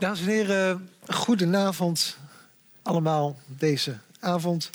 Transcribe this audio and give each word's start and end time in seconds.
Dames 0.00 0.20
en 0.20 0.26
heren, 0.26 0.90
goedenavond 1.06 2.16
allemaal 2.82 3.38
deze 3.46 3.98
avond. 4.20 4.70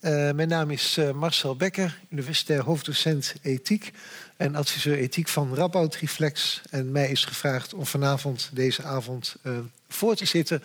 Uh, 0.00 0.30
mijn 0.30 0.48
naam 0.48 0.70
is 0.70 0.98
uh, 0.98 1.10
Marcel 1.10 1.56
Becker, 1.56 2.00
universitair 2.10 2.62
hoofddocent 2.62 3.34
ethiek 3.42 3.92
en 4.36 4.54
adviseur 4.54 4.96
ethiek 4.96 5.28
van 5.28 5.54
Radboud 5.54 5.94
Reflex. 5.94 6.60
En 6.70 6.92
mij 6.92 7.10
is 7.10 7.24
gevraagd 7.24 7.74
om 7.74 7.86
vanavond 7.86 8.50
deze 8.52 8.82
avond 8.82 9.36
uh, 9.42 9.58
voor 9.88 10.14
te 10.14 10.24
zitten. 10.24 10.62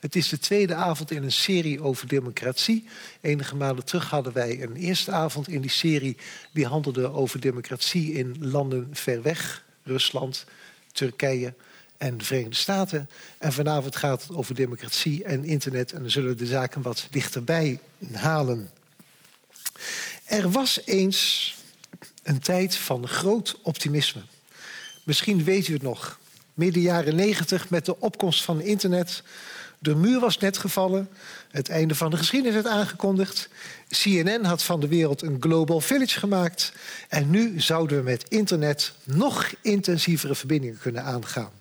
Het 0.00 0.16
is 0.16 0.28
de 0.28 0.38
tweede 0.38 0.74
avond 0.74 1.10
in 1.10 1.22
een 1.22 1.32
serie 1.32 1.82
over 1.82 2.08
democratie. 2.08 2.88
Enige 3.20 3.56
maanden 3.56 3.84
terug 3.84 4.10
hadden 4.10 4.32
wij 4.32 4.62
een 4.62 4.76
eerste 4.76 5.12
avond 5.12 5.48
in 5.48 5.60
die 5.60 5.70
serie 5.70 6.16
die 6.52 6.66
handelde 6.66 7.12
over 7.12 7.40
democratie 7.40 8.12
in 8.12 8.36
landen 8.40 8.88
ver 8.92 9.22
weg, 9.22 9.64
Rusland, 9.82 10.44
Turkije 10.92 11.54
en 11.98 12.18
de 12.18 12.24
Verenigde 12.24 12.54
Staten. 12.54 13.08
En 13.38 13.52
vanavond 13.52 13.96
gaat 13.96 14.22
het 14.22 14.36
over 14.36 14.54
democratie 14.54 15.24
en 15.24 15.44
internet. 15.44 15.92
En 15.92 16.00
dan 16.00 16.10
zullen 16.10 16.30
we 16.30 16.36
de 16.36 16.46
zaken 16.46 16.82
wat 16.82 17.06
dichterbij 17.10 17.80
halen. 18.12 18.70
Er 20.24 20.50
was 20.50 20.80
eens 20.84 21.54
een 22.22 22.38
tijd 22.38 22.76
van 22.76 23.08
groot 23.08 23.58
optimisme. 23.62 24.20
Misschien 25.04 25.44
weet 25.44 25.68
u 25.68 25.72
het 25.72 25.82
nog. 25.82 26.18
Midden 26.54 26.82
jaren 26.82 27.16
negentig 27.16 27.70
met 27.70 27.84
de 27.84 28.00
opkomst 28.00 28.44
van 28.44 28.60
internet. 28.60 29.22
De 29.78 29.94
muur 29.94 30.20
was 30.20 30.38
net 30.38 30.58
gevallen. 30.58 31.08
Het 31.50 31.68
einde 31.68 31.94
van 31.94 32.10
de 32.10 32.16
geschiedenis 32.16 32.54
werd 32.54 32.74
aangekondigd. 32.74 33.48
CNN 33.88 34.44
had 34.44 34.62
van 34.62 34.80
de 34.80 34.88
wereld 34.88 35.22
een 35.22 35.36
global 35.40 35.80
village 35.80 36.18
gemaakt. 36.18 36.72
En 37.08 37.30
nu 37.30 37.60
zouden 37.60 37.98
we 37.98 38.02
met 38.04 38.24
internet 38.28 38.92
nog 39.04 39.52
intensievere 39.62 40.34
verbindingen 40.34 40.78
kunnen 40.78 41.04
aangaan. 41.04 41.57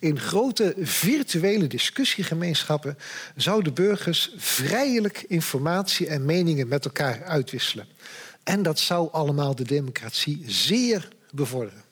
In 0.00 0.20
grote 0.20 0.74
virtuele 0.78 1.66
discussiegemeenschappen 1.66 2.98
zouden 3.36 3.74
burgers 3.74 4.32
vrijelijk 4.36 5.24
informatie 5.28 6.06
en 6.06 6.24
meningen 6.24 6.68
met 6.68 6.84
elkaar 6.84 7.24
uitwisselen. 7.24 7.86
En 8.42 8.62
dat 8.62 8.78
zou 8.78 9.08
allemaal 9.12 9.54
de 9.54 9.64
democratie 9.64 10.44
zeer 10.46 11.08
bevorderen. 11.30 11.82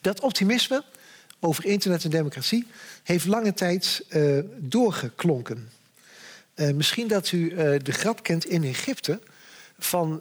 Dat 0.00 0.20
optimisme 0.20 0.84
over 1.40 1.64
internet 1.64 2.04
en 2.04 2.10
democratie 2.10 2.66
heeft 3.02 3.26
lange 3.26 3.54
tijd 3.54 4.04
uh, 4.08 4.38
doorgeklonken. 4.58 5.70
Uh, 6.54 6.70
misschien 6.70 7.08
dat 7.08 7.32
u 7.32 7.50
uh, 7.50 7.56
de 7.82 7.92
grap 7.92 8.22
kent 8.22 8.44
in 8.44 8.64
Egypte 8.64 9.20
van 9.78 10.20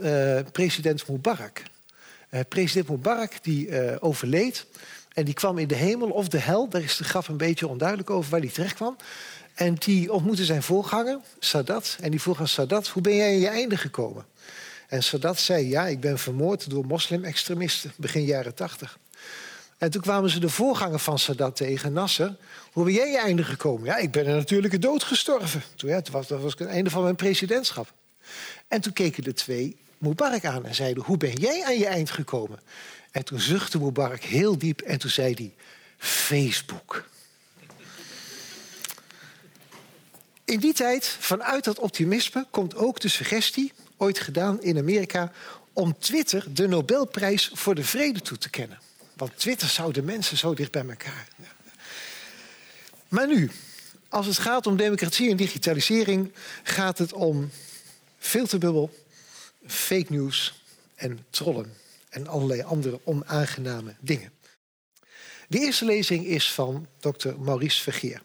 president 0.52 1.08
Mubarak. 1.08 1.64
president 2.50 2.90
Mubarak 2.90 3.44
die 3.44 4.00
overleed 4.00 4.66
en 5.14 5.26
die 5.26 5.34
kwam 5.34 5.58
in 5.58 5.68
de 5.68 5.76
hemel 5.76 6.10
of 6.10 6.28
de 6.28 6.38
hel. 6.38 6.70
Daar 6.70 6.82
is 6.82 6.98
de 6.98 7.04
grap 7.04 7.28
een 7.28 7.38
beetje 7.38 7.68
onduidelijk 7.68 8.10
over 8.10 8.32
waar 8.32 8.40
hij 8.40 8.50
terecht 8.50 8.76
kwam. 8.76 8.96
En 9.54 9.76
die 9.76 10.12
ontmoette 10.12 10.46
zijn 10.46 10.64
voorganger, 10.64 11.20
Sadat. 11.40 11.98
En 12.02 12.12
die 12.12 12.22
vroeg 12.22 12.40
aan 12.40 12.48
Sadat, 12.48 12.88
hoe 12.88 13.02
ben 13.02 13.16
jij 13.16 13.34
in 13.34 13.40
je 13.40 13.48
einde 13.48 13.78
gekomen? 13.78 14.26
En 14.88 15.04
Sadat 15.04 15.40
zei, 15.40 15.70
ja, 15.70 15.88
ik 15.88 16.00
ben 16.00 16.20
vermoord 16.20 16.70
door 16.70 16.86
moslim-extremisten, 16.86 17.92
begin 17.98 18.24
jaren 18.24 18.54
tachtig. 18.54 19.00
En 19.78 19.92
toen 19.92 20.02
kwamen 20.02 20.30
ze 20.30 20.40
de 20.40 20.50
voorganger 20.50 21.00
van 21.00 21.20
Sadat 21.20 21.56
tegen, 21.56 21.94
Nasser. 21.94 22.36
Hoe 22.72 22.84
ben 22.84 22.94
jij 22.94 23.12
je 23.12 23.18
einde 23.18 23.44
gekomen? 23.44 23.86
Ja, 23.86 23.98
ik 23.98 24.12
ben 24.12 24.30
een 24.30 24.36
natuurlijke 24.36 24.80
dood 24.80 25.04
gestorven. 25.04 25.64
Toen, 25.76 25.90
ja, 25.90 26.02
was, 26.12 26.28
dat 26.28 26.42
was 26.42 26.56
het 26.58 26.68
einde 26.68 26.90
van 26.90 27.04
mijn 27.04 27.16
presidentschap. 27.16 27.94
En 28.68 28.82
toen 28.82 28.94
keken 28.94 29.24
de 29.24 29.34
twee 29.34 29.78
Mubarak 29.98 30.46
aan 30.46 30.66
en 30.66 30.76
zeiden, 30.76 31.04
hoe 31.04 31.18
ben 31.18 31.34
jij 31.34 31.64
aan 31.66 31.78
je 31.78 31.88
eind 31.88 32.12
gekomen? 32.12 32.60
En 33.12 33.26
toen 33.26 33.40
zuchtte 33.40 33.80
Mubarak 33.80 34.24
heel 34.24 34.58
diep 34.58 34.82
en 34.82 34.98
toen 34.98 35.10
zei 35.10 35.34
hij: 35.34 35.54
Facebook. 35.98 37.10
In 40.46 40.60
die 40.60 40.74
tijd, 40.74 41.08
vanuit 41.20 41.64
dat 41.64 41.80
optimisme, 41.80 42.46
komt 42.52 42.76
ook 42.76 43.00
de 43.00 43.08
suggestie, 43.08 43.74
ooit 43.98 44.20
gedaan 44.20 44.62
in 44.62 44.78
Amerika, 44.78 45.32
om 45.74 45.98
Twitter 46.00 46.54
de 46.54 46.68
Nobelprijs 46.68 47.52
voor 47.54 47.76
de 47.76 47.84
vrede 47.84 48.22
toe 48.22 48.38
te 48.38 48.50
kennen. 48.50 48.80
Want 49.14 49.38
Twitter 49.38 49.68
zou 49.68 49.94
de 49.94 50.02
mensen 50.02 50.38
zo 50.38 50.54
dicht 50.54 50.72
bij 50.72 50.88
elkaar. 50.88 51.28
Maar 53.08 53.28
nu, 53.28 53.52
als 54.10 54.26
het 54.26 54.38
gaat 54.38 54.68
om 54.68 54.78
democratie 54.78 55.30
en 55.30 55.38
digitalisering, 55.38 56.32
gaat 56.64 56.98
het 56.98 57.14
om 57.14 57.50
filterbubbel, 58.20 58.98
fake 59.68 60.06
news 60.10 60.64
en 60.96 61.26
trollen 61.30 61.81
en 62.12 62.28
allerlei 62.28 62.62
andere 62.62 63.00
onaangename 63.04 63.96
dingen. 64.00 64.32
De 65.48 65.60
eerste 65.60 65.86
lezing 65.86 66.26
is 66.26 66.52
van 66.54 66.88
Dr. 67.00 67.30
Maurice 67.40 67.82
Vergeer. 67.82 68.22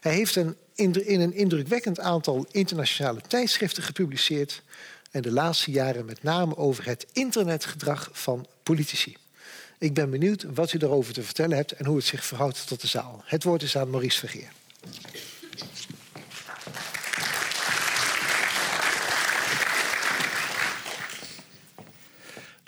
Hij 0.00 0.14
heeft 0.14 0.36
een, 0.36 0.56
in 0.74 1.20
een 1.20 1.32
indrukwekkend 1.34 2.00
aantal 2.00 2.46
internationale 2.50 3.20
tijdschriften 3.20 3.82
gepubliceerd 3.82 4.62
en 5.10 5.22
de 5.22 5.32
laatste 5.32 5.70
jaren 5.70 6.04
met 6.04 6.22
name 6.22 6.56
over 6.56 6.86
het 6.86 7.06
internetgedrag 7.12 8.08
van 8.12 8.46
politici. 8.62 9.16
Ik 9.78 9.94
ben 9.94 10.10
benieuwd 10.10 10.44
wat 10.54 10.72
u 10.72 10.78
daarover 10.78 11.12
te 11.12 11.22
vertellen 11.22 11.56
hebt 11.56 11.72
en 11.72 11.86
hoe 11.86 11.96
het 11.96 12.04
zich 12.04 12.24
verhoudt 12.24 12.66
tot 12.66 12.80
de 12.80 12.86
zaal. 12.86 13.22
Het 13.24 13.44
woord 13.44 13.62
is 13.62 13.76
aan 13.76 13.90
Maurice 13.90 14.18
Vergeer. 14.18 14.52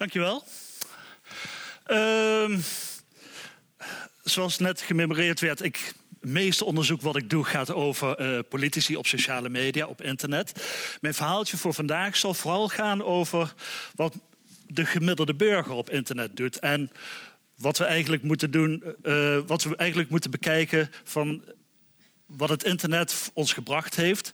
Dankjewel. 0.04 0.44
Uh, 1.86 2.58
zoals 4.22 4.58
net 4.58 4.80
gememoreerd 4.80 5.40
werd, 5.40 5.62
ik, 5.62 5.92
het 6.20 6.30
meeste 6.30 6.64
onderzoek 6.64 7.00
wat 7.00 7.16
ik 7.16 7.30
doe 7.30 7.44
gaat 7.44 7.72
over 7.72 8.20
uh, 8.20 8.38
politici 8.48 8.96
op 8.96 9.06
sociale 9.06 9.48
media, 9.48 9.86
op 9.86 10.02
internet. 10.02 10.52
Mijn 11.00 11.14
verhaaltje 11.14 11.56
voor 11.56 11.74
vandaag 11.74 12.16
zal 12.16 12.34
vooral 12.34 12.68
gaan 12.68 13.02
over 13.02 13.54
wat 13.94 14.14
de 14.66 14.86
gemiddelde 14.86 15.34
burger 15.34 15.72
op 15.72 15.90
internet 15.90 16.36
doet. 16.36 16.58
En 16.58 16.90
wat 17.56 17.78
we 17.78 17.84
eigenlijk 17.84 18.22
moeten 18.22 18.50
doen, 18.50 18.84
uh, 19.02 19.38
wat 19.46 19.62
we 19.62 19.76
eigenlijk 19.76 20.10
moeten 20.10 20.30
bekijken 20.30 20.90
van 21.04 21.42
wat 22.26 22.48
het 22.48 22.64
internet 22.64 23.30
ons 23.34 23.52
gebracht 23.52 23.94
heeft 23.94 24.32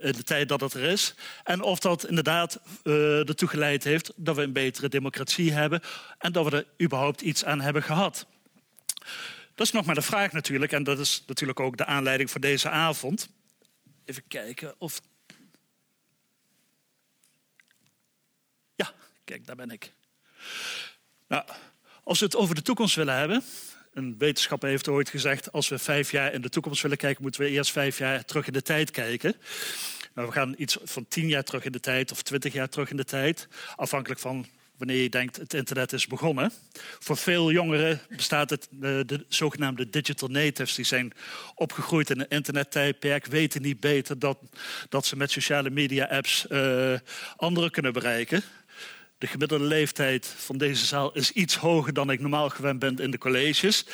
in 0.00 0.12
de 0.12 0.22
tijd 0.22 0.48
dat 0.48 0.60
het 0.60 0.74
er 0.74 0.82
is. 0.82 1.14
En 1.44 1.62
of 1.62 1.78
dat 1.78 2.06
inderdaad 2.06 2.60
uh, 2.84 3.28
ertoe 3.28 3.48
geleid 3.48 3.84
heeft 3.84 4.12
dat 4.16 4.36
we 4.36 4.42
een 4.42 4.52
betere 4.52 4.88
democratie 4.88 5.52
hebben 5.52 5.80
en 6.18 6.32
dat 6.32 6.50
we 6.50 6.56
er 6.56 6.84
überhaupt 6.84 7.20
iets 7.20 7.44
aan 7.44 7.60
hebben 7.60 7.82
gehad. 7.82 8.26
Dat 9.54 9.66
is 9.66 9.72
nog 9.72 9.84
maar 9.84 9.94
de 9.94 10.02
vraag 10.02 10.32
natuurlijk, 10.32 10.72
en 10.72 10.82
dat 10.82 10.98
is 10.98 11.22
natuurlijk 11.26 11.60
ook 11.60 11.76
de 11.76 11.84
aanleiding 11.84 12.30
voor 12.30 12.40
deze 12.40 12.68
avond. 12.68 13.28
Even 14.04 14.22
kijken 14.28 14.74
of. 14.78 15.00
Ja, 18.74 18.92
kijk, 19.24 19.46
daar 19.46 19.56
ben 19.56 19.70
ik. 19.70 19.92
Nou, 21.28 21.44
als 22.04 22.18
we 22.18 22.24
het 22.24 22.36
over 22.36 22.54
de 22.54 22.62
toekomst 22.62 22.94
willen 22.94 23.14
hebben. 23.14 23.44
Een 23.92 24.14
wetenschapper 24.18 24.68
heeft 24.68 24.88
ooit 24.88 25.08
gezegd: 25.08 25.52
als 25.52 25.68
we 25.68 25.78
vijf 25.78 26.10
jaar 26.10 26.32
in 26.32 26.40
de 26.40 26.48
toekomst 26.48 26.82
willen 26.82 26.96
kijken, 26.96 27.22
moeten 27.22 27.40
we 27.40 27.48
eerst 27.48 27.72
vijf 27.72 27.98
jaar 27.98 28.24
terug 28.24 28.46
in 28.46 28.52
de 28.52 28.62
tijd 28.62 28.90
kijken. 28.90 29.34
Nou, 30.14 30.26
we 30.26 30.32
gaan 30.34 30.54
iets 30.58 30.78
van 30.82 31.08
tien 31.08 31.28
jaar 31.28 31.44
terug 31.44 31.64
in 31.64 31.72
de 31.72 31.80
tijd 31.80 32.12
of 32.12 32.22
twintig 32.22 32.52
jaar 32.52 32.68
terug 32.68 32.90
in 32.90 32.96
de 32.96 33.04
tijd, 33.04 33.48
afhankelijk 33.76 34.20
van 34.20 34.46
wanneer 34.80 35.02
je 35.02 35.08
denkt 35.08 35.36
het 35.36 35.54
internet 35.54 35.92
is 35.92 36.06
begonnen. 36.06 36.52
Voor 36.98 37.16
veel 37.16 37.50
jongeren 37.50 38.00
bestaat 38.08 38.50
het 38.50 38.68
de, 38.70 39.02
de 39.06 39.24
zogenaamde 39.28 39.90
digital 39.90 40.28
natives. 40.28 40.74
Die 40.74 40.84
zijn 40.84 41.12
opgegroeid 41.54 42.10
in 42.10 42.20
een 42.20 42.28
internettijdperk, 42.28 43.26
weten 43.26 43.62
niet 43.62 43.80
beter 43.80 44.18
dat, 44.18 44.38
dat 44.88 45.06
ze 45.06 45.16
met 45.16 45.30
sociale 45.30 45.70
media 45.70 46.04
apps 46.04 46.46
uh, 46.48 46.94
anderen 47.36 47.70
kunnen 47.70 47.92
bereiken. 47.92 48.42
De 49.20 49.26
gemiddelde 49.26 49.64
leeftijd 49.64 50.34
van 50.36 50.58
deze 50.58 50.86
zaal 50.86 51.12
is 51.12 51.32
iets 51.32 51.56
hoger 51.56 51.92
dan 51.92 52.10
ik 52.10 52.20
normaal 52.20 52.48
gewend 52.48 52.78
ben 52.78 52.96
in 52.96 53.10
de 53.10 53.18
colleges. 53.18 53.86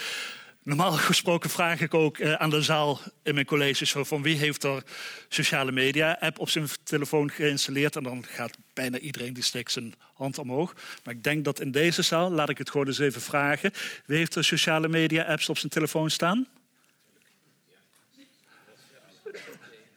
Normaal 0.62 0.92
gesproken 0.92 1.50
vraag 1.50 1.80
ik 1.80 1.94
ook 1.94 2.18
uh, 2.18 2.32
aan 2.32 2.50
de 2.50 2.62
zaal 2.62 3.00
in 3.22 3.34
mijn 3.34 3.46
colleges 3.46 3.92
van 3.96 4.22
wie 4.22 4.36
heeft 4.36 4.64
er 4.64 4.82
sociale 5.28 5.72
media 5.72 6.16
app 6.20 6.38
op 6.38 6.48
zijn 6.48 6.68
telefoon 6.82 7.30
geïnstalleerd. 7.30 7.96
En 7.96 8.02
dan 8.02 8.24
gaat 8.28 8.56
bijna 8.74 8.98
iedereen 8.98 9.32
die 9.32 9.42
steekt 9.42 9.72
zijn 9.72 9.94
hand 10.14 10.38
omhoog. 10.38 10.74
Maar 11.04 11.14
ik 11.14 11.24
denk 11.24 11.44
dat 11.44 11.60
in 11.60 11.70
deze 11.70 12.02
zaal, 12.02 12.30
laat 12.30 12.48
ik 12.48 12.58
het 12.58 12.70
gewoon 12.70 12.86
eens 12.86 12.98
even 12.98 13.20
vragen. 13.20 13.72
Wie 14.04 14.18
heeft 14.18 14.34
er 14.34 14.44
sociale 14.44 14.88
media 14.88 15.24
apps 15.24 15.48
op 15.48 15.58
zijn 15.58 15.72
telefoon 15.72 16.10
staan? 16.10 16.46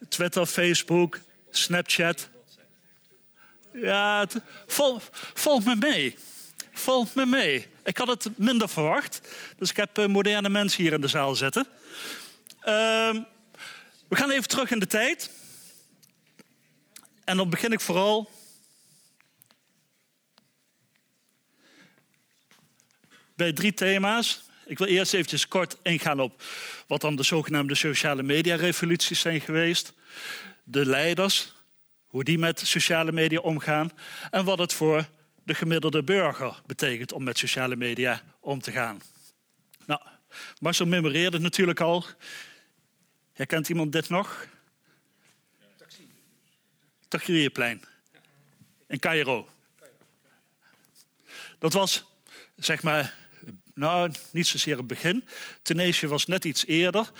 Twitter, 0.08 0.46
Facebook, 0.46 1.20
Snapchat. 1.50 2.30
Ja, 3.82 4.20
het, 4.20 4.36
vol, 4.68 5.00
volg 5.34 5.66
me 5.66 5.76
mee. 5.76 6.18
Volg 6.72 7.16
me 7.16 7.26
mee. 7.26 7.68
Ik 7.84 7.98
had 7.98 8.08
het 8.08 8.38
minder 8.38 8.70
verwacht. 8.70 9.22
Dus 9.58 9.70
ik 9.70 9.76
heb 9.76 9.98
uh, 9.98 10.06
moderne 10.06 10.50
mensen 10.50 10.84
hier 10.84 10.94
in 10.94 11.02
de 11.02 11.08
zaal 11.08 11.36
zitten. 11.36 11.68
Uh, 12.60 13.16
we 14.08 14.16
gaan 14.16 14.30
even 14.30 14.48
terug 14.48 14.72
in 14.72 14.80
de 14.80 14.88
tijd. 14.88 15.32
En 17.24 17.38
dan 17.38 17.50
begin 17.50 17.72
ik 17.72 17.80
vooral. 17.80 18.30
bij 23.40 23.54
drie 23.54 23.74
thema's. 23.74 24.44
ik 24.66 24.78
wil 24.78 24.88
eerst 24.88 25.14
eventjes 25.14 25.48
kort 25.48 25.78
ingaan 25.82 26.20
op 26.20 26.44
wat 26.88 27.02
dan 27.02 27.16
de 27.16 27.24
zogenaamde 27.24 27.76
sociale 27.76 28.24
media 28.24 28.56
revoluties 28.56 29.20
zijn 29.20 29.42
geweest. 29.42 29.94
De 30.64 30.86
leiders, 30.86 31.54
hoe 32.10 32.24
die 32.24 32.38
met 32.38 32.60
sociale 32.60 33.12
media 33.12 33.40
omgaan 33.40 33.92
en 34.32 34.46
wat 34.46 34.60
het 34.60 34.74
voor 34.74 35.10
de 35.44 35.54
gemiddelde 35.54 36.04
burger 36.04 36.62
betekent 36.66 37.12
om 37.12 37.24
met 37.24 37.38
sociale 37.38 37.76
media 37.76 38.22
om 38.40 38.62
te 38.62 38.72
gaan. 38.72 39.02
Nou, 39.86 40.02
Marcel 40.60 40.86
memoreerde 40.86 41.40
natuurlijk 41.40 41.80
al. 41.80 42.06
Herkent 43.34 43.70
iemand 43.70 43.92
dit 43.92 44.10
nog? 44.10 44.48
Tahrirplein 47.08 47.84
in 48.88 49.00
Cairo. 49.00 49.50
Dat 51.60 51.74
was, 51.74 52.06
zeg 52.56 52.84
maar, 52.84 53.16
nou, 53.74 54.12
niet 54.32 54.48
zozeer 54.48 54.78
het 54.78 54.88
begin. 54.88 55.28
Tunesië 55.62 56.08
was 56.08 56.26
net 56.26 56.46
iets 56.46 56.66
eerder. 56.66 57.12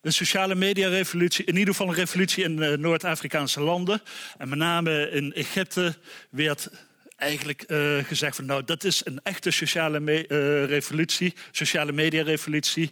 Een 0.00 0.12
sociale 0.12 0.54
media-revolutie, 0.54 1.44
in 1.44 1.56
ieder 1.56 1.74
geval 1.74 1.88
een 1.88 1.94
revolutie 1.94 2.44
in 2.44 2.56
uh, 2.62 2.76
Noord-Afrikaanse 2.76 3.60
landen. 3.60 4.02
En 4.38 4.48
met 4.48 4.58
name 4.58 5.10
in 5.10 5.32
Egypte 5.32 5.96
werd 6.30 6.70
eigenlijk 7.16 7.64
uh, 7.66 8.04
gezegd 8.04 8.36
van 8.36 8.44
nou, 8.44 8.64
dat 8.64 8.84
is 8.84 9.04
een 9.04 9.20
echte 9.22 9.50
sociale 9.50 10.00
me 10.00 10.24
uh, 10.28 10.64
revolutie, 10.64 11.34
sociale 11.50 11.92
media-revolutie. 11.92 12.90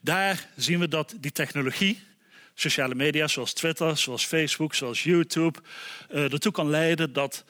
Daar 0.00 0.48
zien 0.56 0.78
we 0.78 0.88
dat 0.88 1.14
die 1.20 1.32
technologie, 1.32 2.02
sociale 2.54 2.94
media 2.94 3.28
zoals 3.28 3.52
Twitter, 3.52 3.96
zoals 3.96 4.26
Facebook, 4.26 4.74
zoals 4.74 5.02
YouTube, 5.02 5.58
ertoe 6.08 6.52
kan 6.52 6.70
leiden 6.70 7.12
dat 7.12 7.44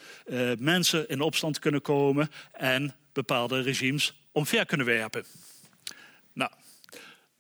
mensen 0.59 1.09
in 1.09 1.21
opstand 1.21 1.59
kunnen 1.59 1.83
komen 1.83 2.31
en 2.53 2.95
bepaalde 3.13 3.61
regimes 3.61 4.15
omver 4.33 4.67
kunnen 4.67 4.87
werpen. 4.87 5.25
Nou, 6.33 6.51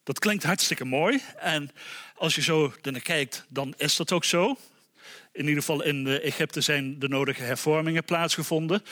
dat 0.05 0.19
klinkt 0.19 0.45
hartstikke 0.45 0.85
mooi. 0.85 1.23
En 1.39 1.71
als 2.17 2.35
je 2.35 2.43
zo 2.43 2.75
naar 2.83 3.01
kijkt, 3.01 3.45
dan 3.49 3.75
is 3.77 3.97
dat 3.97 4.13
ook 4.13 4.25
zo. 4.25 4.59
In 5.33 5.47
ieder 5.47 5.61
geval 5.61 5.83
in 5.83 6.07
Egypte 6.07 6.61
zijn 6.61 6.99
de 6.99 7.09
nodige 7.09 7.43
hervormingen 7.43 8.05
plaatsgevonden. 8.05 8.83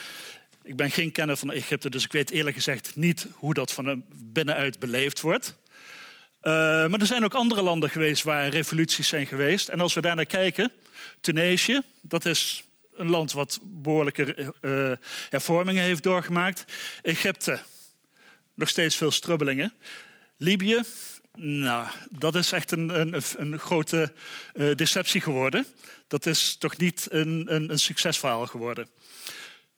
Ik 0.62 0.76
ben 0.76 0.90
geen 0.90 1.12
kenner 1.12 1.36
van 1.36 1.52
Egypte, 1.52 1.90
dus 1.90 2.04
ik 2.04 2.12
weet 2.12 2.30
eerlijk 2.30 2.56
gezegd 2.56 2.96
niet 2.96 3.26
hoe 3.32 3.54
dat 3.54 3.72
van 3.72 4.04
binnenuit 4.08 4.78
beleefd 4.78 5.20
wordt. 5.20 5.56
Uh, 6.42 6.52
maar 6.88 7.00
er 7.00 7.06
zijn 7.06 7.24
ook 7.24 7.34
andere 7.34 7.62
landen 7.62 7.90
geweest 7.90 8.22
waar 8.22 8.48
revoluties 8.48 9.08
zijn 9.08 9.26
geweest. 9.26 9.68
En 9.68 9.80
als 9.80 9.94
we 9.94 10.00
daar 10.00 10.16
naar 10.16 10.26
kijken, 10.26 10.72
Tunesië, 11.20 11.80
dat 12.00 12.24
is 12.24 12.64
een 12.94 13.10
land 13.10 13.32
wat 13.32 13.58
behoorlijke 13.62 14.54
uh, 14.60 14.92
hervormingen 15.30 15.82
heeft 15.82 16.02
doorgemaakt. 16.02 16.64
Egypte, 17.02 17.60
nog 18.54 18.68
steeds 18.68 18.96
veel 18.96 19.10
strubbelingen. 19.10 19.72
Libië, 20.42 20.82
nou, 21.36 21.88
dat 22.10 22.34
is 22.34 22.52
echt 22.52 22.70
een, 22.70 23.00
een, 23.00 23.22
een 23.36 23.58
grote 23.58 24.12
uh, 24.54 24.74
deceptie 24.74 25.20
geworden. 25.20 25.66
Dat 26.08 26.26
is 26.26 26.56
toch 26.56 26.76
niet 26.76 27.06
een, 27.10 27.54
een, 27.54 27.70
een 27.70 27.78
succesverhaal 27.78 28.46
geworden. 28.46 28.88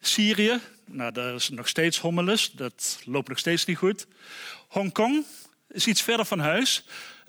Syrië, 0.00 0.60
nou, 0.86 1.12
daar 1.12 1.34
is 1.34 1.48
nog 1.48 1.68
steeds 1.68 1.98
hommeles. 1.98 2.52
Dat 2.52 2.98
loopt 3.04 3.28
nog 3.28 3.38
steeds 3.38 3.64
niet 3.64 3.76
goed. 3.76 4.06
Hongkong 4.68 5.24
is 5.68 5.86
iets 5.86 6.02
verder 6.02 6.26
van 6.26 6.38
huis. 6.38 6.84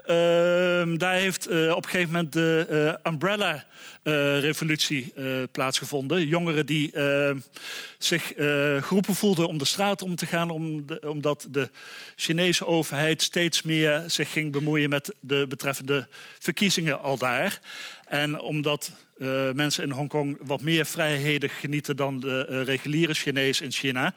Uh, 0.10 0.98
daar 0.98 1.14
heeft 1.14 1.50
uh, 1.50 1.72
op 1.72 1.84
een 1.84 1.90
gegeven 1.90 2.14
moment 2.14 2.34
de 2.34 2.98
uh, 3.04 3.12
Umbrella-revolutie 3.12 5.14
uh, 5.16 5.44
plaatsgevonden. 5.52 6.28
Jongeren 6.28 6.66
die 6.66 6.92
ehm, 6.92 7.38
zich 7.98 8.34
geroepen 8.82 9.16
voelden 9.16 9.48
om 9.48 9.58
de 9.58 9.66
straat 9.66 10.02
om 10.02 10.16
te 10.16 10.26
gaan, 10.26 10.50
om 10.50 10.86
omdat 11.02 11.48
de 11.50 11.70
Chinese 12.16 12.66
overheid 12.66 13.22
steeds 13.22 13.62
meer 13.62 14.04
zich 14.08 14.32
ging 14.32 14.52
bemoeien 14.52 14.90
met 14.90 15.16
de 15.20 15.46
betreffende 15.50 16.08
verkiezingen 16.40 17.02
al 17.02 17.18
daar. 17.18 17.60
En 18.08 18.40
omdat 18.40 18.92
mensen 19.54 19.84
in 19.84 19.92
Hongkong 19.92 20.38
wat 20.42 20.62
meer 20.62 20.86
vrijheden 20.86 21.50
genieten 21.50 21.96
dan 21.96 22.20
de 22.20 22.64
reguliere 22.64 23.14
Chinezen 23.14 23.66
in 23.66 23.72
China, 23.72 24.14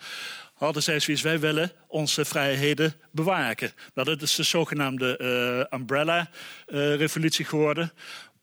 hadden 0.59 0.83
zij 0.83 1.01
zoiets, 1.01 1.23
wij 1.23 1.41
willen 1.41 1.73
onze 1.87 2.25
vrijheden 2.25 2.95
bewaken. 3.11 3.73
Nou, 3.95 4.09
dat 4.09 4.23
is 4.23 4.35
de 4.35 4.43
zogenaamde 4.43 5.19
uh, 5.71 5.79
umbrella-revolutie 5.79 7.45
uh, 7.45 7.51
geworden. 7.51 7.93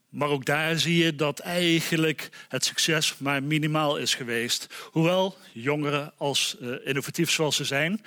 Maar 0.10 0.30
ook 0.30 0.46
daar 0.46 0.80
zie 0.80 1.04
je 1.04 1.16
dat 1.16 1.40
eigenlijk 1.40 2.30
het 2.48 2.66
succes 2.66 3.18
maar 3.18 3.44
minimaal 3.44 3.98
is 3.98 4.16
geweest. 4.16 4.68
Hoewel 4.92 5.38
jongeren, 5.54 6.14
als 6.18 6.56
uh, 6.62 6.76
innovatief 6.84 7.32
zoals 7.32 7.56
ze 7.56 7.64
zijn, 7.64 8.02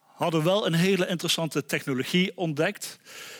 hadden 0.00 0.44
wel 0.44 0.66
een 0.66 0.74
hele 0.74 1.06
interessante 1.06 1.64
technologie 1.64 2.36
ontdekt. 2.36 2.98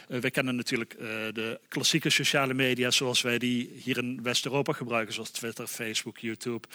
We 0.08 0.30
kennen 0.30 0.56
natuurlijk 0.56 0.96
de 1.32 1.60
klassieke 1.68 2.10
sociale 2.10 2.54
media 2.54 2.90
zoals 2.90 3.22
wij 3.22 3.38
die 3.38 3.80
hier 3.82 3.98
in 3.98 4.22
West-Europa 4.22 4.72
gebruiken, 4.72 5.14
zoals 5.14 5.30
Twitter, 5.30 5.66
Facebook, 5.66 6.18
YouTube, 6.18 6.68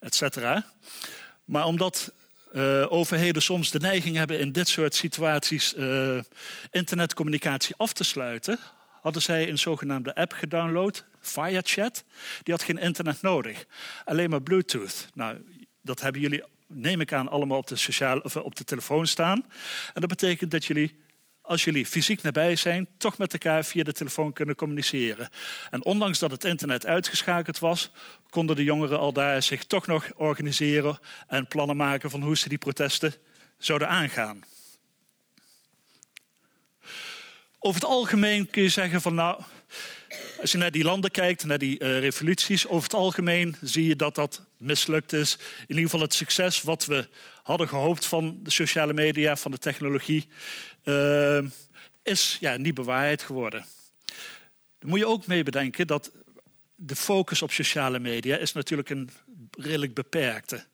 etc. 0.00 0.38
Maar 1.44 1.64
omdat 1.64 2.12
uh, 2.52 2.92
overheden 2.92 3.42
soms 3.42 3.70
de 3.70 3.78
neiging 3.78 4.16
hebben 4.16 4.38
in 4.38 4.52
dit 4.52 4.68
soort 4.68 4.94
situaties 4.94 5.74
uh, 5.74 6.18
internetcommunicatie 6.70 7.74
af 7.76 7.92
te 7.92 8.04
sluiten, 8.04 8.58
hadden 9.00 9.22
zij 9.22 9.48
een 9.48 9.58
zogenaamde 9.58 10.14
app 10.14 10.32
gedownload, 10.32 11.04
FireChat. 11.20 12.04
Die 12.42 12.54
had 12.54 12.62
geen 12.62 12.78
internet 12.78 13.22
nodig, 13.22 13.64
alleen 14.04 14.30
maar 14.30 14.42
Bluetooth. 14.42 15.08
Nou, 15.14 15.44
dat 15.82 16.00
hebben 16.00 16.20
jullie, 16.20 16.42
neem 16.66 17.00
ik 17.00 17.12
aan, 17.12 17.28
allemaal 17.28 17.58
op 17.58 17.66
de, 17.66 18.42
op 18.42 18.56
de 18.56 18.64
telefoon 18.64 19.06
staan. 19.06 19.44
En 19.94 20.00
dat 20.00 20.08
betekent 20.08 20.50
dat 20.50 20.64
jullie 20.64 20.98
als 21.50 21.64
jullie 21.64 21.86
fysiek 21.86 22.22
nabij 22.22 22.56
zijn, 22.56 22.88
toch 22.98 23.18
met 23.18 23.32
elkaar 23.32 23.64
via 23.64 23.82
de 23.82 23.92
telefoon 23.92 24.32
kunnen 24.32 24.54
communiceren. 24.54 25.28
En 25.70 25.84
ondanks 25.84 26.18
dat 26.18 26.30
het 26.30 26.44
internet 26.44 26.86
uitgeschakeld 26.86 27.58
was, 27.58 27.90
konden 28.28 28.56
de 28.56 28.64
jongeren 28.64 28.98
al 28.98 29.12
daar 29.12 29.42
zich 29.42 29.64
toch 29.64 29.86
nog 29.86 30.10
organiseren 30.16 30.98
en 31.26 31.46
plannen 31.46 31.76
maken 31.76 32.10
van 32.10 32.22
hoe 32.22 32.36
ze 32.36 32.48
die 32.48 32.58
protesten 32.58 33.14
zouden 33.58 33.88
aangaan. 33.88 34.40
Over 37.58 37.80
het 37.80 37.90
algemeen 37.90 38.50
kun 38.50 38.62
je 38.62 38.68
zeggen 38.68 39.00
van 39.00 39.14
nou, 39.14 39.42
als 40.40 40.52
je 40.52 40.58
naar 40.58 40.70
die 40.70 40.84
landen 40.84 41.10
kijkt, 41.10 41.44
naar 41.44 41.58
die 41.58 41.80
uh, 41.80 41.98
revoluties, 41.98 42.66
over 42.66 42.82
het 42.82 42.94
algemeen 42.94 43.56
zie 43.60 43.86
je 43.86 43.96
dat 43.96 44.14
dat 44.14 44.46
mislukt 44.60 45.12
is. 45.12 45.38
In 45.60 45.66
ieder 45.68 45.84
geval 45.84 46.00
het 46.00 46.14
succes 46.14 46.62
wat 46.62 46.84
we 46.84 47.08
hadden 47.42 47.68
gehoopt 47.68 48.06
van 48.06 48.40
de 48.42 48.50
sociale 48.50 48.92
media, 48.92 49.36
van 49.36 49.50
de 49.50 49.58
technologie, 49.58 50.28
uh, 50.84 51.42
is 52.02 52.36
ja, 52.40 52.56
niet 52.56 52.74
bewaarheid 52.74 53.22
geworden. 53.22 53.64
Dan 54.78 54.90
moet 54.90 54.98
je 54.98 55.06
ook 55.06 55.26
mee 55.26 55.42
bedenken 55.42 55.86
dat 55.86 56.12
de 56.74 56.96
focus 56.96 57.42
op 57.42 57.52
sociale 57.52 57.98
media 57.98 58.36
is 58.36 58.52
natuurlijk 58.52 58.90
een 58.90 59.10
redelijk 59.50 59.94
beperkte. 59.94 60.64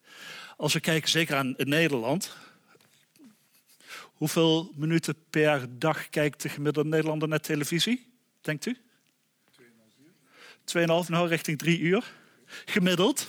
Als 0.57 0.73
we 0.73 0.81
kijken, 0.81 1.11
zeker 1.11 1.37
aan 1.37 1.55
Nederland, 1.57 2.37
hoeveel 4.03 4.73
minuten 4.75 5.15
per 5.31 5.79
dag 5.79 6.09
kijkt 6.09 6.43
de 6.43 6.49
gemiddelde 6.49 6.89
Nederlander 6.89 7.29
naar 7.29 7.41
televisie, 7.41 8.13
denkt 8.41 8.67
u? 8.67 8.77
2,5 10.67 10.85
nou 11.09 11.29
richting 11.29 11.59
3 11.59 11.79
uur 11.79 12.13
gemiddeld. 12.65 13.27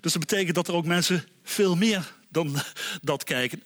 Dus 0.00 0.12
dat 0.12 0.26
betekent 0.26 0.54
dat 0.54 0.68
er 0.68 0.74
ook 0.74 0.84
mensen 0.84 1.24
veel 1.42 1.76
meer 1.76 2.12
dan 2.28 2.56
dat 3.02 3.24
kijken. 3.24 3.62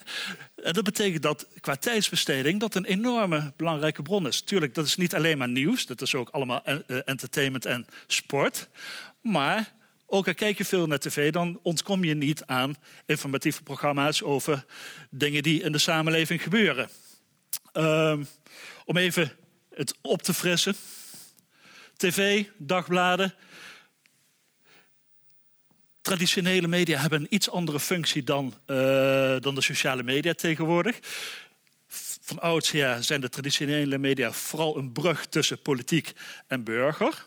En 0.62 0.73
dat 0.73 0.85
betekent 0.85 1.23
dat 1.23 1.47
qua 1.61 1.76
tijdsbesteding 1.76 2.61
dat 2.61 2.75
een 2.75 2.85
enorme 2.85 3.52
belangrijke 3.56 4.02
bron 4.02 4.26
is. 4.26 4.40
Tuurlijk, 4.40 4.75
dat 4.75 4.87
is 4.87 4.97
niet 4.97 5.14
alleen 5.14 5.38
maar 5.38 5.49
nieuws, 5.49 5.87
dat 5.87 6.00
is 6.00 6.14
ook 6.14 6.28
allemaal 6.28 6.64
eh, 6.64 6.76
entertainment 7.04 7.66
en 7.66 7.87
sport. 8.06 8.68
Maar 9.21 9.73
ook 10.06 10.26
al 10.26 10.35
kijk 10.35 10.59
je 10.59 10.64
veel 10.64 10.87
naar 10.87 10.99
tv, 10.99 11.33
dan 11.33 11.59
ontkom 11.62 12.04
je 12.04 12.14
niet 12.14 12.44
aan 12.44 12.76
informatieve 13.06 13.62
programma's 13.62 14.23
over 14.23 14.64
dingen 15.11 15.42
die 15.42 15.62
in 15.62 15.73
de 15.73 15.78
samenleving 15.78 16.42
gebeuren. 16.42 16.88
Uh, 17.73 18.18
om 18.85 18.97
even 18.97 19.33
het 19.75 19.94
op 20.00 20.23
te 20.23 20.35
frissen. 20.35 20.75
TV, 21.97 22.44
dagbladen, 22.59 23.35
traditionele 26.04 26.68
media 26.68 27.00
hebben 27.00 27.20
een 27.20 27.34
iets 27.34 27.50
andere 27.50 27.80
functie 27.80 28.25
dan, 28.25 28.54
uh, 28.66 28.76
dan 29.40 29.54
de 29.54 29.61
sociale 29.61 30.02
media 30.02 30.34
tegenwoordig. 30.34 30.99
Van 32.20 32.38
oudsher 32.38 33.04
zijn 33.04 33.20
de 33.20 33.28
traditionele 33.28 33.99
media 33.99 34.32
vooral 34.32 34.76
een 34.76 34.92
brug 34.92 35.26
tussen 35.26 35.62
politiek 35.62 36.12
en 36.46 36.64
burger. 36.64 37.25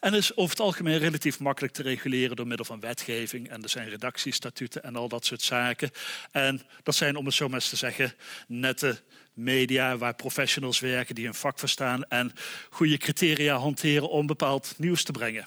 En 0.00 0.14
is 0.14 0.36
over 0.36 0.50
het 0.50 0.60
algemeen 0.60 0.98
relatief 0.98 1.38
makkelijk 1.38 1.72
te 1.72 1.82
reguleren 1.82 2.36
door 2.36 2.46
middel 2.46 2.66
van 2.66 2.80
wetgeving. 2.80 3.48
En 3.48 3.62
er 3.62 3.68
zijn 3.68 3.88
redactiestatuten 3.88 4.82
en 4.82 4.96
al 4.96 5.08
dat 5.08 5.24
soort 5.24 5.42
zaken. 5.42 5.90
En 6.30 6.62
dat 6.82 6.94
zijn, 6.94 7.16
om 7.16 7.26
het 7.26 7.34
zo 7.34 7.46
maar 7.46 7.60
eens 7.60 7.68
te 7.68 7.76
zeggen, 7.76 8.14
nette 8.46 9.00
media 9.32 9.96
waar 9.96 10.14
professionals 10.14 10.80
werken 10.80 11.14
die 11.14 11.24
hun 11.24 11.34
vak 11.34 11.58
verstaan 11.58 12.04
en 12.04 12.32
goede 12.70 12.96
criteria 12.96 13.56
hanteren 13.56 14.08
om 14.08 14.26
bepaald 14.26 14.74
nieuws 14.76 15.02
te 15.02 15.12
brengen. 15.12 15.46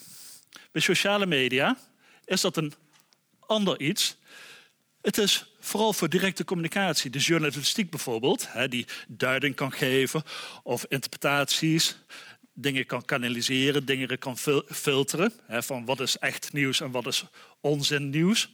Bij 0.72 0.82
sociale 0.82 1.26
media 1.26 1.78
is 2.26 2.42
dat 2.42 2.58
een 2.58 2.74
ander 3.40 3.80
iets. 3.80 4.18
Het 5.02 5.18
is 5.18 5.46
vooral 5.60 5.94
voor 5.94 6.10
directe 6.10 6.44
communicatie. 6.44 7.10
De 7.10 7.20
journalistiek 7.20 7.90
bijvoorbeeld, 7.90 8.48
die 8.70 8.86
duiding 9.08 9.56
kan 9.56 9.72
geven 9.72 10.24
of 10.64 10.86
interpretaties, 10.88 11.98
dingen 12.54 12.86
kan 12.86 13.06
kanaliseren, 13.06 13.86
dingen 13.86 14.18
kan 14.18 14.38
filteren. 14.68 15.34
Van 15.48 15.86
wat 15.86 16.00
is 16.00 16.18
echt 16.18 16.54
nieuws 16.54 16.82
en 16.82 16.92
wat 16.92 17.08
is 17.08 17.24
onzin 17.62 18.10
nieuws. 18.10 18.50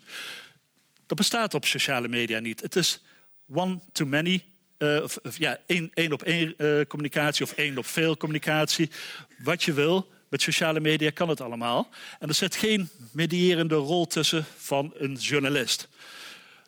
Dat 1.05 1.17
bestaat 1.17 1.53
op 1.53 1.65
sociale 1.65 2.07
media 2.07 2.39
niet. 2.39 2.61
Het 2.61 2.75
is 2.75 3.01
one-to-many 3.47 4.43
of, 4.79 5.19
ja, 5.37 5.59
één, 5.65 6.11
op 6.11 6.23
één 6.23 6.53
uh, 6.57 6.81
communicatie 6.87 7.45
of 7.45 7.51
één 7.51 7.77
op 7.77 7.85
veel 7.85 8.17
communicatie. 8.17 8.89
Wat 9.37 9.63
je 9.63 9.73
wil. 9.73 10.15
Met 10.29 10.41
sociale 10.41 10.79
media 10.79 11.09
kan 11.09 11.29
het 11.29 11.41
allemaal. 11.41 11.89
En 12.19 12.27
er 12.27 12.33
zit 12.33 12.55
geen 12.55 12.89
medierende 13.11 13.75
rol 13.75 14.05
tussen 14.05 14.45
van 14.57 14.93
een 14.95 15.13
journalist. 15.13 15.87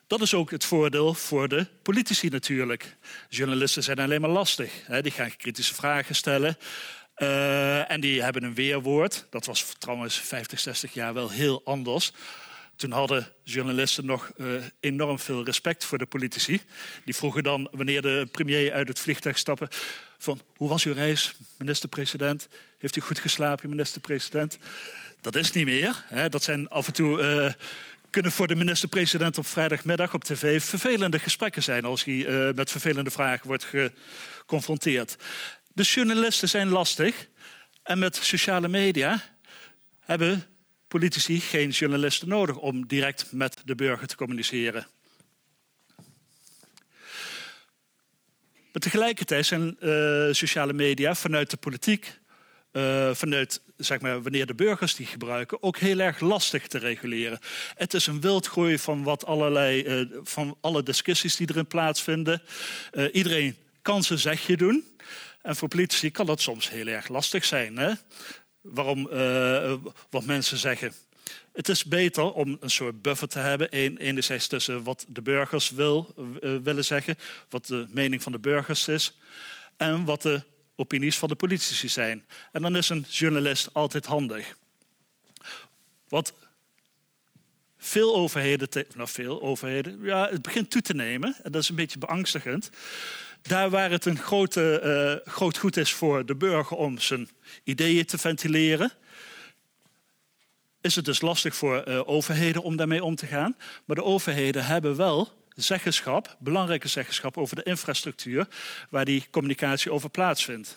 Dat 0.06 0.20
is 0.20 0.34
ook 0.34 0.50
het 0.50 0.64
voordeel 0.64 1.14
voor 1.14 1.48
de 1.48 1.66
politici 1.82 2.28
natuurlijk. 2.28 2.96
Journalisten 3.28 3.82
zijn 3.82 3.98
alleen 3.98 4.20
maar 4.20 4.30
lastig. 4.30 4.72
Die 5.00 5.12
gaan 5.12 5.36
kritische 5.36 5.74
vragen 5.74 6.14
stellen. 6.14 6.56
Uh, 7.16 7.90
en 7.90 8.00
die 8.00 8.22
hebben 8.22 8.42
een 8.42 8.54
weerwoord. 8.54 9.26
Dat 9.30 9.46
was 9.46 9.74
trouwens 9.78 10.16
50, 10.16 10.60
60 10.60 10.94
jaar 10.94 11.14
wel 11.14 11.30
heel 11.30 11.60
anders. 11.64 12.12
Toen 12.76 12.90
hadden 12.90 13.32
journalisten 13.44 14.06
nog 14.06 14.30
uh, 14.36 14.62
enorm 14.80 15.18
veel 15.18 15.44
respect 15.44 15.84
voor 15.84 15.98
de 15.98 16.06
politici. 16.06 16.60
Die 17.04 17.16
vroegen 17.16 17.42
dan, 17.42 17.68
wanneer 17.70 18.02
de 18.02 18.28
premier 18.30 18.72
uit 18.72 18.88
het 18.88 19.00
vliegtuig 19.00 19.38
stappen... 19.38 19.68
van 20.22 20.40
hoe 20.56 20.68
was 20.68 20.84
uw 20.84 20.92
reis, 20.92 21.34
minister-president? 21.58 22.48
Heeft 22.78 22.96
u 22.96 23.00
goed 23.00 23.18
geslapen, 23.18 23.68
minister-president? 23.68 24.58
Dat 25.20 25.36
is 25.36 25.52
niet 25.52 25.64
meer. 25.64 26.04
Hè. 26.06 26.28
Dat 26.28 26.42
zijn 26.42 26.68
af 26.68 26.86
en 26.86 26.92
toe... 26.92 27.20
Uh, 27.20 27.52
kunnen 28.10 28.32
voor 28.32 28.46
de 28.46 28.54
minister-president 28.54 29.38
op 29.38 29.46
vrijdagmiddag 29.46 30.14
op 30.14 30.24
tv 30.24 30.62
vervelende 30.62 31.18
gesprekken 31.18 31.62
zijn 31.62 31.84
als 31.84 32.04
hij 32.04 32.14
uh, 32.14 32.54
met 32.54 32.70
vervelende 32.70 33.10
vragen 33.10 33.46
wordt 33.46 33.64
geconfronteerd. 33.64 35.16
De 35.72 35.82
journalisten 35.82 36.48
zijn 36.48 36.68
lastig 36.68 37.26
en 37.82 37.98
met 37.98 38.16
sociale 38.16 38.68
media 38.68 39.22
hebben 40.00 40.44
politici 40.88 41.40
geen 41.40 41.70
journalisten 41.70 42.28
nodig 42.28 42.56
om 42.56 42.86
direct 42.86 43.26
met 43.32 43.56
de 43.64 43.74
burger 43.74 44.06
te 44.06 44.16
communiceren. 44.16 44.86
Maar 48.72 48.82
tegelijkertijd 48.82 49.46
zijn 49.46 49.76
uh, 49.80 50.32
sociale 50.32 50.72
media 50.72 51.14
vanuit 51.14 51.50
de 51.50 51.56
politiek, 51.56 52.18
uh, 52.72 53.14
vanuit 53.14 53.60
zeg 53.76 54.00
maar, 54.00 54.22
wanneer 54.22 54.46
de 54.46 54.54
burgers 54.54 54.94
die 54.94 55.06
gebruiken, 55.06 55.62
ook 55.62 55.76
heel 55.76 55.98
erg 55.98 56.20
lastig 56.20 56.66
te 56.66 56.78
reguleren. 56.78 57.38
Het 57.74 57.94
is 57.94 58.06
een 58.06 58.20
wildgroei 58.20 58.78
van, 58.78 59.02
wat 59.02 59.26
allerlei, 59.26 59.84
uh, 59.84 60.06
van 60.22 60.56
alle 60.60 60.82
discussies 60.82 61.36
die 61.36 61.50
erin 61.50 61.66
plaatsvinden. 61.66 62.42
iedereen 63.12 63.56
kan 63.82 64.02
zijn 64.02 64.18
zegje 64.18 64.56
doen. 64.56 64.84
En 65.42 65.56
voor 65.56 65.68
politici 65.68 66.10
kan 66.10 66.26
dat 66.26 66.40
soms 66.40 66.70
heel 66.70 66.86
erg 66.86 67.08
lastig 67.08 67.44
zijn. 67.44 67.76
Hè? 67.76 67.92
waarom 68.60 69.08
wat 70.10 70.24
mensen 70.24 70.58
zeggen. 70.58 70.92
Het 71.52 71.68
is 71.68 71.84
beter 71.84 72.32
om 72.32 72.56
een 72.60 72.70
soort 72.70 73.02
buffer 73.02 73.28
te 73.28 73.38
hebben. 73.38 73.70
enerzijds 73.70 74.46
tussen 74.46 74.82
wat 74.82 75.04
de 75.08 75.22
burgers 75.22 75.70
wil, 75.70 76.14
uh, 76.40 76.56
willen 76.62 76.84
zeggen, 76.84 77.16
wat 77.48 77.66
de 77.66 77.86
mening 77.88 78.22
van 78.22 78.32
de 78.32 78.38
burgers 78.38 78.88
is, 78.88 79.18
en 79.76 80.04
wat 80.04 80.22
de 80.22 80.42
opinies 80.76 81.18
van 81.18 81.28
de 81.28 81.34
politici 81.34 81.88
zijn. 81.88 82.24
En 82.52 82.62
dan 82.62 82.76
is 82.76 82.88
een 82.88 83.06
journalist 83.08 83.68
altijd 83.72 84.06
handig. 84.06 84.56
Wat 86.08 86.34
veel 87.78 88.14
overheden, 88.14 88.86
nou 88.94 89.08
veel 89.08 89.42
overheden, 89.42 89.98
ja, 90.02 90.28
het 90.28 90.42
begint 90.42 90.70
toe 90.70 90.82
te 90.82 90.94
nemen, 90.94 91.36
en 91.42 91.52
dat 91.52 91.62
is 91.62 91.68
een 91.68 91.74
beetje 91.74 91.98
beangstigend. 91.98 92.70
Daar 93.42 93.70
waar 93.70 93.90
het 93.90 94.04
een 94.04 94.18
grote, 94.18 94.80
uh, 95.24 95.32
groot 95.32 95.58
goed 95.58 95.76
is 95.76 95.92
voor 95.92 96.26
de 96.26 96.34
burger 96.34 96.76
om 96.76 96.98
zijn 96.98 97.28
ideeën 97.64 98.04
te 98.04 98.18
ventileren, 98.18 98.92
is 100.80 100.96
het 100.96 101.04
dus 101.04 101.20
lastig 101.20 101.56
voor 101.56 101.88
uh, 101.88 102.08
overheden 102.08 102.62
om 102.62 102.76
daarmee 102.76 103.04
om 103.04 103.14
te 103.14 103.26
gaan. 103.26 103.56
Maar 103.84 103.96
de 103.96 104.04
overheden 104.04 104.64
hebben 104.64 104.96
wel 104.96 105.32
zeggenschap, 105.54 106.36
belangrijke 106.38 106.88
zeggenschap 106.88 107.38
over 107.38 107.56
de 107.56 107.62
infrastructuur 107.62 108.48
waar 108.90 109.04
die 109.04 109.26
communicatie 109.30 109.92
over 109.92 110.10
plaatsvindt. 110.10 110.76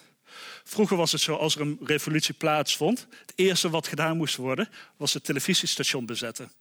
Vroeger 0.63 0.97
was 0.97 1.11
het 1.11 1.21
zo, 1.21 1.35
als 1.35 1.55
er 1.55 1.61
een 1.61 1.79
revolutie 1.83 2.33
plaatsvond, 2.33 3.07
het 3.25 3.33
eerste 3.35 3.69
wat 3.69 3.87
gedaan 3.87 4.17
moest 4.17 4.35
worden, 4.35 4.69
was 4.97 5.13
het 5.13 5.23
televisiestation 5.23 6.05
bezetten. 6.05 6.51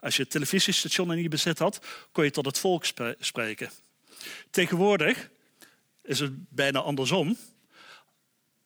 Als 0.00 0.16
je 0.16 0.22
het 0.22 0.30
televisiestation 0.30 1.12
in 1.12 1.22
je 1.22 1.28
bezit 1.28 1.58
had, 1.58 1.80
kon 2.12 2.24
je 2.24 2.30
tot 2.30 2.46
het 2.46 2.58
volk 2.58 2.84
spreken. 3.18 3.70
Tegenwoordig 4.50 5.30
is 6.02 6.20
het 6.20 6.32
bijna 6.48 6.78
andersom. 6.78 7.36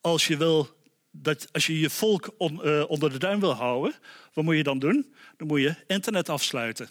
Als 0.00 0.26
je, 0.26 0.36
wil 0.36 0.83
dat, 1.16 1.52
als 1.52 1.66
je 1.66 1.80
je 1.80 1.90
volk 1.90 2.34
eh, 2.38 2.84
onder 2.90 3.12
de 3.12 3.18
duim 3.18 3.40
wil 3.40 3.52
houden, 3.54 3.94
wat 4.32 4.44
moet 4.44 4.56
je 4.56 4.62
dan 4.62 4.78
doen? 4.78 5.14
Dan 5.36 5.46
moet 5.46 5.60
je 5.60 5.74
internet 5.86 6.28
afsluiten. 6.28 6.88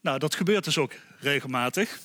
Nou, 0.00 0.18
dat 0.18 0.34
gebeurt 0.34 0.64
dus 0.64 0.78
ook 0.78 0.92
regelmatig. 1.20 1.98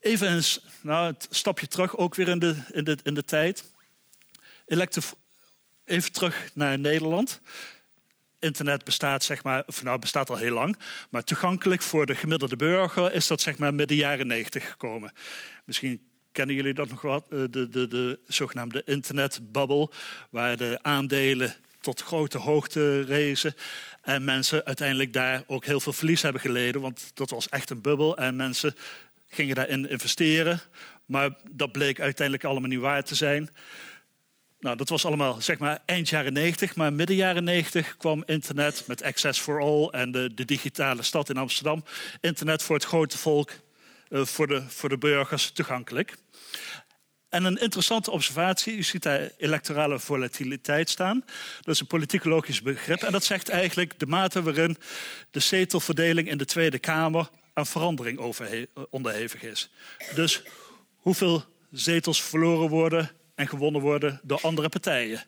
Even 0.00 0.32
een 0.32 0.42
nou, 0.82 1.14
stapje 1.30 1.66
terug, 1.66 1.96
ook 1.96 2.14
weer 2.14 2.28
in 2.28 2.38
de, 2.38 2.56
in 2.72 2.84
de, 2.84 2.98
in 3.02 3.14
de 3.14 3.24
tijd. 3.24 3.72
even 5.84 6.12
terug 6.12 6.50
naar 6.54 6.78
Nederland 6.78 7.40
internet 8.38 8.84
bestaat, 8.84 9.24
zeg 9.24 9.42
maar, 9.42 9.64
nou 9.82 9.98
bestaat 9.98 10.30
al 10.30 10.36
heel 10.36 10.54
lang, 10.54 10.78
maar 11.10 11.24
toegankelijk 11.24 11.82
voor 11.82 12.06
de 12.06 12.14
gemiddelde 12.14 12.56
burger 12.56 13.12
is 13.12 13.26
dat 13.26 13.40
zeg 13.40 13.58
maar 13.58 13.74
midden 13.74 13.96
jaren 13.96 14.26
90 14.26 14.70
gekomen. 14.70 15.12
Misschien 15.64 16.13
kennen 16.34 16.54
jullie 16.54 16.74
dat 16.74 16.88
nog 16.88 17.00
wat, 17.00 17.26
eh, 17.30 17.38
de, 17.50 17.68
de, 17.68 17.88
de 17.88 18.18
zogenaamde 18.26 18.82
internetbubble, 18.84 19.90
waar 20.30 20.56
de 20.56 20.78
aandelen 20.82 21.54
tot 21.80 22.02
grote 22.02 22.38
hoogte 22.38 23.00
rezen. 23.00 23.54
En 24.02 24.24
mensen 24.24 24.64
uiteindelijk 24.64 25.12
daar 25.12 25.42
ook 25.46 25.64
heel 25.64 25.80
veel 25.80 25.92
verlies 25.92 26.22
hebben 26.22 26.40
geleden, 26.40 26.80
want 26.80 27.10
dat 27.14 27.30
was 27.30 27.48
echt 27.48 27.70
een 27.70 27.80
bubbel 27.80 28.16
en 28.16 28.36
mensen 28.36 28.74
gingen 29.28 29.54
daarin 29.54 29.88
investeren. 29.88 30.60
Maar 31.06 31.30
dat 31.50 31.72
bleek 31.72 32.00
uiteindelijk 32.00 32.46
allemaal 32.46 32.68
niet 32.68 32.78
waar 32.78 33.04
te 33.04 33.14
zijn. 33.14 33.50
Nou, 34.60 34.76
dat 34.76 34.88
was 34.88 35.04
allemaal 35.04 35.40
zeg 35.40 35.58
maar 35.58 35.78
eind 35.84 36.08
jaren 36.08 36.32
90, 36.32 36.76
maar 36.76 36.92
midden 36.92 37.16
jaren 37.16 37.44
90 37.44 37.96
kwam 37.96 38.22
internet 38.26 38.84
met 38.86 39.02
Access 39.02 39.40
for 39.40 39.60
All 39.60 39.88
en 39.88 40.10
de, 40.10 40.34
de 40.34 40.44
digitale 40.44 41.02
stad 41.02 41.28
in 41.28 41.36
Amsterdam. 41.36 41.84
Internet 42.20 42.62
voor 42.62 42.74
het 42.74 42.84
grote 42.84 43.18
volk, 43.18 43.50
uh, 44.08 44.24
voor, 44.24 44.46
de, 44.46 44.62
voor 44.68 44.88
de 44.88 44.98
burgers 44.98 45.50
toegankelijk. 45.50 46.14
En 47.28 47.44
een 47.44 47.56
interessante 47.56 48.10
observatie, 48.10 48.76
u 48.76 48.82
ziet 48.82 49.02
daar 49.02 49.30
electorale 49.38 49.98
volatiliteit 49.98 50.90
staan. 50.90 51.24
Dat 51.60 51.74
is 51.74 51.80
een 51.80 51.86
politicologisch 51.86 52.62
begrip 52.62 53.02
en 53.02 53.12
dat 53.12 53.24
zegt 53.24 53.48
eigenlijk 53.48 53.98
de 53.98 54.06
mate 54.06 54.42
waarin 54.42 54.76
de 55.30 55.40
zetelverdeling 55.40 56.28
in 56.28 56.38
de 56.38 56.44
Tweede 56.44 56.78
Kamer 56.78 57.28
aan 57.52 57.66
verandering 57.66 58.34
onderhevig 58.90 59.42
is. 59.42 59.70
Dus 60.14 60.42
hoeveel 60.96 61.44
zetels 61.70 62.22
verloren 62.22 62.68
worden 62.68 63.10
en 63.34 63.48
gewonnen 63.48 63.80
worden 63.80 64.20
door 64.22 64.40
andere 64.40 64.68
partijen. 64.68 65.24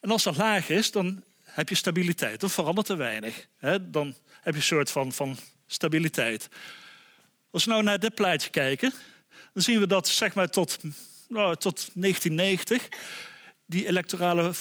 En 0.00 0.10
als 0.10 0.22
dat 0.22 0.36
laag 0.36 0.68
is, 0.68 0.90
dan 0.90 1.22
heb 1.42 1.68
je 1.68 1.74
stabiliteit. 1.74 2.40
Dan 2.40 2.50
verandert 2.50 2.88
er 2.88 2.96
weinig. 2.96 3.46
Dan 3.80 4.14
heb 4.40 4.54
je 4.54 4.60
een 4.60 4.62
soort 4.62 4.90
van, 4.90 5.12
van 5.12 5.36
stabiliteit. 5.66 6.48
Als 7.50 7.64
we 7.64 7.70
nou 7.70 7.82
naar 7.82 7.98
dit 7.98 8.14
plaatje 8.14 8.50
kijken, 8.50 8.92
dan 9.58 9.66
zien 9.66 9.80
we 9.80 9.86
dat 9.86 10.08
zeg 10.08 10.34
maar 10.34 10.50
tot, 10.50 10.78
nou, 11.28 11.56
tot 11.56 11.90
1990 11.94 12.88
die 13.66 13.86
electorale 13.86 14.54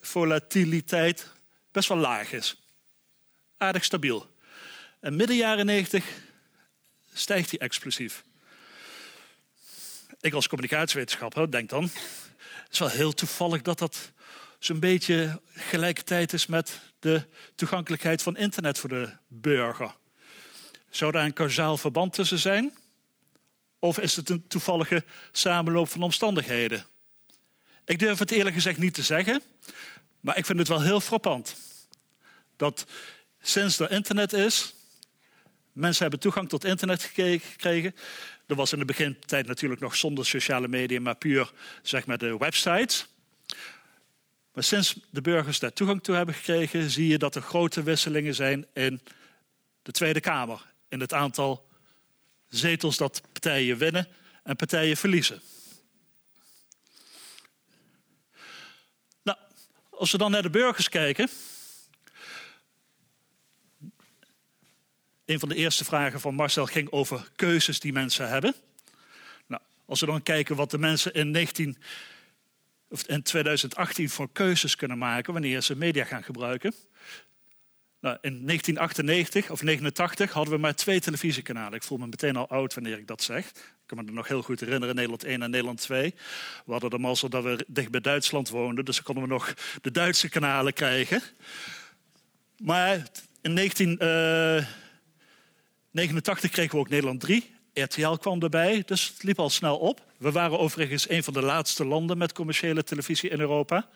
volatiliteit 0.00 1.26
best 1.72 1.88
wel 1.88 1.98
laag 1.98 2.32
is. 2.32 2.62
Aardig 3.56 3.84
stabiel. 3.84 4.34
En 5.00 5.16
midden 5.16 5.36
jaren 5.36 5.66
90 5.66 6.04
stijgt 7.14 7.50
die 7.50 7.58
explosief 7.58 8.24
ik 10.20 10.32
als 10.32 10.48
communicatiewetenschapper 10.48 11.50
denk 11.50 11.68
dan, 11.68 11.82
het 11.82 11.92
is 12.70 12.78
wel 12.78 12.88
heel 12.88 13.12
toevallig 13.12 13.62
dat 13.62 13.78
dat 13.78 14.12
zo'n 14.58 14.80
beetje 14.80 15.40
gelijkertijd 15.54 16.32
is 16.32 16.46
met 16.46 16.80
de 16.98 17.26
toegankelijkheid 17.54 18.22
van 18.22 18.36
internet 18.36 18.78
voor 18.78 18.88
de 18.88 19.08
burger. 19.28 19.94
Zou 20.90 21.12
daar 21.12 21.24
een 21.24 21.32
kausaal 21.32 21.76
verband 21.76 22.12
tussen 22.12 22.38
zijn? 22.38 22.72
Of 23.80 23.98
is 23.98 24.16
het 24.16 24.28
een 24.28 24.46
toevallige 24.48 25.04
samenloop 25.32 25.88
van 25.88 26.02
omstandigheden? 26.02 26.84
Ik 27.84 27.98
durf 27.98 28.18
het 28.18 28.30
eerlijk 28.30 28.54
gezegd 28.54 28.78
niet 28.78 28.94
te 28.94 29.02
zeggen, 29.02 29.42
maar 30.20 30.38
ik 30.38 30.46
vind 30.46 30.58
het 30.58 30.68
wel 30.68 30.82
heel 30.82 31.00
frappant. 31.00 31.56
Dat 32.56 32.86
sinds 33.40 33.78
er 33.78 33.90
internet 33.90 34.32
is, 34.32 34.74
mensen 35.72 36.02
hebben 36.02 36.20
toegang 36.20 36.48
tot 36.48 36.64
internet 36.64 37.02
gekregen, 37.02 37.94
dat 38.46 38.56
was 38.56 38.72
in 38.72 38.78
de 38.78 38.84
begintijd 38.84 39.46
natuurlijk 39.46 39.80
nog 39.80 39.96
zonder 39.96 40.26
sociale 40.26 40.68
media, 40.68 41.00
maar 41.00 41.16
puur 41.16 41.52
zeg 41.82 42.06
maar 42.06 42.18
de 42.18 42.36
websites. 42.36 43.06
Maar 44.52 44.64
sinds 44.64 44.96
de 45.10 45.20
burgers 45.20 45.58
daar 45.58 45.72
toegang 45.72 46.02
toe 46.02 46.14
hebben 46.14 46.34
gekregen, 46.34 46.90
zie 46.90 47.08
je 47.08 47.18
dat 47.18 47.34
er 47.34 47.42
grote 47.42 47.82
wisselingen 47.82 48.34
zijn 48.34 48.66
in 48.72 49.00
de 49.82 49.92
Tweede 49.92 50.20
Kamer. 50.20 50.66
In 50.88 51.00
het 51.00 51.12
aantal 51.12 51.68
zetels 52.48 52.96
dat 52.96 53.22
partijen 53.40 53.78
winnen 53.78 54.08
en 54.42 54.56
partijen 54.56 54.96
verliezen. 54.96 55.42
Nou, 59.22 59.38
als 59.90 60.12
we 60.12 60.18
dan 60.18 60.30
naar 60.30 60.42
de 60.42 60.50
burgers 60.50 60.88
kijken. 60.88 61.28
Een 65.24 65.38
van 65.38 65.48
de 65.48 65.54
eerste 65.54 65.84
vragen 65.84 66.20
van 66.20 66.34
Marcel 66.34 66.66
ging 66.66 66.90
over 66.90 67.30
keuzes 67.36 67.80
die 67.80 67.92
mensen 67.92 68.28
hebben. 68.28 68.54
Nou, 69.46 69.62
als 69.86 70.00
we 70.00 70.06
dan 70.06 70.22
kijken 70.22 70.56
wat 70.56 70.70
de 70.70 70.78
mensen 70.78 71.14
in 71.14 71.30
19 71.30 71.78
of 72.88 73.02
in 73.02 73.22
2018 73.22 74.10
voor 74.10 74.32
keuzes 74.32 74.76
kunnen 74.76 74.98
maken 74.98 75.32
wanneer 75.32 75.60
ze 75.60 75.76
media 75.76 76.04
gaan 76.04 76.24
gebruiken. 76.24 76.74
Nou, 78.00 78.18
in 78.20 78.46
1998 78.46 79.50
of 79.50 79.62
89 79.62 80.32
hadden 80.32 80.54
we 80.54 80.60
maar 80.60 80.74
twee 80.74 81.00
televisiekanalen. 81.00 81.72
Ik 81.72 81.82
voel 81.82 81.98
me 81.98 82.06
meteen 82.06 82.36
al 82.36 82.48
oud 82.48 82.74
wanneer 82.74 82.98
ik 82.98 83.06
dat 83.06 83.22
zeg. 83.22 83.46
Ik 83.46 83.54
kan 83.86 84.04
me 84.04 84.12
nog 84.12 84.28
heel 84.28 84.42
goed 84.42 84.60
herinneren, 84.60 84.94
Nederland 84.94 85.24
1 85.24 85.42
en 85.42 85.50
Nederland 85.50 85.80
2. 85.80 86.14
We 86.64 86.72
hadden 86.72 86.90
de 86.90 86.98
mazzel 86.98 87.28
dat 87.28 87.44
we 87.44 87.64
dicht 87.66 87.90
bij 87.90 88.00
Duitsland 88.00 88.48
woonden, 88.48 88.84
dus 88.84 89.02
konden 89.02 89.24
we 89.24 89.30
nog 89.30 89.54
de 89.82 89.90
Duitse 89.90 90.28
kanalen 90.28 90.72
krijgen. 90.72 91.22
Maar 92.56 92.94
in 93.42 93.54
1989 93.54 96.44
eh, 96.44 96.50
kregen 96.50 96.74
we 96.74 96.80
ook 96.80 96.88
Nederland 96.88 97.20
3 97.20 97.58
RTL 97.74 98.12
kwam 98.12 98.42
erbij, 98.42 98.82
dus 98.86 99.08
het 99.08 99.22
liep 99.22 99.38
al 99.38 99.50
snel 99.50 99.76
op. 99.76 100.00
We 100.16 100.30
waren 100.30 100.58
overigens 100.58 101.08
een 101.08 101.24
van 101.24 101.32
de 101.32 101.42
laatste 101.42 101.84
landen 101.84 102.18
met 102.18 102.32
commerciële 102.32 102.84
televisie 102.84 103.30
in 103.30 103.40
Europa. 103.40 103.88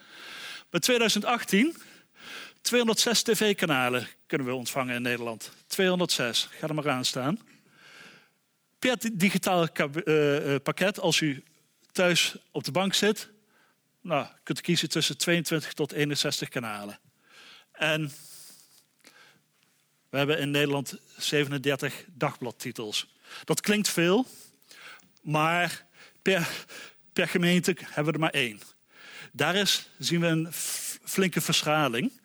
Maar 0.71 0.81
2018, 0.81 1.77
206 2.65 3.23
tv-kanalen 3.23 4.09
kunnen 4.27 4.47
we 4.47 4.55
ontvangen 4.55 4.95
in 4.95 5.03
Nederland. 5.03 5.51
206, 5.67 6.49
ga 6.51 6.69
er 6.69 6.75
maar 6.75 6.91
aan 6.91 7.05
staan. 7.05 7.41
Per 8.79 8.97
digitaal 9.13 9.69
eh, 9.69 10.55
eh, 10.55 10.63
pakket, 10.63 11.01
als 11.01 11.21
u 11.21 11.45
thuis 11.93 12.37
op 12.51 12.65
de 12.65 12.71
bank 12.71 12.95
zit, 12.95 13.29
nou, 14.01 14.27
kunt 14.43 14.59
u 14.59 14.63
kiezen 14.63 14.89
tussen 14.89 15.17
22 15.17 15.73
tot 15.73 15.93
61 15.93 16.49
kanalen. 16.49 16.99
En 17.73 18.13
we 20.11 20.17
hebben 20.17 20.39
in 20.39 20.51
Nederland 20.51 20.99
37 21.17 22.05
dagbladtitels. 22.07 23.15
Dat 23.45 23.61
klinkt 23.61 23.89
veel, 23.89 24.27
maar 25.23 25.87
per, 26.23 26.49
per 27.13 27.29
gemeente 27.29 27.77
hebben 27.79 28.05
we 28.05 28.13
er 28.13 28.25
maar 28.25 28.41
één. 28.41 28.61
Daar 29.33 29.55
is, 29.55 29.89
zien 29.99 30.21
we 30.21 30.27
een 30.27 30.53
flinke 31.05 31.41
verschraling. 31.41 32.23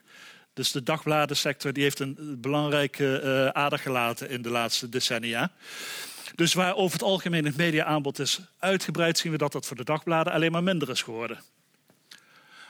Dus 0.60 0.72
de 0.72 0.84
dagbladensector 0.84 1.74
die 1.74 1.84
heeft 1.84 2.00
een 2.00 2.38
belangrijke 2.42 3.22
uh, 3.24 3.48
ader 3.48 3.80
gelaten 3.80 4.30
in 4.30 4.42
de 4.42 4.50
laatste 4.50 4.89
decennia. 4.89 5.51
Dus 6.36 6.54
waar 6.54 6.75
over 6.75 6.94
het 6.94 7.08
algemeen 7.08 7.46
het 7.46 7.58
mediaaanbod 7.58 8.20
is 8.20 8.39
uitgebreid, 8.58 9.18
zien 9.18 9.32
we 9.32 9.38
dat 9.38 9.51
dat 9.51 9.66
voor 9.66 9.78
de 9.78 9.84
dagbladen 9.84 10.34
alleen 10.34 10.51
maar 10.51 10.63
minder 10.63 10.89
is 10.89 11.01
geworden. 11.01 11.39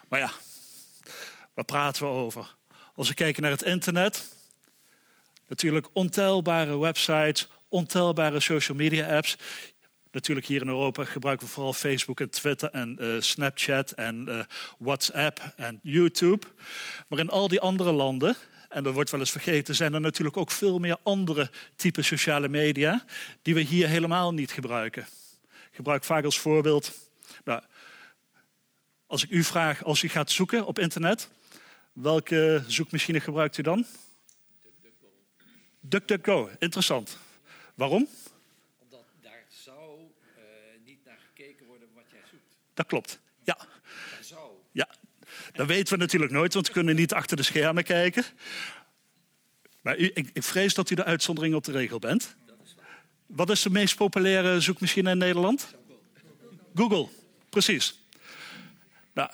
Maar 0.07 0.19
ja, 0.19 0.31
waar 1.53 1.65
praten 1.65 2.03
we 2.03 2.09
over? 2.09 2.55
Als 2.95 3.07
we 3.07 3.13
kijken 3.13 3.41
naar 3.41 3.51
het 3.51 3.63
internet, 3.63 4.35
natuurlijk 5.47 5.87
ontelbare 5.93 6.77
websites, 6.77 7.47
ontelbare 7.69 8.39
social 8.39 8.77
media 8.77 9.15
apps. 9.15 9.37
Natuurlijk 10.11 10.47
hier 10.47 10.61
in 10.61 10.67
Europa 10.67 11.05
gebruiken 11.05 11.47
we 11.47 11.53
vooral 11.53 11.73
Facebook 11.73 12.19
en 12.19 12.29
Twitter 12.29 12.69
en 12.69 12.97
uh, 12.99 13.21
Snapchat 13.21 13.91
en 13.91 14.25
uh, 14.27 14.43
WhatsApp 14.77 15.53
en 15.55 15.79
YouTube. 15.83 16.47
Maar 17.07 17.19
in 17.19 17.29
al 17.29 17.47
die 17.47 17.59
andere 17.59 17.91
landen, 17.91 18.35
en 18.69 18.83
dat 18.83 18.93
wordt 18.93 19.09
wel 19.09 19.19
eens 19.19 19.31
vergeten, 19.31 19.75
zijn 19.75 19.93
er 19.93 20.01
natuurlijk 20.01 20.37
ook 20.37 20.51
veel 20.51 20.79
meer 20.79 20.97
andere 21.03 21.51
typen 21.75 22.05
sociale 22.05 22.49
media 22.49 23.05
die 23.41 23.53
we 23.53 23.61
hier 23.61 23.87
helemaal 23.87 24.33
niet 24.33 24.51
gebruiken. 24.51 25.01
Ik 25.51 25.75
gebruik 25.75 26.03
vaak 26.03 26.23
als 26.25 26.39
voorbeeld, 26.39 27.09
nou, 27.43 27.61
als 29.07 29.23
ik 29.23 29.29
u 29.29 29.43
vraag, 29.43 29.83
als 29.83 30.03
u 30.03 30.09
gaat 30.09 30.31
zoeken 30.31 30.65
op 30.65 30.79
internet, 30.79 31.29
welke 31.93 32.63
zoekmachine 32.67 33.19
gebruikt 33.19 33.57
u 33.57 33.61
dan? 33.61 33.85
DuckDuckGo. 34.61 35.07
DuckDuckGo, 35.79 36.49
interessant. 36.59 37.17
Waarom? 37.75 38.07
Omdat 38.79 39.05
daar 39.21 39.45
zou 39.47 39.99
uh, 39.99 40.43
niet 40.85 41.05
naar 41.05 41.19
gekeken 41.27 41.65
worden 41.65 41.87
wat 41.95 42.05
jij 42.11 42.21
zoekt. 42.31 42.55
Dat 42.79 42.87
klopt, 42.87 43.19
ja. 43.43 43.57
Ja, 44.71 44.89
dat 45.51 45.67
weten 45.67 45.93
we 45.93 45.99
natuurlijk 45.99 46.31
nooit, 46.31 46.53
want 46.53 46.67
we 46.67 46.73
kunnen 46.73 46.95
niet 46.95 47.13
achter 47.13 47.37
de 47.37 47.43
schermen 47.43 47.83
kijken. 47.83 48.23
Maar 49.81 49.97
u, 49.97 50.11
ik, 50.13 50.29
ik, 50.33 50.43
vrees 50.43 50.73
dat 50.73 50.89
u 50.89 50.95
de 50.95 51.03
uitzondering 51.03 51.55
op 51.55 51.63
de 51.63 51.71
regel 51.71 51.99
bent. 51.99 52.35
Wat 53.25 53.49
is 53.49 53.61
de 53.61 53.69
meest 53.69 53.95
populaire 53.95 54.61
zoekmachine 54.61 55.11
in 55.11 55.17
Nederland? 55.17 55.75
Google, 56.75 57.07
precies. 57.49 57.99
Nou, 59.13 59.29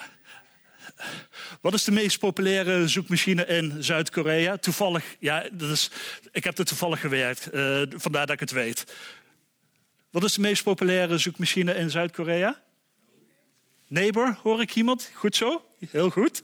wat 1.61 1.73
is 1.73 1.83
de 1.83 1.91
meest 1.91 2.19
populaire 2.19 2.87
zoekmachine 2.87 3.45
in 3.45 3.83
Zuid-Korea? 3.83 4.57
Toevallig, 4.57 5.15
ja, 5.19 5.49
dat 5.51 5.69
is, 5.69 5.91
ik 6.31 6.43
heb 6.43 6.57
er 6.57 6.65
toevallig 6.65 6.99
gewerkt, 6.99 7.53
uh, 7.53 7.81
vandaar 7.89 8.25
dat 8.25 8.35
ik 8.35 8.39
het 8.39 8.51
weet. 8.51 8.93
Wat 10.09 10.23
is 10.23 10.33
de 10.33 10.41
meest 10.41 10.63
populaire 10.63 11.17
zoekmachine 11.17 11.75
in 11.75 11.89
Zuid-Korea? 11.89 12.63
Neighbor, 13.87 14.37
hoor 14.43 14.61
ik 14.61 14.75
iemand? 14.75 15.11
Goed 15.13 15.35
zo, 15.35 15.65
heel 15.89 16.09
goed. 16.09 16.41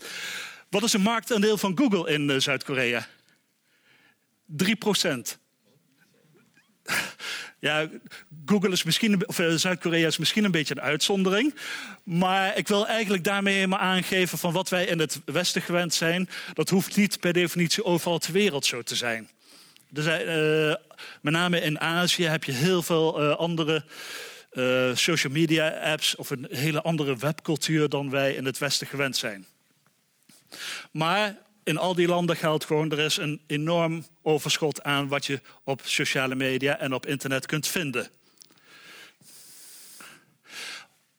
Wat 0.69 0.83
is 0.83 0.91
de 0.91 0.97
marktaandeel 0.97 1.57
van 1.57 1.77
Google 1.77 2.11
in 2.11 2.29
uh, 2.29 2.39
Zuid-Korea? 2.39 3.07
3 4.45 4.75
procent. 4.75 5.39
Ja, 7.59 7.89
Google 8.45 8.69
is 8.69 8.83
misschien, 8.83 9.27
of 9.27 9.39
eh, 9.39 9.53
Zuid-Korea 9.53 10.07
is 10.07 10.17
misschien 10.17 10.43
een 10.43 10.51
beetje 10.51 10.75
een 10.75 10.81
uitzondering. 10.81 11.55
Maar 12.03 12.57
ik 12.57 12.67
wil 12.67 12.87
eigenlijk 12.87 13.23
daarmee 13.23 13.67
maar 13.67 13.79
aangeven 13.79 14.37
van 14.37 14.53
wat 14.53 14.69
wij 14.69 14.85
in 14.85 14.99
het 14.99 15.21
Westen 15.25 15.61
gewend 15.61 15.93
zijn. 15.93 16.29
Dat 16.53 16.69
hoeft 16.69 16.95
niet 16.95 17.19
per 17.19 17.33
definitie 17.33 17.83
overal 17.83 18.19
ter 18.19 18.33
wereld 18.33 18.65
zo 18.65 18.81
te 18.81 18.95
zijn. 18.95 19.29
Zijn 19.93 20.21
uh, 20.27 20.75
met 21.21 21.33
name 21.33 21.61
in 21.61 21.79
Azië 21.79 22.25
heb 22.25 22.43
je 22.43 22.51
heel 22.51 22.81
veel 22.81 23.35
andere 23.35 23.83
uh, 24.51 24.95
social 24.95 25.33
media 25.33 25.69
apps 25.69 26.15
of 26.15 26.29
een 26.29 26.47
hele 26.49 26.81
andere 26.81 27.17
webcultuur 27.17 27.89
dan 27.89 28.09
wij 28.09 28.33
in 28.33 28.45
het 28.45 28.57
Westen 28.57 28.87
gewend 28.87 29.17
zijn. 29.17 29.45
Maar 30.91 31.37
in 31.63 31.77
al 31.77 31.95
die 31.95 32.07
landen 32.07 32.35
geldt 32.35 32.65
gewoon, 32.65 32.91
er 32.91 32.99
is 32.99 33.17
een 33.17 33.41
enorm 33.47 34.05
overschot 34.21 34.83
aan 34.83 35.07
wat 35.07 35.25
je 35.25 35.41
op 35.63 35.81
sociale 35.83 36.35
media 36.35 36.79
en 36.79 36.93
op 36.93 37.05
internet 37.05 37.45
kunt 37.45 37.67
vinden. 37.67 38.09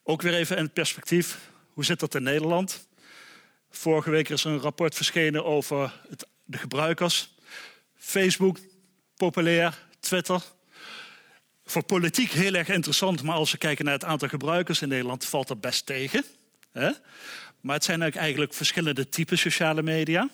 Ook 0.03 0.23
weer 0.23 0.35
even 0.35 0.57
in 0.57 0.65
het 0.65 0.73
perspectief, 0.73 1.39
hoe 1.73 1.85
zit 1.85 2.01
dat 2.01 2.15
in 2.15 2.23
Nederland? 2.23 2.87
Vorige 3.71 4.11
week 4.11 4.29
is 4.29 4.45
een 4.45 4.59
rapport 4.59 4.95
verschenen 4.95 5.45
over 5.45 6.01
het, 6.09 6.27
de 6.45 6.59
gebruikers. 6.59 7.35
Facebook, 7.97 8.59
populair, 9.17 9.79
Twitter. 10.01 10.43
Voor 11.73 11.83
politiek 11.83 12.31
heel 12.31 12.55
erg 12.55 12.69
interessant, 12.69 13.23
maar 13.23 13.35
als 13.35 13.53
we 13.53 13.59
kijken 13.59 13.85
naar 13.85 13.95
het 13.95 14.05
aantal 14.05 14.29
gebruikers 14.29 14.83
in 14.83 14.89
Nederland, 14.89 15.25
valt 15.25 15.49
dat 15.49 15.61
best 15.61 15.87
tegen. 15.87 16.25
Hè? 16.73 16.91
Maar 17.61 17.75
het 17.75 17.85
zijn 17.85 18.03
eigenlijk 18.03 18.55
verschillende 18.55 19.09
typen 19.09 19.39
sociale 19.39 19.83
media. 19.83 20.29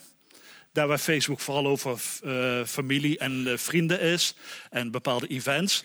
Daar 0.73 0.87
waar 0.87 0.99
Facebook 0.99 1.41
vooral 1.41 1.67
over 1.67 2.01
uh, 2.25 2.65
familie 2.65 3.19
en 3.19 3.33
uh, 3.47 3.57
vrienden 3.57 4.01
is 4.01 4.35
en 4.71 4.91
bepaalde 4.91 5.27
events, 5.27 5.85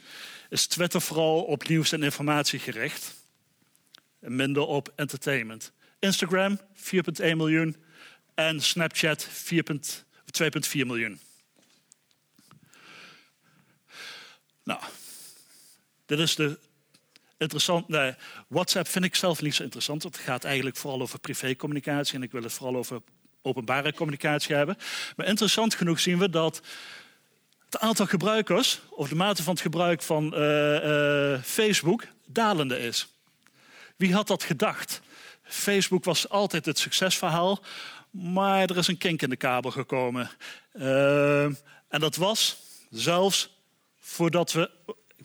is 0.50 0.68
Twitter 0.68 1.02
vooral 1.02 1.42
op 1.44 1.68
nieuws 1.68 1.92
en 1.92 2.04
informatie 2.04 2.60
gericht. 2.60 3.16
Minder 4.20 4.64
op 4.64 4.94
entertainment. 4.96 5.72
Instagram 6.00 6.60
4,1 6.60 6.66
miljoen 7.20 7.76
en 8.36 8.62
Snapchat 8.62 9.28
2,4 9.28 10.86
miljoen. 10.86 11.20
Nou, 14.64 14.80
dit 16.06 16.20
is 16.20 16.36
de 16.36 16.60
interessant. 17.38 17.88
Nee, 17.88 18.16
WhatsApp 18.48 18.88
vind 18.88 19.06
ik 19.06 19.16
zelf 19.16 19.42
niet 19.42 19.56
zo 19.56 19.64
interessant. 19.64 20.04
Het 20.04 20.18
gaat 20.18 20.44
eigenlijk 20.44 20.76
vooral 20.76 21.02
over 21.02 21.20
privécommunicatie. 21.20 22.16
En 22.16 22.24
ik 22.24 22.32
wil 22.32 22.44
het 22.44 22.54
vooral 22.54 22.76
over 22.76 23.02
openbare 23.42 23.94
communicatie 23.94 24.56
hebben. 24.56 24.78
Maar 25.16 25.26
interessant 25.26 25.76
genoeg 25.76 26.00
zien 26.00 26.18
we 26.18 26.30
dat 26.30 26.62
het 27.66 27.80
aantal 27.80 28.06
gebruikers, 28.06 28.82
of 28.90 29.10
de 29.10 29.16
mate 29.16 29.44
van 29.44 29.54
het 29.54 29.62
gebruik 29.62 30.02
van 30.02 30.34
uh, 30.34 30.84
uh, 30.84 31.42
Facebook, 31.42 32.08
dalende 32.26 32.80
is. 32.80 33.08
Wie 33.96 34.14
had 34.14 34.28
dat 34.28 34.44
gedacht? 34.44 35.02
Facebook 35.44 36.04
was 36.04 36.30
altijd 36.30 36.66
het 36.66 36.80
succesverhaal, 36.80 37.64
maar 38.10 38.70
er 38.70 38.78
is 38.78 38.88
een 38.88 38.98
kink 38.98 39.22
in 39.22 39.30
de 39.30 39.36
kabel 39.36 39.72
gekomen. 39.72 40.30
Uh, 40.74 41.44
en 41.44 42.00
dat 42.00 42.16
was 42.16 42.58
zelfs 42.90 43.50
voordat 44.00 44.52
we. 44.52 44.70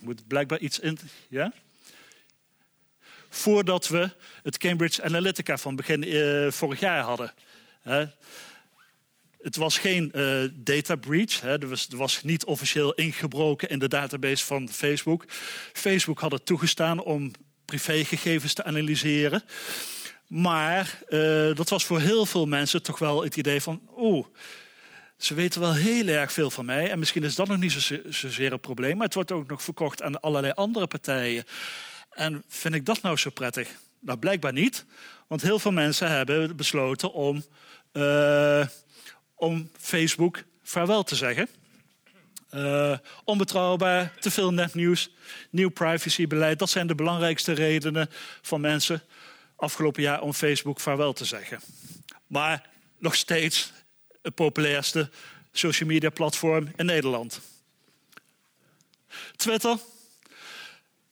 Ik 0.00 0.04
moet 0.04 0.26
blijkbaar 0.26 0.58
iets 0.58 0.78
in. 0.78 0.98
Ja? 1.28 1.52
voordat 3.28 3.88
we 3.88 4.10
het 4.42 4.58
Cambridge 4.58 5.02
Analytica 5.02 5.56
van 5.56 5.76
begin 5.76 6.02
uh, 6.02 6.50
vorig 6.50 6.80
jaar 6.80 7.02
hadden. 7.02 7.34
Het 9.40 9.56
was 9.56 9.78
geen 9.78 10.12
uh, 10.14 10.48
data 10.54 10.96
breach. 10.96 11.40
Hè. 11.40 11.60
Er, 11.60 11.68
was, 11.68 11.88
er, 11.88 11.96
was, 11.96 12.22
niet 12.22 12.44
officieel 12.44 12.94
ingebroken 12.94 13.68
in 13.68 13.78
de 13.78 13.88
database 13.88 14.44
van 14.44 14.68
Facebook. 14.68 15.24
Facebook 15.72 16.20
had 16.20 16.32
het 16.32 16.46
toegestaan 16.46 17.02
om 17.02 17.30
privégegevens 17.64 18.52
te 18.52 18.64
analyseren. 18.64 19.42
Maar 20.26 20.98
uh, 21.08 21.54
dat 21.54 21.68
was 21.68 21.84
voor 21.84 22.00
heel 22.00 22.26
veel 22.26 22.46
mensen 22.46 22.82
toch 22.82 22.98
wel 22.98 23.22
het 23.22 23.36
idee 23.36 23.60
van... 23.60 23.80
oeh, 23.96 24.26
ze 25.18 25.34
weten 25.34 25.60
wel 25.60 25.74
heel 25.74 26.06
erg 26.06 26.32
veel 26.32 26.50
van 26.50 26.64
mij. 26.64 26.90
En 26.90 26.98
misschien 26.98 27.24
is 27.24 27.34
dat 27.34 27.48
nog 27.48 27.58
niet 27.58 27.72
zo, 27.72 27.96
zozeer 28.08 28.52
een 28.52 28.60
probleem. 28.60 28.96
Maar 28.96 29.06
het 29.06 29.14
wordt 29.14 29.32
ook 29.32 29.48
nog 29.48 29.62
verkocht 29.62 30.02
aan 30.02 30.20
allerlei 30.20 30.52
andere 30.52 30.86
partijen. 30.86 31.44
En 32.10 32.44
vind 32.48 32.74
ik 32.74 32.86
dat 32.86 33.02
nou 33.02 33.16
zo 33.16 33.30
prettig? 33.30 33.68
Nou, 34.00 34.18
blijkbaar 34.18 34.52
niet. 34.52 34.84
Want 35.26 35.42
heel 35.42 35.58
veel 35.58 35.72
mensen 35.72 36.10
hebben 36.10 36.56
besloten 36.56 37.12
om... 37.12 37.44
Uh, 37.92 38.66
om 39.38 39.70
Facebook 39.78 40.42
vaarwel 40.62 41.02
te 41.02 41.14
zeggen. 41.14 41.48
Uh, 42.54 42.98
onbetrouwbaar, 43.24 44.12
te 44.20 44.30
veel 44.30 44.52
nepnieuws, 44.52 45.10
nieuw 45.50 45.68
privacybeleid. 45.68 46.58
Dat 46.58 46.70
zijn 46.70 46.86
de 46.86 46.94
belangrijkste 46.94 47.52
redenen 47.52 48.10
van 48.42 48.60
mensen 48.60 49.02
afgelopen 49.56 50.02
jaar 50.02 50.20
om 50.20 50.32
Facebook 50.32 50.80
vaarwel 50.80 51.12
te 51.12 51.24
zeggen. 51.24 51.60
Maar 52.26 52.68
nog 52.98 53.14
steeds 53.14 53.72
het 54.22 54.34
populairste 54.34 55.10
social 55.52 55.88
media 55.88 56.10
platform 56.10 56.72
in 56.76 56.86
Nederland. 56.86 57.40
Twitter 59.36 59.78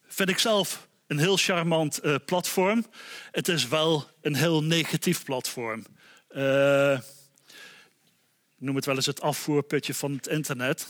vind 0.06 0.28
ik 0.28 0.38
zelf 0.38 0.88
een 1.06 1.18
heel 1.18 1.36
charmant 1.36 2.04
uh, 2.04 2.14
platform. 2.24 2.86
Het 3.30 3.48
is 3.48 3.68
wel 3.68 4.10
een 4.20 4.34
heel 4.34 4.62
negatief 4.62 5.24
platform. 5.24 5.86
Uh, 6.30 6.92
ik 6.92 8.62
noem 8.62 8.76
het 8.76 8.84
wel 8.84 8.94
eens 8.94 9.06
het 9.06 9.20
afvoerputje 9.20 9.94
van 9.94 10.12
het 10.12 10.26
internet. 10.26 10.88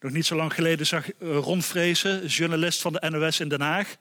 Nog 0.00 0.12
niet 0.12 0.26
zo 0.26 0.36
lang 0.36 0.54
geleden 0.54 0.86
zag 0.86 1.12
eh, 1.12 1.36
Ron 1.36 1.62
Vrezen, 1.62 2.26
journalist 2.26 2.80
van 2.80 2.92
de 2.92 3.10
NOS 3.10 3.40
in 3.40 3.48
Den 3.48 3.60
Haag. 3.60 3.96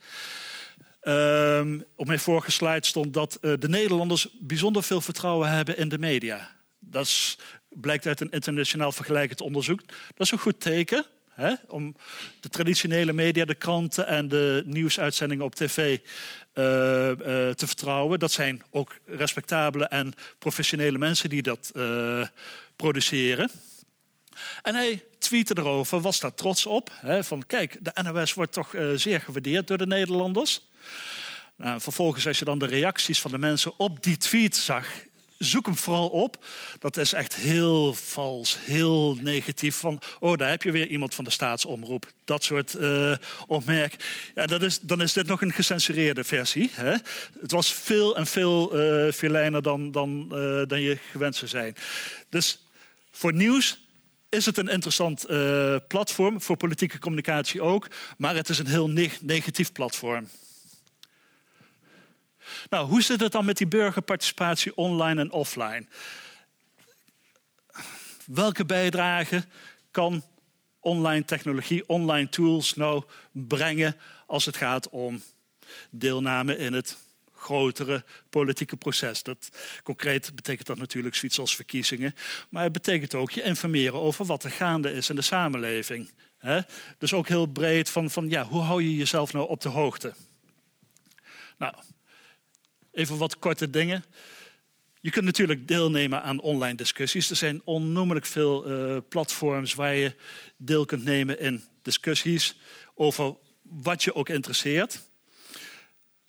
Um, 1.04 1.86
op 1.96 2.08
mijn 2.08 2.20
vorige 2.20 2.52
slide 2.52 2.86
stond 2.86 3.14
dat 3.14 3.38
de 3.42 3.70
Nederlanders 3.70 4.28
bijzonder 4.40 4.84
veel 4.84 5.02
vertrouwen 5.02 5.50
hebben 5.50 5.78
in 5.78 5.90
de 5.90 5.98
media. 5.98 6.57
Dat 6.98 7.06
is, 7.06 7.38
blijkt 7.70 8.06
uit 8.06 8.22
een 8.22 8.32
internationaal 8.32 8.92
vergelijkend 8.92 9.42
onderzoek. 9.42 9.80
Dat 9.88 10.26
is 10.26 10.32
een 10.32 10.40
goed 10.40 10.60
teken. 10.60 11.06
Hè, 11.32 11.54
om 11.68 11.96
de 12.40 12.50
traditionele 12.50 13.14
media, 13.14 13.46
de 13.46 13.56
kranten 13.56 14.08
en 14.08 14.28
de 14.28 14.64
nieuwsuitzendingen 14.66 15.46
op 15.46 15.56
tv 15.56 15.78
uh, 15.78 16.64
uh, 16.64 17.16
te 17.50 17.68
vertrouwen. 17.68 18.20
Dat 18.20 18.32
zijn 18.32 18.64
ook 18.70 18.96
respectabele 19.06 19.86
en 19.86 20.14
professionele 20.40 20.98
mensen 20.98 21.30
die 21.30 21.42
dat 21.42 21.72
produceren. 22.76 23.52
En 24.62 24.76
hij 24.76 25.04
tweette 25.20 25.58
erover, 25.58 26.02
was 26.02 26.20
daar 26.20 26.34
trots 26.34 26.66
op. 26.66 26.92
Hè, 26.94 27.24
van 27.24 27.46
kijk, 27.48 27.78
de 27.82 28.04
NOS 28.04 28.34
wordt 28.34 28.54
toch 28.54 28.76
zeer 28.96 29.22
gewaardeerd 29.22 29.68
door 29.68 29.78
de 29.78 29.88
Nederlanders. 29.88 30.62
Nou, 31.56 31.82
vervolgens, 31.82 32.28
als 32.28 32.40
je 32.40 32.46
dan 32.46 32.60
de 32.60 32.66
reacties 32.66 33.22
van 33.22 33.32
de 33.32 33.38
mensen 33.38 33.80
op 33.80 34.04
die 34.04 34.18
tweet 34.18 34.56
zag, 34.56 34.88
zoek 35.38 35.66
hem 35.66 35.76
vooral 35.76 36.10
op. 36.10 36.46
Dat 36.80 36.98
is 36.98 37.14
echt 37.14 37.36
heel 37.36 37.94
vals, 37.94 38.58
heel 38.62 39.18
negatief. 39.22 39.76
Van, 39.76 40.00
oh, 40.20 40.38
daar 40.38 40.50
heb 40.50 40.64
je 40.64 40.72
weer 40.72 40.88
iemand 40.88 41.16
van 41.16 41.24
de 41.24 41.30
staatsomroep. 41.30 42.12
Dat 42.26 42.44
soort 42.44 42.76
uh, 42.80 43.16
opmerk. 43.48 43.96
Ja, 44.36 44.46
dat 44.46 44.62
is, 44.62 44.80
dan 44.80 45.02
is 45.02 45.14
dit 45.14 45.28
nog 45.28 45.42
een 45.42 45.54
gecensureerde 45.54 46.24
versie. 46.24 46.72
Hè? 46.74 46.96
Het 47.42 47.52
was 47.52 47.74
veel 47.74 48.16
en 48.18 48.28
veel 48.28 48.80
uh, 49.06 49.12
veel 49.12 49.62
dan, 49.62 49.92
dan, 49.92 50.30
uh, 50.32 50.62
dan 50.66 50.82
je 50.82 50.98
gewend 51.12 51.36
zou 51.36 51.50
zijn. 51.50 51.76
Dus 52.30 52.68
voor 53.12 53.34
nieuws 53.34 53.86
is 54.30 54.46
het 54.46 54.58
een 54.58 54.68
interessant 54.68 55.26
platform, 55.88 56.42
voor 56.42 56.58
politieke 56.58 57.00
communicatie 57.00 57.62
ook, 57.62 57.88
maar 58.18 58.36
het 58.36 58.50
is 58.50 58.60
een 58.60 58.68
heel 58.68 58.90
neg 58.90 59.22
negatief 59.22 59.72
platform. 59.72 60.28
Nou, 62.70 62.88
hoe 62.88 63.02
zit 63.02 63.20
het 63.20 63.32
dan 63.32 63.46
met 63.46 63.58
die 63.58 63.68
burgerparticipatie 63.68 64.76
online 64.76 65.22
en 65.22 65.32
offline? 65.32 65.86
Welke 68.26 68.66
bijdrage 68.66 69.46
kan 69.92 70.24
online 70.80 71.26
technologie, 71.26 71.90
online 71.90 72.30
tools 72.30 72.74
nou 72.74 73.04
brengen 73.32 73.96
als 74.26 74.46
het 74.46 74.58
gaat 74.58 74.90
om 74.90 75.24
deelname 75.90 76.58
in 76.58 76.74
het 76.74 76.98
grotere 77.34 78.04
politieke 78.30 78.78
proces. 78.78 79.24
Dat, 79.24 79.50
concreet 79.84 80.36
betekent 80.36 80.68
dat 80.68 80.78
natuurlijk 80.78 81.16
zoiets 81.16 81.40
als 81.40 81.56
verkiezingen. 81.56 82.16
Maar 82.50 82.64
het 82.64 82.72
betekent 82.72 83.16
ook 83.16 83.32
je 83.32 83.44
informeren 83.44 84.00
over 84.00 84.26
wat 84.26 84.44
er 84.44 84.52
gaande 84.52 84.92
is 84.92 85.10
in 85.10 85.16
de 85.16 85.22
samenleving. 85.22 86.12
Dus 86.98 87.14
ook 87.14 87.28
heel 87.28 87.46
breed 87.46 87.90
van, 87.90 88.10
van 88.10 88.30
ja, 88.30 88.44
hoe 88.46 88.62
hou 88.62 88.84
je 88.84 88.96
jezelf 88.96 89.34
nou 89.34 89.48
op 89.48 89.62
de 89.62 89.70
hoogte? 89.70 90.14
Nou, 91.58 91.74
even 92.98 93.18
wat 93.18 93.40
korte 93.40 93.70
dingen. 93.70 94.04
Je 95.00 95.12
kunt 95.12 95.26
natuurlijk 95.26 95.68
deelnemen 95.68 96.22
aan 96.22 96.40
online 96.40 96.76
discussies. 96.76 97.30
Er 97.30 97.36
zijn 97.36 97.62
onnoemelijk 97.64 98.26
veel 98.26 98.72
uh, 98.72 98.98
platforms 99.10 99.74
waar 99.74 99.96
je 99.96 100.16
deel 100.58 100.86
kunt 100.86 101.04
nemen 101.04 101.40
in 101.40 101.64
discussies 101.82 102.56
over 102.96 103.36
wat 103.62 104.04
je 104.04 104.16
ook 104.16 104.30
interesseert. 104.30 105.02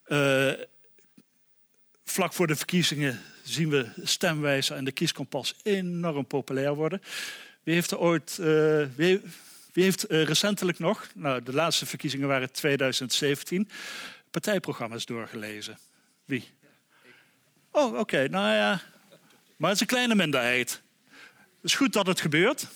Uh, 0.06 0.52
vlak 2.04 2.32
voor 2.32 2.46
de 2.46 2.56
verkiezingen 2.56 3.20
zien 3.44 3.68
we 3.68 3.88
stemwijzer 4.02 4.76
en 4.76 4.84
de 4.84 4.92
kieskompas 4.92 5.54
enorm 5.62 6.26
populair 6.26 6.74
worden. 6.74 7.02
Wie 7.62 7.74
heeft 7.74 7.90
er 7.90 7.98
ooit, 7.98 8.38
uh, 8.40 8.86
wie, 8.94 9.20
heeft 9.72 10.04
recentelijk 10.08 10.78
nog, 10.78 11.08
nou, 11.14 11.42
de 11.42 11.52
laatste 11.52 11.86
verkiezingen 11.86 12.28
waren 12.28 12.52
2017, 12.52 13.68
partijprogramma's 14.30 15.06
doorgelezen? 15.06 15.78
Wie? 16.24 16.57
Oh, 17.70 17.98
oké, 17.98 18.28
nou 18.28 18.54
ja. 18.54 18.80
Maar 19.56 19.70
het 19.70 19.74
is 19.74 19.80
een 19.80 19.94
kleine 19.94 20.14
minderheid. 20.14 20.82
Het 21.34 21.70
is 21.70 21.74
goed 21.74 21.92
dat 21.92 22.06
het 22.06 22.20
gebeurt. 22.20 22.66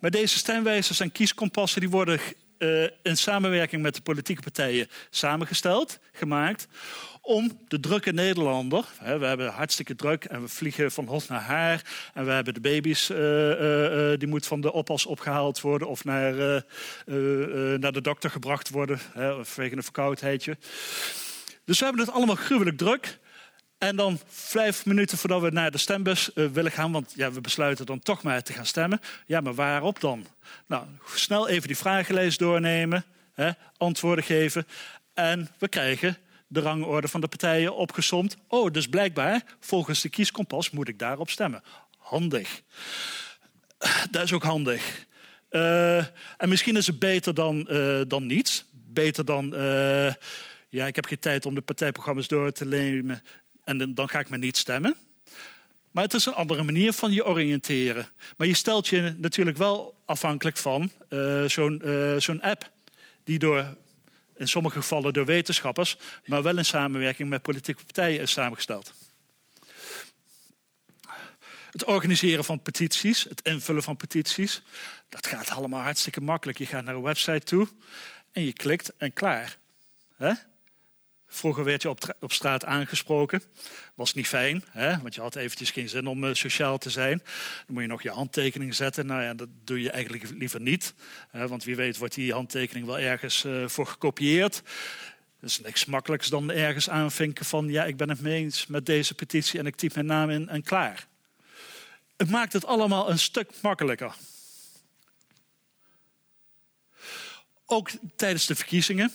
Maar 0.00 0.10
deze 0.10 0.38
stemwijzers 0.38 1.00
en 1.00 1.12
kieskompassen 1.12 1.80
die 1.80 1.90
worden 1.90 2.20
uh, 2.58 2.82
in 3.02 3.16
samenwerking 3.16 3.82
met 3.82 3.94
de 3.94 4.00
politieke 4.00 4.42
partijen 4.42 4.88
samengesteld, 5.10 5.98
gemaakt, 6.12 6.68
om 7.20 7.58
de 7.68 7.80
drukke 7.80 8.12
Nederlander, 8.12 8.84
hè, 8.98 9.18
we 9.18 9.26
hebben 9.26 9.48
hartstikke 9.48 9.94
druk 9.94 10.24
en 10.24 10.42
we 10.42 10.48
vliegen 10.48 10.92
van 10.92 11.06
hot 11.06 11.28
naar 11.28 11.40
haar 11.40 11.82
en 12.14 12.24
we 12.24 12.30
hebben 12.30 12.54
de 12.54 12.60
baby's, 12.60 13.10
uh, 13.10 13.16
uh, 13.18 14.18
die 14.18 14.28
moet 14.28 14.46
van 14.46 14.60
de 14.60 14.72
oppas 14.72 15.06
opgehaald 15.06 15.60
worden 15.60 15.88
of 15.88 16.04
naar, 16.04 16.34
naar 17.78 17.92
de 17.92 18.00
dokter 18.00 18.30
gebracht 18.30 18.70
worden 18.70 18.98
hè, 19.12 19.44
vanwege 19.44 19.76
een 19.76 19.82
verkoudheidje. 19.82 20.56
Dus 21.64 21.78
we 21.78 21.84
hebben 21.84 22.04
het 22.04 22.14
allemaal 22.14 22.36
gruwelijk 22.36 22.76
druk. 22.76 23.18
En 23.78 23.96
dan 23.96 24.20
vijf 24.26 24.86
minuten 24.86 25.18
voordat 25.18 25.40
we 25.40 25.50
naar 25.50 25.70
de 25.70 25.78
stembus 25.78 26.30
uh, 26.34 26.46
willen 26.46 26.72
gaan, 26.72 26.92
want 26.92 27.12
ja, 27.16 27.32
we 27.32 27.40
besluiten 27.40 27.86
dan 27.86 27.98
toch 27.98 28.22
maar 28.22 28.42
te 28.42 28.52
gaan 28.52 28.66
stemmen. 28.66 29.00
Ja, 29.26 29.40
maar 29.40 29.54
waarop 29.54 30.00
dan? 30.00 30.26
Nou, 30.66 30.86
snel 31.14 31.48
even 31.48 31.66
die 31.66 31.76
vragenlijst 31.76 32.38
doornemen, 32.38 33.04
hè, 33.32 33.50
antwoorden 33.76 34.24
geven. 34.24 34.66
En 35.14 35.48
we 35.58 35.68
krijgen 35.68 36.18
de 36.46 36.60
rangorde 36.60 37.08
van 37.08 37.20
de 37.20 37.28
partijen 37.28 37.76
opgesomd. 37.76 38.36
Oh, 38.48 38.72
dus 38.72 38.88
blijkbaar, 38.88 39.42
volgens 39.60 40.00
de 40.00 40.08
kieskompas 40.08 40.70
moet 40.70 40.88
ik 40.88 40.98
daarop 40.98 41.30
stemmen. 41.30 41.62
Handig. 41.98 42.62
Dat 44.10 44.22
is 44.22 44.32
ook 44.32 44.42
handig. 44.42 45.06
Uh, 45.50 45.96
en 46.36 46.48
misschien 46.48 46.76
is 46.76 46.86
het 46.86 46.98
beter 46.98 47.34
dan, 47.34 47.66
uh, 47.70 48.00
dan 48.08 48.26
niets. 48.26 48.64
Beter 48.72 49.24
dan, 49.24 49.54
ja, 50.68 50.86
ik 50.86 50.96
heb 50.96 51.06
geen 51.06 51.18
tijd 51.18 51.46
om 51.46 51.54
de 51.54 51.60
partijprogramma's 51.60 52.28
door 52.28 52.52
te 52.52 52.64
nemen 52.64 53.22
en 53.66 53.94
dan 53.94 54.08
ga 54.08 54.18
ik 54.18 54.28
maar 54.28 54.38
niet 54.38 54.56
stemmen. 54.56 54.96
Maar 55.90 56.04
het 56.04 56.14
is 56.14 56.26
een 56.26 56.34
andere 56.34 56.62
manier 56.62 56.92
van 56.92 57.12
je 57.12 57.26
oriënteren. 57.26 58.08
Maar 58.36 58.46
je 58.46 58.54
stelt 58.54 58.88
je 58.88 59.14
natuurlijk 59.18 59.56
wel 59.56 59.94
afhankelijk 60.04 60.56
van 60.56 60.90
zo'n 61.46 61.82
zo'n 62.18 62.42
app 62.42 62.70
die 63.24 63.38
door 63.38 63.76
in 64.36 64.48
sommige 64.48 64.80
gevallen 64.80 65.12
door 65.12 65.24
wetenschappers, 65.24 65.96
maar 66.26 66.42
wel 66.42 66.58
in 66.58 66.64
samenwerking 66.64 67.28
met 67.28 67.42
politieke 67.42 67.84
partijen 67.84 68.20
is 68.20 68.30
samengesteld. 68.30 68.92
Het 71.70 71.84
organiseren 71.84 72.44
van 72.44 72.62
petities, 72.62 73.24
het 73.24 73.40
invullen 73.42 73.82
van 73.82 73.96
petities, 73.96 74.62
dat 75.08 75.26
gaat 75.26 75.50
allemaal 75.50 75.82
hartstikke 75.82 76.20
makkelijk. 76.20 76.58
Je 76.58 76.66
gaat 76.66 76.84
naar 76.84 76.94
een 76.94 77.02
website 77.02 77.44
toe 77.44 77.68
en 78.32 78.44
je 78.44 78.52
klikt 78.52 78.92
en 78.96 79.12
klaar. 79.12 79.56
Vroeger 81.28 81.64
werd 81.64 81.82
je 81.82 81.88
op, 81.88 82.16
op 82.20 82.32
straat 82.32 82.64
aangesproken. 82.64 83.42
Was 83.94 84.14
niet 84.14 84.26
fijn, 84.26 84.64
hè? 84.70 84.98
want 84.98 85.14
je 85.14 85.20
had 85.20 85.36
eventjes 85.36 85.70
geen 85.70 85.88
zin 85.88 86.06
om 86.06 86.24
uh, 86.24 86.34
sociaal 86.34 86.78
te 86.78 86.90
zijn. 86.90 87.18
Dan 87.18 87.74
moet 87.74 87.82
je 87.82 87.88
nog 87.88 88.02
je 88.02 88.10
handtekening 88.10 88.74
zetten. 88.74 89.06
Nou 89.06 89.22
ja, 89.22 89.34
dat 89.34 89.48
doe 89.64 89.82
je 89.82 89.90
eigenlijk 89.90 90.30
liever 90.30 90.60
niet. 90.60 90.94
Hè? 91.30 91.48
Want 91.48 91.64
wie 91.64 91.76
weet 91.76 91.96
wordt 91.96 92.14
die 92.14 92.32
handtekening 92.32 92.86
wel 92.86 92.98
ergens 92.98 93.44
uh, 93.44 93.68
voor 93.68 93.86
gekopieerd. 93.86 94.62
is 95.40 95.60
niks 95.60 95.84
makkelijks 95.84 96.28
dan 96.28 96.50
ergens 96.50 96.90
aanvinken 96.90 97.44
van 97.44 97.68
ja, 97.68 97.84
ik 97.84 97.96
ben 97.96 98.08
het 98.08 98.20
mee 98.20 98.42
eens 98.42 98.66
met 98.66 98.86
deze 98.86 99.14
petitie 99.14 99.58
en 99.58 99.66
ik 99.66 99.76
typ 99.76 99.94
mijn 99.94 100.06
naam 100.06 100.30
in 100.30 100.48
en 100.48 100.62
klaar. 100.62 101.06
Het 102.16 102.30
maakt 102.30 102.52
het 102.52 102.64
allemaal 102.64 103.10
een 103.10 103.18
stuk 103.18 103.50
makkelijker. 103.62 104.14
Ook 107.66 107.90
tijdens 108.16 108.46
de 108.46 108.54
verkiezingen. 108.54 109.12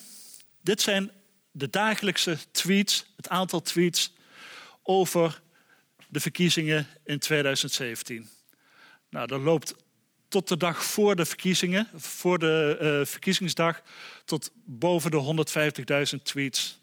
Dit 0.62 0.82
zijn 0.82 1.12
de 1.52 1.70
dagelijkse 1.70 2.38
tweets, 2.52 3.06
het 3.16 3.30
aantal 3.30 3.62
tweets 3.62 4.14
over 4.84 5.42
de 6.08 6.20
verkiezingen 6.20 6.88
in 7.04 7.20
2017. 7.20 8.30
Nou, 9.10 9.28
dat 9.28 9.42
loopt 9.42 9.76
tot 10.28 10.48
de 10.48 10.58
dag 10.58 10.86
voor 10.86 11.16
de 11.16 11.26
verkiezingen, 11.26 11.88
voor 11.96 12.40
de 12.40 12.78
uh, 12.82 13.06
verkiezingsdag, 13.06 13.82
tot 14.26 14.52
boven 14.54 15.12
de 15.12 16.16
150.000 16.18 16.22
tweets. 16.24 16.80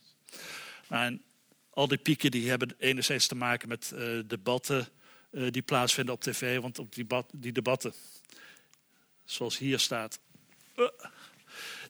Nou, 0.89 1.05
en 1.05 1.23
al 1.71 1.89
die 1.89 1.99
pieken 1.99 2.31
die 2.31 2.49
hebben 2.49 2.75
enerzijds 2.79 3.27
te 3.27 3.35
maken 3.35 3.69
met 3.69 3.93
uh, 3.95 4.21
debatten 4.27 4.89
uh, 5.31 5.51
die 5.51 5.63
plaatsvinden 5.63 6.15
op 6.15 6.21
tv, 6.21 6.61
want 6.61 6.79
op 6.79 6.95
die, 6.95 7.07
die 7.33 7.53
debatten, 7.53 7.93
zoals 9.25 9.59
hier 9.59 9.79
staat, 9.79 10.21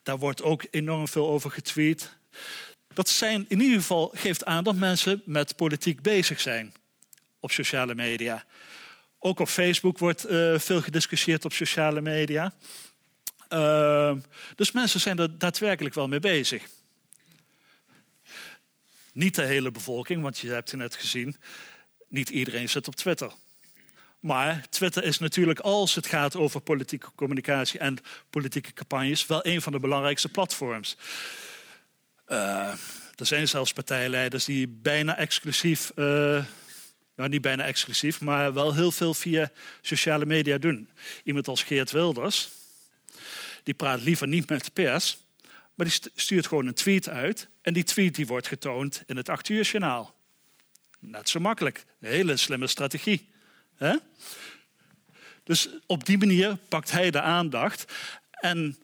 daar 0.03 0.17
wordt 0.17 0.41
ook 0.41 0.65
enorm 0.71 1.07
veel 1.07 1.27
over 1.27 1.51
getweet. 1.51 2.17
Dat 2.93 3.09
zijn 3.09 3.45
in 3.47 3.61
ieder 3.61 3.77
geval 3.77 4.11
geeft 4.13 4.45
aan 4.45 4.63
dat 4.63 4.75
mensen 4.75 5.21
met 5.25 5.55
politiek 5.55 6.01
bezig 6.01 6.41
zijn 6.41 6.73
op 7.39 7.51
sociale 7.51 7.95
media. 7.95 8.45
Ook 9.19 9.39
op 9.39 9.47
Facebook 9.47 9.97
wordt 9.97 10.29
uh, 10.29 10.59
veel 10.59 10.81
gediscussieerd 10.81 11.45
op 11.45 11.53
sociale 11.53 12.01
media. 12.01 12.53
Uh, 13.49 14.15
dus 14.55 14.71
mensen 14.71 14.99
zijn 14.99 15.19
er 15.19 15.37
daadwerkelijk 15.37 15.95
wel 15.95 16.07
mee 16.07 16.19
bezig. 16.19 16.63
Niet 19.13 19.35
de 19.35 19.43
hele 19.43 19.71
bevolking, 19.71 20.21
want 20.21 20.39
je 20.39 20.49
hebt 20.49 20.71
het 20.71 20.79
net 20.79 20.95
gezien, 20.95 21.35
niet 22.07 22.29
iedereen 22.29 22.69
zit 22.69 22.87
op 22.87 22.95
Twitter. 22.95 23.31
Maar 24.19 24.69
Twitter 24.69 25.03
is 25.03 25.19
natuurlijk, 25.19 25.59
als 25.59 25.95
het 25.95 26.07
gaat 26.07 26.35
over 26.35 26.61
politieke 26.61 27.11
communicatie 27.15 27.79
en 27.79 27.97
politieke 28.29 28.73
campagnes, 28.73 29.25
wel 29.25 29.45
een 29.45 29.61
van 29.61 29.71
de 29.71 29.79
belangrijkste 29.79 30.29
platforms. 30.29 30.97
Uh, 32.29 32.73
er 33.15 33.25
zijn 33.25 33.47
zelfs 33.47 33.73
partijleiders 33.73 34.45
die 34.45 34.67
bijna 34.67 35.17
exclusief 35.17 35.91
nou 37.19 37.31
niet 37.31 37.41
bijna 37.41 37.63
exclusief, 37.63 38.21
maar 38.21 38.53
wel 38.53 38.73
heel 38.73 38.91
veel 38.91 39.13
via 39.13 39.51
sociale 39.81 40.25
media 40.25 40.57
doen. 40.57 40.89
Iemand 41.23 41.47
als 41.47 41.63
Geert 41.63 41.91
Wilders, 41.91 42.49
die 43.63 43.73
praat 43.73 44.01
liever 44.01 44.27
niet 44.27 44.49
met 44.49 44.65
de 44.65 44.71
pers, 44.71 45.17
maar 45.75 45.85
die 45.85 46.11
stuurt 46.15 46.47
gewoon 46.47 46.67
een 46.67 46.73
tweet 46.73 47.09
uit. 47.09 47.47
En 47.61 47.73
die 47.73 47.83
tweet 47.83 48.15
die 48.15 48.27
wordt 48.27 48.47
getoond 48.47 49.03
in 49.05 49.17
het 49.17 49.29
8 49.29 49.49
uur 49.49 49.63
journaal. 49.63 50.15
Net 50.99 51.29
zo 51.29 51.39
makkelijk. 51.39 51.85
Een 51.99 52.09
hele 52.09 52.37
slimme 52.37 52.67
strategie. 52.67 53.27
Dus 55.43 55.69
op 55.85 56.05
die 56.05 56.17
manier 56.17 56.57
pakt 56.69 56.91
hij 56.91 57.11
de 57.11 57.21
aandacht. 57.21 57.93
En 58.31 58.77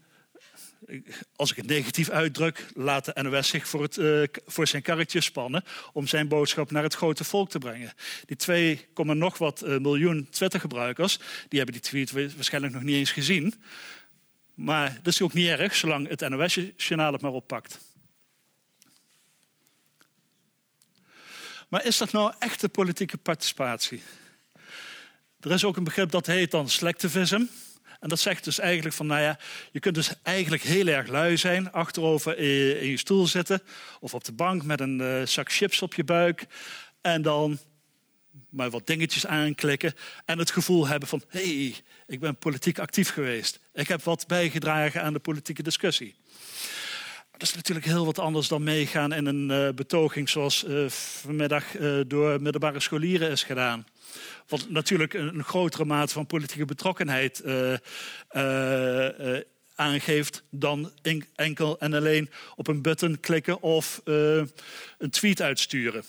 als 1.36 1.52
ik 1.52 1.58
het 1.58 1.67
negatief 1.67 2.10
uitdruk, 2.10 2.65
laat 2.74 3.06
de 3.06 3.21
NOS 3.21 3.48
zich 3.48 3.67
voor, 3.67 3.82
het, 3.82 3.98
uh, 3.98 4.24
voor 4.45 4.67
zijn 4.67 4.82
karretje 4.82 5.21
spannen 5.21 5.63
om 5.93 6.08
zijn 6.08 6.28
boodschap 6.28 6.71
naar 6.71 6.84
het 6.84 6.93
grote 6.93 7.24
volk 7.24 7.50
te 7.50 7.58
brengen. 7.58 7.93
Die 8.26 8.38
2, 8.38 8.88
nog 8.95 9.38
wat 9.38 9.63
uh, 9.65 9.78
miljoen 9.78 10.28
Twitter-gebruikers, 10.30 11.19
die 11.48 11.60
hebben 11.60 11.82
die 11.82 12.04
tweet 12.04 12.36
waarschijnlijk 12.36 12.74
nog 12.74 12.84
niet 12.84 12.95
eens 12.95 13.12
gezien. 13.12 13.54
Maar 14.54 15.00
dat 15.04 15.13
is 15.13 15.21
ook 15.21 15.34
niet 15.34 15.48
erg, 15.48 15.76
zolang 15.76 16.08
het 16.08 16.30
NOS-journaal 16.30 17.13
het 17.13 17.21
maar 17.21 17.32
oppakt. 17.32 17.80
Maar 21.69 21.86
is 21.86 21.98
dat 21.98 22.12
nou 22.12 22.34
echte 22.39 22.69
politieke 22.69 23.17
participatie? 23.17 24.02
Er 25.39 25.52
is 25.52 25.63
ook 25.63 25.78
een 25.78 25.84
begrip 25.84 26.12
dat 26.12 26.26
heet 26.26 26.52
dan 26.52 26.69
selectivism. 26.69 27.43
En 28.06 28.12
dat 28.12 28.20
zegt 28.20 28.44
dus 28.44 28.60
eigenlijk 28.60 28.96
van, 28.96 29.08
nou 29.08 29.22
ja, 29.22 29.39
je 29.72 29.80
kunt 29.80 29.96
dus 29.96 30.13
eigenlijk 30.24 30.63
heel 30.63 30.88
erg 30.88 31.08
lui 31.08 31.38
zijn, 31.38 31.72
achterover 31.72 32.38
in 32.82 32.88
je 32.88 32.98
stoel 32.98 33.28
zitten 33.28 33.62
of 34.00 34.13
op 34.13 34.24
de 34.24 34.32
bank 34.32 34.63
met 34.63 34.80
een 34.80 35.00
uh, 35.00 35.26
zak 35.26 35.52
chips 35.52 35.82
op 35.82 35.94
je 35.94 36.04
buik 36.04 36.46
en 37.02 37.22
dan 37.22 37.58
maar 38.50 38.70
wat 38.70 38.88
dingetjes 38.88 39.26
aanklikken 39.26 39.94
en 40.26 40.38
het 40.38 40.52
gevoel 40.52 40.88
hebben 40.88 41.10
van, 41.10 41.24
hey, 41.28 41.76
ik 42.08 42.20
ben 42.20 42.38
politiek 42.38 42.80
actief 42.80 43.10
geweest. 43.10 43.60
Ik 43.74 43.88
heb 43.88 44.04
wat 44.04 44.28
bijgedragen 44.28 45.02
aan 45.02 45.13
de 45.13 45.20
politieke 45.20 45.63
discussie. 45.63 46.15
Dat 47.32 47.41
is 47.41 47.56
natuurlijk 47.56 47.86
heel 47.86 48.06
wat 48.06 48.20
anders 48.20 48.48
dan 48.48 48.63
meegaan 48.63 49.13
in 49.13 49.26
een 49.26 49.50
uh, 49.50 49.74
betoging 49.74 50.30
zoals 50.30 50.63
uh, 50.63 50.89
vanmiddag 50.89 51.65
door 52.08 52.41
middelbare 52.41 52.80
scholieren 52.80 53.30
is 53.30 53.44
gedaan. 53.44 53.86
Wat 54.47 54.69
natuurlijk 54.69 55.13
een, 55.13 55.43
grotere 55.43 55.86
mate 55.86 56.13
van 56.13 56.25
politieke 56.25 56.65
betrokkenheid 56.65 57.41
uh, 57.45 57.73
uh, 58.31 59.39
aangeeft 59.75 60.43
dan 60.49 60.91
enkel 61.36 61.79
en 61.79 61.93
alleen 61.93 62.29
op 62.55 62.67
een 62.67 62.81
button 62.81 63.19
klikken 63.19 63.62
of 63.62 64.01
een 64.03 65.10
tweet 65.10 65.41
uitsturen. 65.41 66.03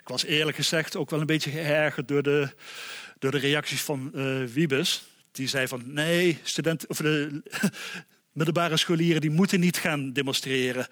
Ik 0.00 0.08
was 0.08 0.24
eerlijk 0.24 0.56
gezegd 0.56 0.96
ook 0.96 1.10
wel 1.10 1.20
een 1.20 1.26
beetje 1.26 1.50
geërgerd 1.50 2.08
door 2.08 2.22
de, 2.22 2.48
door 3.18 3.30
de 3.30 3.38
reacties 3.38 3.82
van 3.82 4.10
Wiebes. 4.52 5.02
Die 5.32 5.48
zei 5.48 5.68
van 5.68 5.82
nee, 5.86 6.38
studenten, 6.42 6.88
of 6.88 6.96
de 6.96 7.42
middelbare 8.32 8.76
scholieren 8.76 9.20
die 9.20 9.30
moeten 9.30 9.60
niet 9.60 9.76
gaan 9.76 10.12
demonstreren. 10.12 10.86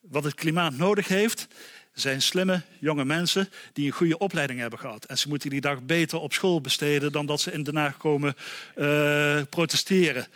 Wat 0.00 0.24
het 0.24 0.34
klimaat 0.34 0.76
nodig 0.76 1.08
heeft, 1.08 1.46
zijn 1.92 2.22
slimme 2.22 2.62
jonge 2.78 3.04
mensen 3.04 3.48
die 3.72 3.86
een 3.86 3.92
goede 3.92 4.18
opleiding 4.18 4.60
hebben 4.60 4.78
gehad. 4.78 5.04
En 5.04 5.18
ze 5.18 5.28
moeten 5.28 5.50
die 5.50 5.60
dag 5.60 5.82
beter 5.82 6.18
op 6.18 6.32
school 6.32 6.60
besteden 6.60 7.12
dan 7.12 7.26
dat 7.26 7.40
ze 7.40 7.52
in 7.52 7.62
Den 7.62 7.76
Haag 7.76 7.96
komen 7.96 8.36
uh, 8.76 9.42
protesteren. 9.50 10.26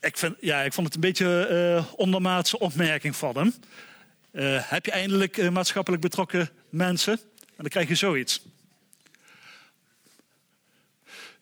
Ik, 0.00 0.16
vind, 0.16 0.36
ja, 0.40 0.60
ik 0.60 0.72
vond 0.72 0.86
het 0.86 0.94
een 0.94 1.00
beetje 1.00 1.48
uh, 1.50 1.92
ondermaatse 1.96 2.58
opmerking 2.58 3.16
van 3.16 3.36
hem. 3.36 3.54
Uh, 4.32 4.68
heb 4.68 4.84
je 4.84 4.90
eindelijk 4.90 5.50
maatschappelijk 5.50 6.02
betrokken 6.02 6.50
mensen? 6.68 7.12
En 7.38 7.56
dan 7.56 7.68
krijg 7.68 7.88
je 7.88 7.94
zoiets. 7.94 8.42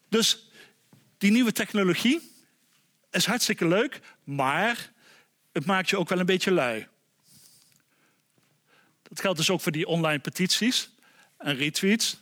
Dus 0.08 0.50
die 1.18 1.30
nieuwe 1.30 1.52
technologie 1.52 2.30
is 3.10 3.26
hartstikke 3.26 3.68
leuk, 3.68 4.00
maar 4.24 4.90
het 5.52 5.64
maakt 5.64 5.90
je 5.90 5.98
ook 5.98 6.08
wel 6.08 6.18
een 6.18 6.26
beetje 6.26 6.50
lui. 6.50 6.86
Dat 9.12 9.20
geldt 9.20 9.38
dus 9.38 9.50
ook 9.50 9.60
voor 9.60 9.72
die 9.72 9.86
online 9.86 10.18
petities 10.18 10.90
en 11.38 11.56
retweets. 11.56 12.16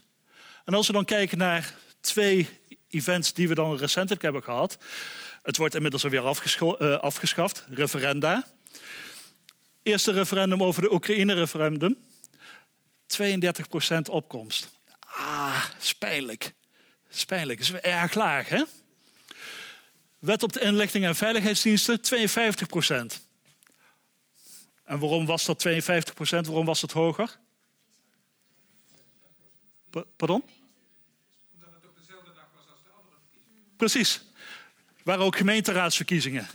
En 0.65 0.75
als 0.75 0.87
we 0.87 0.93
dan 0.93 1.05
kijken 1.05 1.39
naar 1.39 1.75
twee 2.01 2.49
events 2.89 3.33
die 3.33 3.49
we 3.49 3.55
dan 3.55 3.77
recentelijk 3.77 4.23
hebben 4.23 4.43
gehad. 4.43 4.79
Het 5.43 5.57
wordt 5.57 5.75
inmiddels 5.75 6.05
alweer 6.05 6.23
uh, 6.23 6.99
afgeschaft, 6.99 7.67
referenda. 7.71 8.47
Eerste 9.83 10.13
referendum 10.13 10.63
over 10.63 10.83
de 10.83 10.93
Oekraïne-referendum. 10.93 11.97
32% 13.23 13.23
opkomst. 14.11 14.71
Ah, 15.01 15.65
spijnlijk. 15.79 16.53
Spijnlijk. 17.09 17.59
Dat 17.59 17.69
is 17.69 17.91
erg 17.91 18.15
laag, 18.15 18.49
hè? 18.49 18.63
Wet 20.19 20.43
op 20.43 20.53
de 20.53 20.61
inlichting 20.61 21.05
en 21.05 21.17
veiligheidsdiensten, 21.17 22.01
52%. 23.15 23.30
En 24.91 24.99
waarom 24.99 25.27
was 25.27 25.45
dat 25.45 25.59
52 25.59 26.15
procent? 26.15 26.47
Waarom 26.47 26.67
was 26.67 26.83
het 26.83 26.93
hoger? 26.93 27.39
pardon? 29.91 30.43
Omdat 31.55 31.75
het 31.75 31.87
op 31.87 31.97
dezelfde 31.97 32.31
dag 32.35 32.49
was 32.57 32.65
als 32.71 32.83
de 32.85 32.91
andere 32.99 33.17
verkiezingen. 33.21 33.77
Precies. 33.77 34.23
Waren 35.03 35.25
ook 35.25 35.37
gemeenteraadsverkiezingen. 35.37 36.47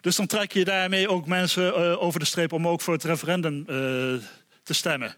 Dus 0.00 0.16
dan 0.16 0.26
trek 0.26 0.52
je 0.52 0.64
daarmee 0.64 1.08
ook 1.08 1.26
mensen 1.26 1.80
uh, 1.80 2.02
over 2.02 2.20
de 2.20 2.26
streep 2.26 2.52
om 2.52 2.68
ook 2.68 2.80
voor 2.80 2.94
het 2.94 3.04
referendum 3.04 3.58
uh, 3.58 3.66
te 4.62 4.74
stemmen. 4.74 5.14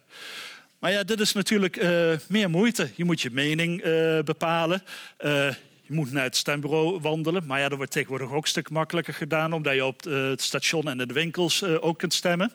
Maar 0.79 0.93
ja, 0.93 1.03
dit 1.03 1.21
is 1.21 1.33
natuurlijk 1.33 1.77
uh, 1.77 2.17
meer 2.29 2.51
moeite. 2.51 2.91
Je 2.95 3.05
moet 3.05 3.21
je 3.21 3.31
mening 3.31 3.83
bepalen. 4.25 4.83
Je 5.91 5.97
moet 5.97 6.13
naar 6.13 6.23
het 6.23 6.37
stembureau 6.37 7.01
wandelen. 7.01 7.47
Maar 7.47 7.61
ja, 7.61 7.69
dat 7.69 7.77
wordt 7.77 7.93
tegenwoordig 7.93 8.33
ook 8.33 8.43
een 8.43 8.49
stuk 8.49 8.71
makkelijker 8.71 9.15
gedaan, 9.15 9.53
omdat 9.53 9.75
je 9.75 9.85
op 9.85 10.05
het 10.05 10.43
station 10.43 10.89
en 10.89 11.01
in 11.01 11.09
de 11.09 11.15
winkels 11.15 11.63
uh, 11.63 11.85
ook 11.85 11.99
kunt 11.99 12.15
stemmen. 12.15 12.53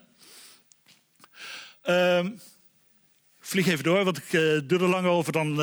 Um, 1.89 2.39
vlieg 3.39 3.67
even 3.67 3.83
door, 3.83 4.03
want 4.03 4.17
ik 4.17 4.33
uh, 4.33 4.59
doe 4.63 4.79
er 4.79 4.87
langer 4.87 5.09
over 5.09 5.31
dan 5.31 5.55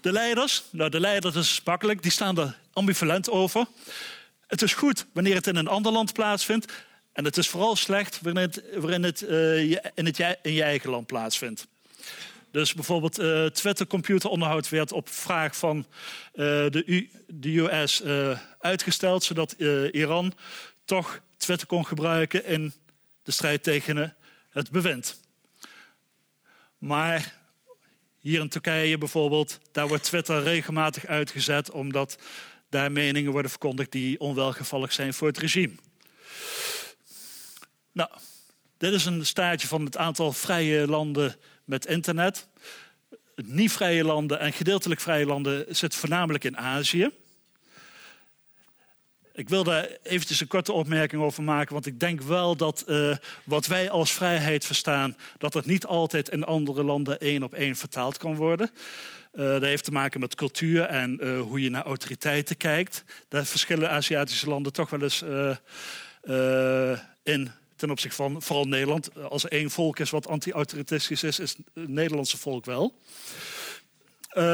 de 0.00 0.12
leiders. 0.12 0.62
Nou, 0.70 0.90
de 0.90 1.00
leiders 1.00 1.34
is 1.34 1.60
makkelijk, 1.64 2.02
die 2.02 2.12
staan 2.12 2.38
er 2.38 2.58
ambivalent 2.72 3.30
over. 3.30 3.66
Het 4.46 4.62
is 4.62 4.74
goed 4.74 5.06
wanneer 5.12 5.34
het 5.34 5.46
in 5.46 5.56
een 5.56 5.68
ander 5.68 5.92
land 5.92 6.12
plaatsvindt. 6.12 6.72
En 7.12 7.24
het 7.24 7.36
is 7.36 7.48
vooral 7.48 7.76
slecht 7.76 8.20
wanneer 8.22 8.42
het, 8.42 8.62
waarin 8.76 9.02
het, 9.02 9.20
in, 9.94 10.06
het 10.06 10.18
in 10.42 10.52
je 10.52 10.62
eigen 10.62 10.90
land 10.90 11.06
plaatsvindt. 11.06 11.66
Dus 12.50 12.74
bijvoorbeeld 12.74 13.20
uh, 13.20 13.46
Twitter 13.46 13.86
computeronderhoud 13.86 14.68
werd 14.68 14.92
op 14.92 15.08
vraag 15.08 15.56
van 15.56 15.76
uh, 15.78 15.86
de, 16.70 17.08
de 17.26 17.58
US 17.58 18.02
uh, 18.02 18.38
uitgesteld, 18.58 19.24
zodat 19.24 19.52
Iran 19.92 20.32
toch 20.84 21.20
Twitter 21.36 21.66
kon 21.66 21.86
gebruiken 21.86 22.44
in 22.44 22.72
de 23.22 23.30
strijd 23.32 23.62
tegen 23.62 24.16
het 24.50 24.70
bewind. 24.70 25.20
Maar 26.78 27.38
hier 28.18 28.40
in 28.40 28.48
Turkije 28.48 28.98
bijvoorbeeld, 28.98 29.60
daar 29.72 29.88
wordt 29.88 30.04
Twitter 30.04 30.42
regelmatig 30.42 31.06
uitgezet 31.06 31.70
omdat 31.70 32.18
daar 32.68 32.92
meningen 32.92 33.32
worden 33.32 33.50
verkondigd 33.50 33.92
die 33.92 34.20
onwelgevallig 34.20 34.92
zijn 34.92 35.14
voor 35.14 35.28
het 35.28 35.38
regime. 35.38 35.74
Nou, 37.92 38.10
dit 38.78 38.92
is 38.92 39.04
een 39.04 39.26
staartje 39.26 39.68
van 39.68 39.84
het 39.84 39.96
aantal 39.96 40.32
vrije 40.32 40.86
landen 40.86 41.36
met 41.70 41.86
internet. 41.86 42.46
Niet-vrije 43.34 44.04
landen 44.04 44.40
en 44.40 44.52
gedeeltelijk 44.52 45.00
vrije 45.00 45.26
landen 45.26 45.64
zitten 45.68 45.98
voornamelijk 45.98 46.44
in 46.44 46.58
Azië. 46.58 47.10
Ik 49.32 49.48
wil 49.48 49.64
daar 49.64 49.88
eventjes 50.02 50.40
een 50.40 50.46
korte 50.46 50.72
opmerking 50.72 51.22
over 51.22 51.42
maken, 51.42 51.72
want 51.72 51.86
ik 51.86 52.00
denk 52.00 52.22
wel 52.22 52.56
dat 52.56 52.84
uh, 52.86 53.16
wat 53.44 53.66
wij 53.66 53.90
als 53.90 54.12
vrijheid 54.12 54.64
verstaan, 54.64 55.16
dat 55.38 55.54
het 55.54 55.66
niet 55.66 55.86
altijd 55.86 56.28
in 56.28 56.44
andere 56.44 56.84
landen 56.84 57.20
één 57.20 57.42
op 57.42 57.54
één 57.54 57.76
vertaald 57.76 58.16
kan 58.16 58.34
worden. 58.34 58.70
Uh, 59.32 59.44
dat 59.44 59.62
heeft 59.62 59.84
te 59.84 59.92
maken 59.92 60.20
met 60.20 60.34
cultuur 60.34 60.82
en 60.82 61.18
uh, 61.22 61.40
hoe 61.40 61.62
je 61.62 61.70
naar 61.70 61.84
autoriteiten 61.84 62.56
kijkt. 62.56 63.04
Daar 63.28 63.44
verschillen 63.44 63.90
Aziatische 63.90 64.48
landen 64.48 64.72
toch 64.72 64.90
wel 64.90 65.02
eens 65.02 65.24
in 67.22 67.50
ten 67.80 67.90
opzichte 67.90 68.16
van 68.16 68.42
vooral 68.42 68.64
Nederland. 68.64 69.14
Als 69.14 69.44
er 69.44 69.50
één 69.50 69.70
volk 69.70 69.98
is 69.98 70.10
wat 70.10 70.28
anti-autoritistisch 70.28 71.22
is, 71.22 71.38
is 71.38 71.56
het 71.74 71.88
Nederlandse 71.88 72.38
volk 72.38 72.64
wel. 72.64 72.98
Uh, 74.34 74.44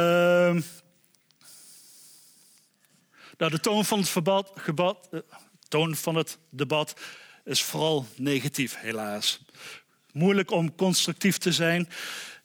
nou, 3.39 3.51
de 3.51 3.61
toon 3.61 3.85
van 3.85 3.99
het, 3.99 4.15
uh, 4.79 5.21
toon 5.69 5.97
van 5.97 6.15
het 6.15 6.39
debat 6.51 6.95
is 7.45 7.62
vooral 7.62 8.07
negatief, 8.17 8.77
helaas. 8.79 9.41
Moeilijk 10.12 10.51
om 10.51 10.75
constructief 10.75 11.39
te 11.39 11.53
zijn. 11.53 11.89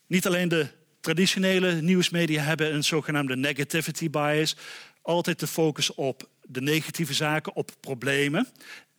Niet 0.07 0.27
alleen 0.27 0.47
de 0.47 0.67
traditionele 0.99 1.81
nieuwsmedia 1.81 2.43
hebben 2.43 2.73
een 2.73 2.83
zogenaamde 2.83 3.35
negativity 3.35 4.09
bias. 4.09 4.55
Altijd 5.01 5.39
de 5.39 5.47
focus 5.47 5.93
op 5.93 6.29
de 6.41 6.61
negatieve 6.61 7.13
zaken, 7.13 7.55
op 7.55 7.71
problemen 7.79 8.47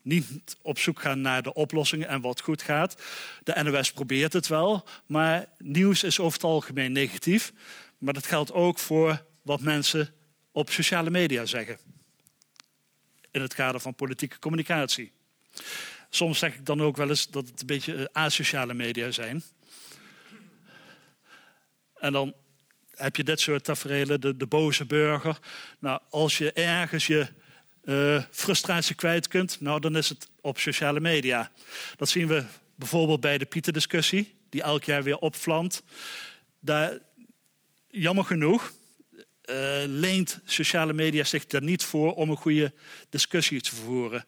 niet 0.02 0.56
op 0.62 0.78
zoek 0.78 1.00
gaan 1.00 1.20
naar 1.20 1.42
de 1.42 1.54
oplossingen 1.54 2.08
en 2.08 2.20
wat 2.20 2.40
goed 2.40 2.62
gaat. 2.62 3.02
De 3.42 3.62
NOS 3.62 3.92
probeert 3.92 4.32
het 4.32 4.46
wel, 4.46 4.84
maar 5.06 5.48
nieuws 5.58 6.02
is 6.02 6.20
over 6.20 6.32
het 6.32 6.44
algemeen 6.44 6.92
negatief. 6.92 7.52
Maar 7.98 8.14
dat 8.14 8.26
geldt 8.26 8.52
ook 8.52 8.78
voor 8.78 9.24
wat 9.42 9.60
mensen 9.60 10.14
op 10.52 10.70
sociale 10.70 11.10
media 11.10 11.46
zeggen. 11.46 11.78
In 13.30 13.40
het 13.40 13.54
kader 13.54 13.80
van 13.80 13.94
politieke 13.94 14.38
communicatie. 14.38 15.12
Soms 16.10 16.38
zeg 16.38 16.54
ik 16.54 16.66
dan 16.66 16.82
ook 16.82 16.96
wel 16.96 17.08
eens 17.08 17.30
dat 17.30 17.48
het 17.48 17.60
een 17.60 17.66
beetje 17.66 17.94
eh, 17.94 18.04
asociale 18.12 18.74
media 18.74 19.10
zijn. 19.10 19.42
En 21.94 22.12
dan 22.12 22.34
heb 22.94 23.16
je 23.16 23.24
dit 23.24 23.40
soort 23.40 23.64
tafereelen, 23.64 24.20
de, 24.20 24.36
de 24.36 24.46
boze 24.46 24.84
burger. 24.84 25.38
Nou, 25.78 26.00
als 26.10 26.38
je 26.38 26.52
ergens 26.52 27.06
je 27.06 27.28
uh, 27.84 28.22
frustratie 28.30 28.94
kwijt 28.94 29.28
kunt, 29.28 29.60
nou 29.60 29.80
dan 29.80 29.96
is 29.96 30.08
het 30.08 30.28
op 30.40 30.58
sociale 30.58 31.00
media. 31.00 31.50
Dat 31.96 32.08
zien 32.08 32.26
we 32.26 32.44
bijvoorbeeld 32.74 33.20
bij 33.20 33.38
de 33.38 33.44
Pieter-discussie, 33.44 34.34
die 34.48 34.62
elk 34.62 34.84
jaar 34.84 35.02
weer 35.02 35.18
opvlamt. 35.18 35.82
Daar, 36.60 36.98
jammer 37.88 38.24
genoeg, 38.24 38.72
uh, 39.50 39.82
leent 39.86 40.40
sociale 40.44 40.92
media 40.92 41.24
zich 41.24 41.44
er 41.48 41.62
niet 41.62 41.84
voor 41.84 42.14
om 42.14 42.30
een 42.30 42.36
goede 42.36 42.72
discussie 43.10 43.60
te 43.60 43.74
voeren. 43.74 44.26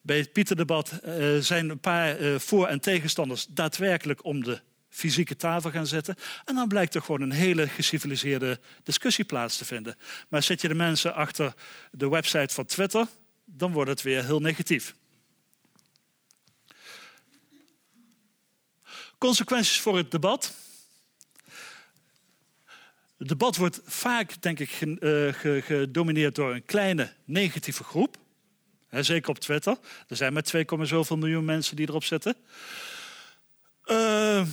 Bij 0.00 0.18
het 0.18 0.32
Pieter-debat 0.32 0.92
uh, 1.04 1.38
zijn 1.38 1.68
een 1.70 1.80
paar 1.80 2.40
voor- 2.40 2.66
en 2.66 2.80
tegenstanders 2.80 3.46
daadwerkelijk 3.48 4.24
om 4.24 4.44
de 4.44 4.60
fysieke 4.92 5.36
tafel 5.36 5.70
gaan 5.70 5.86
zitten. 5.86 6.16
En 6.44 6.54
dan 6.54 6.68
blijkt 6.68 6.94
er 6.94 7.02
gewoon 7.02 7.20
een 7.20 7.32
hele 7.32 7.68
geciviliseerde 7.68 8.60
discussie 8.82 9.24
plaats 9.24 9.56
te 9.56 9.64
vinden. 9.64 9.96
Maar 10.28 10.42
zet 10.42 10.60
je 10.60 10.68
de 10.68 10.74
mensen 10.74 11.14
achter 11.14 11.54
de 11.90 12.08
website 12.08 12.54
van 12.54 12.64
Twitter, 12.64 13.06
dan 13.44 13.72
wordt 13.72 13.90
het 13.90 14.02
weer 14.02 14.24
heel 14.24 14.40
negatief. 14.40 14.94
Consequenties 19.18 19.80
voor 19.80 19.96
het 19.96 20.10
debat. 20.10 20.54
Het 23.18 23.28
debat 23.28 23.56
wordt 23.56 23.80
vaak, 23.84 24.42
denk 24.42 24.58
ik, 24.58 24.70
eh, 24.70 25.62
gedomineerd 25.62 26.34
door 26.34 26.54
een 26.54 26.64
kleine 26.64 27.12
negatieve 27.24 27.84
groep. 27.84 28.20
zeker 28.90 29.30
op 29.30 29.38
Twitter. 29.38 29.78
Er 30.08 30.16
zijn 30.16 30.32
maar 30.32 30.42
2, 30.42 30.64
zoveel 30.80 31.16
miljoen 31.16 31.44
mensen 31.44 31.76
die 31.76 31.88
erop 31.88 32.04
zitten. 32.04 32.36
Uh, 33.86 34.46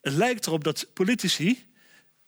het 0.00 0.12
lijkt 0.12 0.46
erop 0.46 0.64
dat 0.64 0.86
politici 0.92 1.66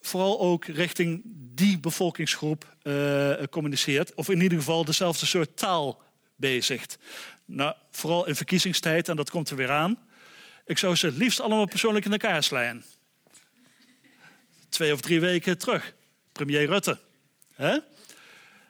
vooral 0.01 0.39
ook 0.39 0.65
richting 0.65 1.21
die 1.35 1.79
bevolkingsgroep 1.79 2.75
uh, 2.83 3.33
communiceert. 3.49 4.13
Of 4.13 4.29
in 4.29 4.41
ieder 4.41 4.57
geval 4.57 4.85
dezelfde 4.85 5.25
soort 5.25 5.57
taal 5.57 6.01
bezigt. 6.35 6.97
Nou, 7.45 7.75
vooral 7.91 8.27
in 8.27 8.35
verkiezingstijd, 8.35 9.09
en 9.09 9.15
dat 9.15 9.29
komt 9.29 9.49
er 9.49 9.55
weer 9.55 9.71
aan. 9.71 9.99
Ik 10.65 10.77
zou 10.77 10.95
ze 10.95 11.05
het 11.05 11.17
liefst 11.17 11.39
allemaal 11.39 11.65
persoonlijk 11.67 12.05
in 12.05 12.11
elkaar 12.11 12.43
slaan. 12.43 12.83
Twee 14.69 14.93
of 14.93 15.01
drie 15.01 15.19
weken 15.19 15.57
terug. 15.57 15.93
Premier 16.31 16.65
Rutte. 16.65 16.99
Hè? 17.53 17.71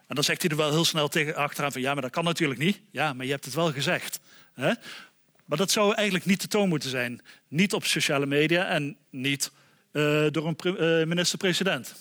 En 0.07 0.15
dan 0.15 0.23
zegt 0.23 0.41
hij 0.41 0.51
er 0.51 0.57
wel 0.57 0.71
heel 0.71 0.85
snel 0.85 1.07
tegen 1.07 1.35
achteraan 1.35 1.71
van... 1.71 1.81
ja, 1.81 1.93
maar 1.93 2.01
dat 2.01 2.11
kan 2.11 2.23
natuurlijk 2.23 2.59
niet. 2.59 2.79
Ja, 2.91 3.13
maar 3.13 3.25
je 3.25 3.31
hebt 3.31 3.45
het 3.45 3.53
wel 3.53 3.71
gezegd. 3.71 4.19
Hè? 4.53 4.73
Maar 5.45 5.57
dat 5.57 5.71
zou 5.71 5.93
eigenlijk 5.93 6.25
niet 6.25 6.41
de 6.41 6.47
toon 6.47 6.69
moeten 6.69 6.89
zijn. 6.89 7.21
Niet 7.47 7.73
op 7.73 7.85
sociale 7.85 8.25
media 8.25 8.65
en 8.65 8.97
niet 9.09 9.51
uh, 9.91 10.25
door 10.31 10.47
een 10.47 10.57
uh, 10.65 11.05
minister-president. 11.05 11.95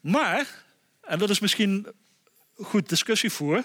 Maar, 0.00 0.64
en 1.00 1.18
dat 1.18 1.30
is 1.30 1.40
misschien 1.40 1.86
goed 2.54 2.88
discussievoer, 2.88 3.64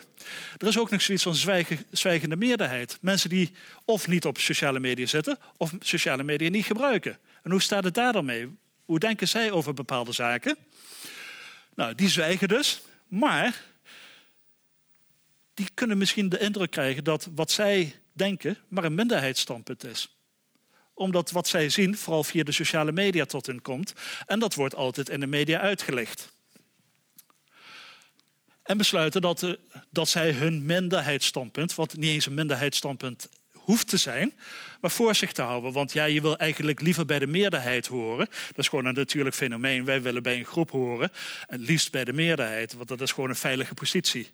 er 0.58 0.68
is 0.68 0.80
ook 0.80 0.90
nog 0.90 1.02
zoiets 1.02 1.24
van 1.24 1.36
zwijgen, 1.36 1.86
zwijgende 1.92 2.36
meerderheid. 2.36 2.98
Mensen 3.02 3.30
die 3.30 3.52
of 3.86 4.08
niet 4.08 4.26
op 4.26 4.38
sociale 4.38 4.80
media 4.80 5.06
zitten, 5.06 5.38
of 5.58 5.74
sociale 5.80 6.24
media 6.24 6.50
niet 6.50 6.66
gebruiken. 6.66 7.18
En 7.44 7.52
hoe 7.52 7.62
staat 7.62 7.84
het 7.84 7.94
daar 7.94 8.14
dan 8.14 8.26
mee? 8.26 8.58
Hoe 8.86 9.00
denken 9.00 9.28
zij 9.28 9.52
over 9.52 9.74
bepaalde 9.74 10.12
zaken? 10.12 10.58
Nou, 11.76 11.96
die 11.96 12.10
zwijgen 12.10 12.48
dus, 12.48 12.82
maar 13.08 13.64
die 15.54 15.70
kunnen 15.74 15.98
misschien 15.98 16.30
de 16.30 16.40
indruk 16.40 16.72
krijgen 16.72 17.04
dat 17.04 17.30
wat 17.36 17.52
zij 17.52 18.01
denken, 18.14 18.58
maar 18.68 18.84
een 18.84 18.96
minderheidsstandpunt 18.96 19.84
is 19.84 20.16
omdat 21.02 21.32
wat 21.32 21.48
zij 21.48 21.70
zien 21.70 21.98
vooral 21.98 22.24
via 22.24 22.44
de 22.44 22.52
sociale 22.52 22.92
media 22.92 23.26
tot 23.26 23.46
hen 23.46 23.62
komt. 23.62 23.94
En 24.26 24.40
dat 24.40 24.56
wordt 24.56 24.76
altijd 24.76 25.10
in 25.10 25.20
de 25.20 25.28
media 25.28 25.60
uitgelegd. 25.60 26.34
En 28.64 28.78
besluiten 28.78 29.22
dat, 29.22 29.40
de, 29.40 29.60
dat 29.90 30.10
zij 30.10 30.32
hun 30.32 30.66
minderheidsstandpunt, 30.66 31.76
wat 31.76 31.96
niet 31.96 32.10
eens 32.10 32.26
een 32.26 32.34
minderheidsstandpunt 32.34 33.30
hoeft 33.52 33.88
te 33.88 33.98
zijn, 33.98 34.34
maar 34.82 34.92
voor 34.92 35.16
zich 35.16 35.32
te 35.32 35.42
houden. 35.42 35.72
Want 35.72 35.94
ja, 35.94 36.06
je 36.06 36.22
wil 36.22 36.38
eigenlijk 36.38 36.82
liever 36.82 37.06
bij 37.06 37.20
de 37.20 37.28
meerderheid 37.28 37.88
horen. 37.88 38.26
Dat 38.48 38.58
is 38.58 38.68
gewoon 38.68 38.86
een 38.86 38.94
natuurlijk 38.94 39.36
fenomeen. 39.36 39.86
Wij 39.86 40.02
willen 40.02 40.24
bij 40.24 40.38
een 40.38 40.46
groep 40.46 40.72
horen, 40.72 41.12
en 41.48 41.60
liefst 41.60 41.92
bij 41.92 42.04
de 42.04 42.14
meerderheid, 42.14 42.74
want 42.74 42.88
dat 42.88 43.02
is 43.02 43.12
gewoon 43.12 43.30
een 43.30 43.36
veilige 43.36 43.74
positie. 43.74 44.32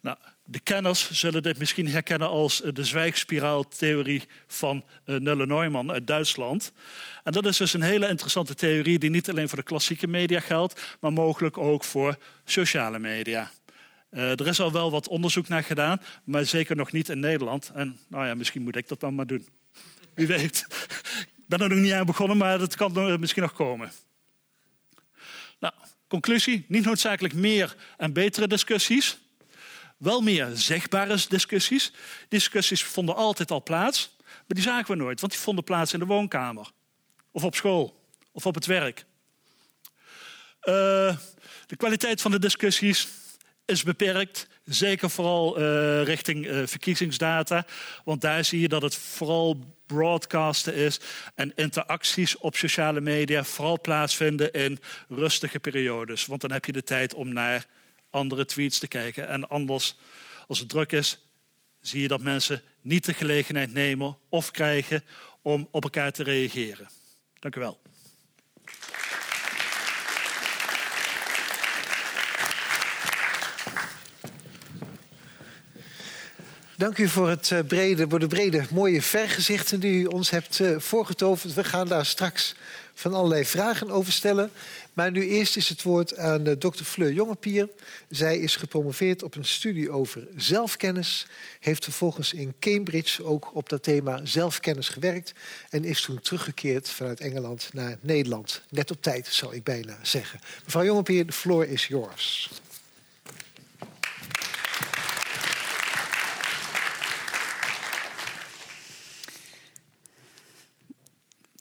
Nou, 0.00 0.16
de 0.46 0.60
kenners 0.60 1.10
zullen 1.10 1.42
dit 1.42 1.58
misschien 1.58 1.88
herkennen 1.88 2.28
als 2.28 2.62
de 2.72 2.84
zwijgspiraaltheorie 2.84 4.22
van 4.46 4.84
uh, 5.06 5.16
Nulle 5.16 5.46
Neumann 5.46 5.90
uit 5.90 6.06
Duitsland. 6.06 6.72
En 7.24 7.32
dat 7.32 7.46
is 7.46 7.56
dus 7.56 7.72
een 7.72 7.82
hele 7.82 8.08
interessante 8.08 8.54
theorie 8.54 8.98
die 8.98 9.10
niet 9.10 9.30
alleen 9.30 9.48
voor 9.48 9.58
de 9.58 9.64
klassieke 9.64 10.06
media 10.06 10.40
geldt, 10.40 10.96
maar 11.00 11.12
mogelijk 11.12 11.58
ook 11.58 11.84
voor 11.84 12.18
sociale 12.44 12.98
media. 12.98 13.50
Uh, 14.10 14.30
er 14.30 14.46
is 14.46 14.60
al 14.60 14.72
wel 14.72 14.90
wat 14.90 15.08
onderzoek 15.08 15.48
naar 15.48 15.64
gedaan, 15.64 16.00
maar 16.24 16.44
zeker 16.44 16.76
nog 16.76 16.92
niet 16.92 17.08
in 17.08 17.20
Nederland. 17.20 17.70
En 17.74 17.98
nou 18.08 18.26
ja, 18.26 18.34
misschien 18.34 18.62
moet 18.62 18.76
ik 18.76 18.88
dat 18.88 19.00
dan 19.00 19.14
maar 19.14 19.26
doen. 19.26 19.48
Wie 20.14 20.26
weet. 20.26 20.66
Ik 21.36 21.52
ben 21.52 21.60
er 21.60 21.68
nog 21.68 21.78
niet 21.78 21.92
aan 21.92 22.06
begonnen, 22.06 22.36
maar 22.36 22.58
dat 22.58 22.76
kan 22.76 23.20
misschien 23.20 23.42
nog 23.42 23.52
komen. 23.52 23.92
Nou, 25.60 25.74
conclusie: 26.08 26.64
niet 26.68 26.84
noodzakelijk 26.84 27.34
meer 27.34 27.76
en 27.96 28.12
betere 28.12 28.46
discussies. 28.46 29.18
Wel 29.96 30.20
meer 30.20 30.50
zichtbare 30.54 31.18
discussies. 31.28 31.92
Discussies 32.28 32.84
vonden 32.84 33.14
altijd 33.14 33.50
al 33.50 33.62
plaats, 33.62 34.16
maar 34.18 34.44
die 34.46 34.62
zagen 34.62 34.90
we 34.90 35.02
nooit, 35.02 35.20
want 35.20 35.32
die 35.32 35.40
vonden 35.40 35.64
plaats 35.64 35.92
in 35.92 35.98
de 35.98 36.04
woonkamer. 36.04 36.70
Of 37.30 37.44
op 37.44 37.54
school. 37.54 38.04
Of 38.32 38.46
op 38.46 38.54
het 38.54 38.66
werk. 38.66 39.04
Uh, 40.64 41.16
de 41.66 41.76
kwaliteit 41.76 42.20
van 42.20 42.30
de 42.30 42.38
discussies 42.38 43.08
is 43.64 43.82
beperkt. 43.82 44.48
Zeker 44.64 45.10
vooral 45.10 45.60
uh, 45.60 46.02
richting 46.02 46.46
uh, 46.46 46.66
verkiezingsdata. 46.66 47.66
Want 48.04 48.20
daar 48.20 48.44
zie 48.44 48.60
je 48.60 48.68
dat 48.68 48.82
het 48.82 48.94
vooral 48.94 49.76
broadcasten 49.86 50.74
is 50.74 51.00
en 51.34 51.52
interacties 51.54 52.36
op 52.36 52.56
sociale 52.56 53.00
media 53.00 53.44
vooral 53.44 53.80
plaatsvinden 53.80 54.52
in 54.52 54.78
rustige 55.08 55.58
periodes. 55.58 56.26
Want 56.26 56.40
dan 56.40 56.52
heb 56.52 56.64
je 56.64 56.72
de 56.72 56.82
tijd 56.82 57.14
om 57.14 57.32
naar 57.32 57.66
andere 58.16 58.44
tweets 58.44 58.78
te 58.78 58.88
kijken. 58.88 59.28
En 59.28 59.48
anders, 59.48 59.96
als 60.46 60.58
het 60.58 60.68
druk 60.68 60.92
is, 60.92 61.18
zie 61.80 62.02
je 62.02 62.08
dat 62.08 62.20
mensen 62.20 62.62
niet 62.80 63.04
de 63.04 63.14
gelegenheid 63.14 63.72
nemen 63.72 64.18
of 64.28 64.50
krijgen 64.50 65.04
om 65.42 65.68
op 65.70 65.82
elkaar 65.82 66.12
te 66.12 66.22
reageren. 66.22 66.88
Dank 67.38 67.56
u 67.56 67.60
wel. 67.60 67.80
Dank 76.76 76.98
u 76.98 77.08
voor, 77.08 77.28
het 77.28 77.50
eh, 77.50 77.58
brede, 77.66 78.06
voor 78.08 78.18
de 78.18 78.26
brede, 78.26 78.64
mooie 78.70 79.02
vergezichten 79.02 79.80
die 79.80 80.00
u 80.00 80.04
ons 80.04 80.30
hebt 80.30 80.58
uh, 80.58 80.78
voorgetoverd. 80.78 81.54
We 81.54 81.64
gaan 81.64 81.88
daar 81.88 82.06
straks 82.06 82.54
van 82.94 83.14
allerlei 83.14 83.44
vragen 83.44 83.90
over 83.90 84.12
stellen. 84.12 84.50
Maar 84.96 85.10
nu 85.10 85.26
eerst 85.28 85.56
is 85.56 85.68
het 85.68 85.82
woord 85.82 86.16
aan 86.16 86.48
uh, 86.48 86.54
dokter 86.58 86.84
Fleur 86.84 87.12
Jongepier. 87.12 87.68
Zij 88.08 88.38
is 88.38 88.56
gepromoveerd 88.56 89.22
op 89.22 89.34
een 89.34 89.44
studie 89.44 89.90
over 89.90 90.28
zelfkennis. 90.36 91.26
Heeft 91.60 91.84
vervolgens 91.84 92.32
in 92.32 92.54
Cambridge 92.60 93.24
ook 93.24 93.54
op 93.54 93.68
dat 93.68 93.82
thema 93.82 94.20
zelfkennis 94.24 94.88
gewerkt. 94.88 95.32
En 95.70 95.84
is 95.84 96.00
toen 96.00 96.20
teruggekeerd 96.20 96.88
vanuit 96.88 97.20
Engeland 97.20 97.70
naar 97.72 97.98
Nederland. 98.00 98.62
Net 98.70 98.90
op 98.90 99.02
tijd, 99.02 99.26
zou 99.26 99.54
ik 99.54 99.64
bijna 99.64 99.98
zeggen. 100.02 100.40
Mevrouw 100.64 100.84
Jongepier, 100.84 101.26
de 101.26 101.32
floor 101.32 101.66
is 101.66 101.86
yours. 101.86 102.50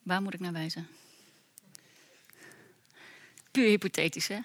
Waar 0.04 0.22
moet 0.22 0.34
ik 0.34 0.40
naar 0.40 0.54
wijzen? 0.54 0.88
Puur 3.56 3.68
hypothetisch, 3.68 4.28
hè? 4.28 4.39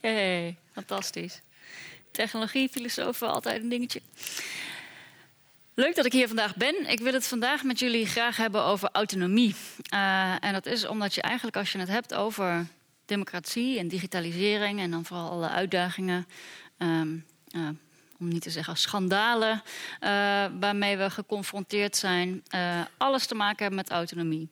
Hey, 0.00 0.56
fantastisch. 0.72 1.40
Technologie, 2.10 2.68
filosofen, 2.68 3.28
altijd 3.28 3.62
een 3.62 3.68
dingetje. 3.68 4.00
Leuk 5.74 5.94
dat 5.94 6.04
ik 6.04 6.12
hier 6.12 6.26
vandaag 6.26 6.56
ben. 6.56 6.90
Ik 6.90 7.00
wil 7.00 7.12
het 7.12 7.26
vandaag 7.26 7.62
met 7.62 7.78
jullie 7.78 8.06
graag 8.06 8.36
hebben 8.36 8.62
over 8.62 8.88
autonomie. 8.92 9.54
Uh, 9.94 10.44
en 10.44 10.52
dat 10.52 10.66
is 10.66 10.86
omdat 10.86 11.14
je 11.14 11.22
eigenlijk, 11.22 11.56
als 11.56 11.72
je 11.72 11.78
het 11.78 11.88
hebt 11.88 12.14
over 12.14 12.66
democratie 13.04 13.78
en 13.78 13.88
digitalisering 13.88 14.80
en 14.80 14.90
dan 14.90 15.04
vooral 15.04 15.30
alle 15.30 15.48
uitdagingen, 15.48 16.26
um, 16.78 17.24
uh, 17.50 17.68
om 18.22 18.28
niet 18.28 18.42
te 18.42 18.50
zeggen 18.50 18.76
schandalen, 18.76 19.62
uh, 20.00 20.08
waarmee 20.60 20.96
we 20.96 21.10
geconfronteerd 21.10 21.96
zijn, 21.96 22.42
uh, 22.54 22.80
alles 22.96 23.26
te 23.26 23.34
maken 23.34 23.58
hebben 23.58 23.76
met 23.76 23.90
autonomie. 23.90 24.48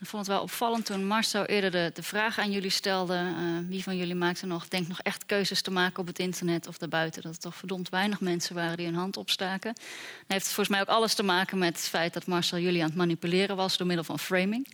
Ik 0.00 0.06
vond 0.06 0.26
het 0.26 0.34
wel 0.34 0.42
opvallend 0.42 0.86
toen 0.86 1.06
Marcel 1.06 1.44
eerder 1.44 1.94
de, 1.94 2.02
vraag 2.02 2.38
aan 2.38 2.50
jullie 2.50 2.70
stelde: 2.70 3.14
uh, 3.14 3.68
wie 3.68 3.82
van 3.82 3.96
jullie 3.96 4.14
maakte 4.14 4.46
nog, 4.46 4.68
denkt 4.68 4.88
nog 4.88 5.00
echt 5.00 5.26
keuzes 5.26 5.62
te 5.62 5.70
maken 5.70 6.00
op 6.00 6.06
het 6.06 6.18
internet 6.18 6.66
of 6.66 6.78
daarbuiten? 6.78 7.22
Dat 7.22 7.34
er 7.34 7.38
toch 7.38 7.56
verdomd 7.56 7.88
weinig 7.88 8.20
mensen 8.20 8.54
waren 8.54 8.76
die 8.76 8.86
hun 8.86 8.94
hand 8.94 9.16
opstaken. 9.16 9.72
Dat 9.74 9.84
heeft 10.26 10.44
volgens 10.44 10.68
mij 10.68 10.80
ook 10.80 10.88
alles 10.88 11.14
te 11.14 11.22
maken 11.22 11.58
met 11.58 11.76
het 11.76 11.88
feit 11.88 12.12
dat 12.12 12.26
Marcel 12.26 12.58
jullie 12.58 12.82
aan 12.82 12.88
het 12.88 12.96
manipuleren 12.96 13.56
was 13.56 13.76
door 13.76 13.86
middel 13.86 14.04
van 14.04 14.18
framing. 14.18 14.68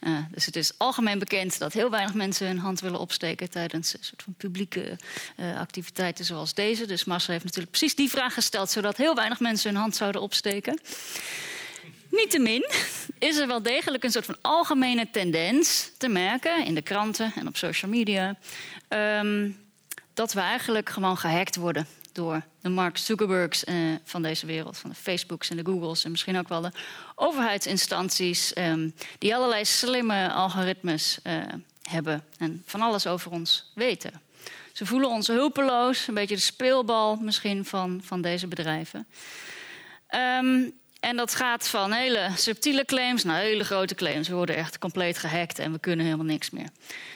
Uh, 0.00 0.18
dus 0.30 0.46
het 0.46 0.56
is 0.56 0.72
algemeen 0.76 1.18
bekend 1.18 1.58
dat 1.58 1.72
heel 1.72 1.90
weinig 1.90 2.14
mensen 2.14 2.46
hun 2.46 2.58
hand 2.58 2.80
willen 2.80 3.00
opsteken 3.00 3.50
tijdens 3.50 3.94
een 3.94 4.04
soort 4.04 4.22
van 4.22 4.34
publieke 4.34 4.98
uh, 5.36 5.58
activiteiten 5.58 6.24
zoals 6.24 6.54
deze. 6.54 6.86
Dus 6.86 7.04
Marcel 7.04 7.32
heeft 7.32 7.44
natuurlijk 7.44 7.70
precies 7.72 7.96
die 7.96 8.10
vraag 8.10 8.34
gesteld, 8.34 8.70
zodat 8.70 8.96
heel 8.96 9.14
weinig 9.14 9.40
mensen 9.40 9.70
hun 9.70 9.80
hand 9.80 9.96
zouden 9.96 10.20
opsteken. 10.20 10.80
Niettemin 12.12 12.70
is 13.18 13.36
er 13.36 13.46
wel 13.46 13.62
degelijk 13.62 14.04
een 14.04 14.10
soort 14.10 14.24
van 14.24 14.38
algemene 14.40 15.10
tendens 15.10 15.90
te 15.98 16.08
merken 16.08 16.64
in 16.64 16.74
de 16.74 16.82
kranten 16.82 17.32
en 17.36 17.46
op 17.46 17.56
social 17.56 17.90
media. 17.90 18.36
Um, 18.88 19.60
dat 20.14 20.32
we 20.32 20.40
eigenlijk 20.40 20.88
gewoon 20.88 21.18
gehackt 21.18 21.56
worden 21.56 21.86
door 22.12 22.42
de 22.60 22.68
Mark 22.68 22.96
Zuckerbergs 22.96 23.64
uh, 23.64 23.94
van 24.04 24.22
deze 24.22 24.46
wereld, 24.46 24.78
van 24.78 24.90
de 24.90 24.96
Facebooks 24.96 25.50
en 25.50 25.56
de 25.56 25.64
Googles 25.64 26.04
en 26.04 26.10
misschien 26.10 26.38
ook 26.38 26.48
wel 26.48 26.60
de 26.60 26.72
overheidsinstanties, 27.14 28.56
um, 28.56 28.94
die 29.18 29.34
allerlei 29.34 29.64
slimme 29.64 30.32
algoritmes 30.32 31.18
uh, 31.24 31.42
hebben 31.82 32.24
en 32.38 32.62
van 32.66 32.80
alles 32.80 33.06
over 33.06 33.30
ons 33.30 33.72
weten. 33.74 34.20
Ze 34.72 34.86
voelen 34.86 35.08
ons 35.08 35.26
hulpeloos, 35.26 36.08
een 36.08 36.14
beetje 36.14 36.34
de 36.34 36.40
speelbal 36.40 37.16
misschien 37.16 37.64
van, 37.64 38.00
van 38.04 38.22
deze 38.22 38.46
bedrijven. 38.46 39.06
Um, 40.38 40.80
en 41.02 41.16
dat 41.16 41.34
gaat 41.34 41.68
van 41.68 41.92
hele 41.92 42.30
subtiele 42.36 42.84
claims 42.84 43.24
naar 43.24 43.40
hele 43.40 43.64
grote 43.64 43.94
claims. 43.94 44.28
We 44.28 44.34
worden 44.34 44.56
echt 44.56 44.78
compleet 44.78 45.18
gehackt 45.18 45.58
en 45.58 45.72
we 45.72 45.78
kunnen 45.78 46.04
helemaal 46.04 46.26
niks 46.26 46.50
meer. 46.50 46.68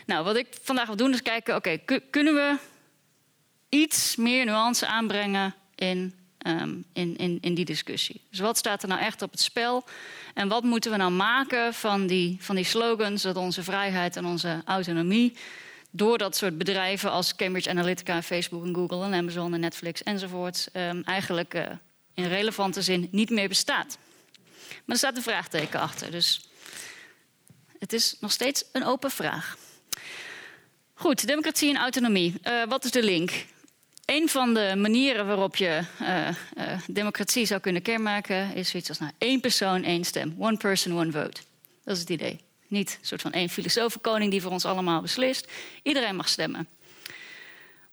Nou, 0.06 0.24
wat 0.24 0.36
ik 0.36 0.46
vandaag 0.62 0.86
wil 0.86 0.96
doen 0.96 1.12
is 1.12 1.22
kijken, 1.22 1.56
oké, 1.56 1.78
kunnen 2.10 2.34
we 2.34 2.56
iets 3.68 4.16
meer 4.16 4.44
nuance 4.44 4.86
aanbrengen 4.86 5.54
in, 5.74 6.14
um, 6.46 6.84
in, 6.92 7.16
in, 7.16 7.38
in 7.40 7.54
die 7.54 7.64
discussie? 7.64 8.20
Dus 8.30 8.38
wat 8.38 8.58
staat 8.58 8.82
er 8.82 8.88
nou 8.88 9.00
echt 9.00 9.22
op 9.22 9.30
het 9.30 9.40
spel? 9.40 9.84
En 10.34 10.48
wat 10.48 10.62
moeten 10.62 10.90
we 10.90 10.96
nou 10.96 11.10
maken 11.10 11.74
van 11.74 12.06
die, 12.06 12.36
van 12.40 12.56
die 12.56 12.64
slogans 12.64 13.22
dat 13.22 13.36
onze 13.36 13.62
vrijheid 13.62 14.16
en 14.16 14.24
onze 14.24 14.62
autonomie 14.64 15.36
door 15.90 16.18
dat 16.18 16.36
soort 16.36 16.58
bedrijven 16.58 17.10
als 17.10 17.36
Cambridge 17.36 17.70
Analytica, 17.70 18.22
Facebook 18.22 18.64
en 18.64 18.74
Google 18.74 19.04
en 19.04 19.14
Amazon 19.14 19.54
en 19.54 19.60
Netflix 19.60 20.02
enzovoort 20.02 20.68
um, 20.72 21.02
eigenlijk 21.04 21.54
uh, 21.54 21.62
in 22.16 22.28
relevante 22.28 22.82
zin 22.82 23.08
niet 23.10 23.30
meer 23.30 23.48
bestaat. 23.48 23.98
Maar 24.68 24.82
er 24.86 24.96
staat 24.96 25.16
een 25.16 25.22
vraagteken 25.22 25.80
achter, 25.80 26.10
dus 26.10 26.48
het 27.78 27.92
is 27.92 28.16
nog 28.20 28.32
steeds 28.32 28.64
een 28.72 28.84
open 28.84 29.10
vraag. 29.10 29.56
Goed, 30.94 31.26
democratie 31.26 31.70
en 31.70 31.76
autonomie. 31.76 32.34
Uh, 32.42 32.64
wat 32.64 32.84
is 32.84 32.90
de 32.90 33.02
link? 33.02 33.44
Een 34.04 34.28
van 34.28 34.54
de 34.54 34.74
manieren 34.76 35.26
waarop 35.26 35.56
je 35.56 35.82
uh, 36.00 36.28
uh, 36.28 36.34
democratie 36.86 37.46
zou 37.46 37.60
kunnen 37.60 37.82
kenmerken 37.82 38.54
is 38.54 38.68
zoiets 38.68 38.88
als 38.88 38.98
nou, 38.98 39.12
één 39.18 39.40
persoon, 39.40 39.82
één 39.82 40.04
stem. 40.04 40.34
One 40.38 40.56
person, 40.56 40.98
one 40.98 41.12
vote. 41.12 41.40
Dat 41.84 41.94
is 41.94 42.00
het 42.00 42.10
idee. 42.10 42.40
Niet 42.66 42.96
een 43.00 43.06
soort 43.06 43.22
van 43.22 43.32
één 43.32 43.48
filosofenkoning 43.48 44.30
die 44.30 44.42
voor 44.42 44.50
ons 44.50 44.64
allemaal 44.64 45.00
beslist. 45.00 45.48
Iedereen 45.82 46.16
mag 46.16 46.28
stemmen. 46.28 46.68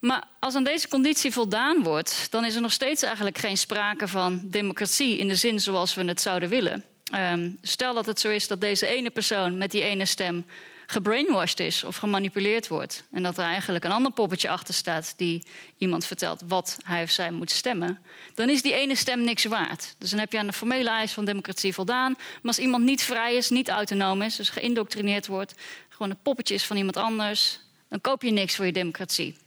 Maar 0.03 0.23
als 0.39 0.55
aan 0.55 0.63
deze 0.63 0.87
conditie 0.87 1.31
voldaan 1.31 1.83
wordt, 1.83 2.27
dan 2.29 2.45
is 2.45 2.55
er 2.55 2.61
nog 2.61 2.71
steeds 2.71 3.03
eigenlijk 3.03 3.37
geen 3.37 3.57
sprake 3.57 4.07
van 4.07 4.41
democratie 4.43 5.17
in 5.17 5.27
de 5.27 5.35
zin 5.35 5.59
zoals 5.59 5.93
we 5.93 6.03
het 6.03 6.21
zouden 6.21 6.49
willen. 6.49 6.83
Um, 7.15 7.57
stel 7.61 7.93
dat 7.93 8.05
het 8.05 8.19
zo 8.19 8.29
is 8.29 8.47
dat 8.47 8.61
deze 8.61 8.87
ene 8.87 9.09
persoon 9.09 9.57
met 9.57 9.71
die 9.71 9.83
ene 9.83 10.05
stem 10.05 10.45
gebrainwashed 10.85 11.59
is 11.59 11.83
of 11.83 11.95
gemanipuleerd 11.95 12.67
wordt. 12.67 13.03
En 13.11 13.23
dat 13.23 13.37
er 13.37 13.43
eigenlijk 13.43 13.83
een 13.83 13.91
ander 13.91 14.11
poppetje 14.11 14.49
achter 14.49 14.73
staat 14.73 15.13
die 15.17 15.43
iemand 15.77 16.05
vertelt 16.05 16.41
wat 16.47 16.77
hij 16.85 17.03
of 17.03 17.09
zij 17.09 17.31
moet 17.31 17.51
stemmen. 17.51 17.99
Dan 18.33 18.49
is 18.49 18.61
die 18.61 18.73
ene 18.73 18.95
stem 18.95 19.23
niks 19.23 19.45
waard. 19.45 19.95
Dus 19.97 20.09
dan 20.09 20.19
heb 20.19 20.31
je 20.31 20.39
aan 20.39 20.47
de 20.47 20.53
formele 20.53 20.89
eis 20.89 21.11
van 21.11 21.25
democratie 21.25 21.73
voldaan. 21.73 22.11
Maar 22.17 22.41
als 22.43 22.59
iemand 22.59 22.83
niet 22.83 23.01
vrij 23.01 23.35
is, 23.35 23.49
niet 23.49 23.69
autonoom 23.69 24.21
is, 24.21 24.35
dus 24.35 24.49
geïndoctrineerd 24.49 25.27
wordt, 25.27 25.53
gewoon 25.89 26.09
een 26.09 26.21
poppetje 26.23 26.53
is 26.53 26.65
van 26.65 26.77
iemand 26.77 26.97
anders, 26.97 27.59
dan 27.89 28.01
koop 28.01 28.21
je 28.21 28.31
niks 28.31 28.55
voor 28.55 28.65
je 28.65 28.71
democratie. 28.71 29.41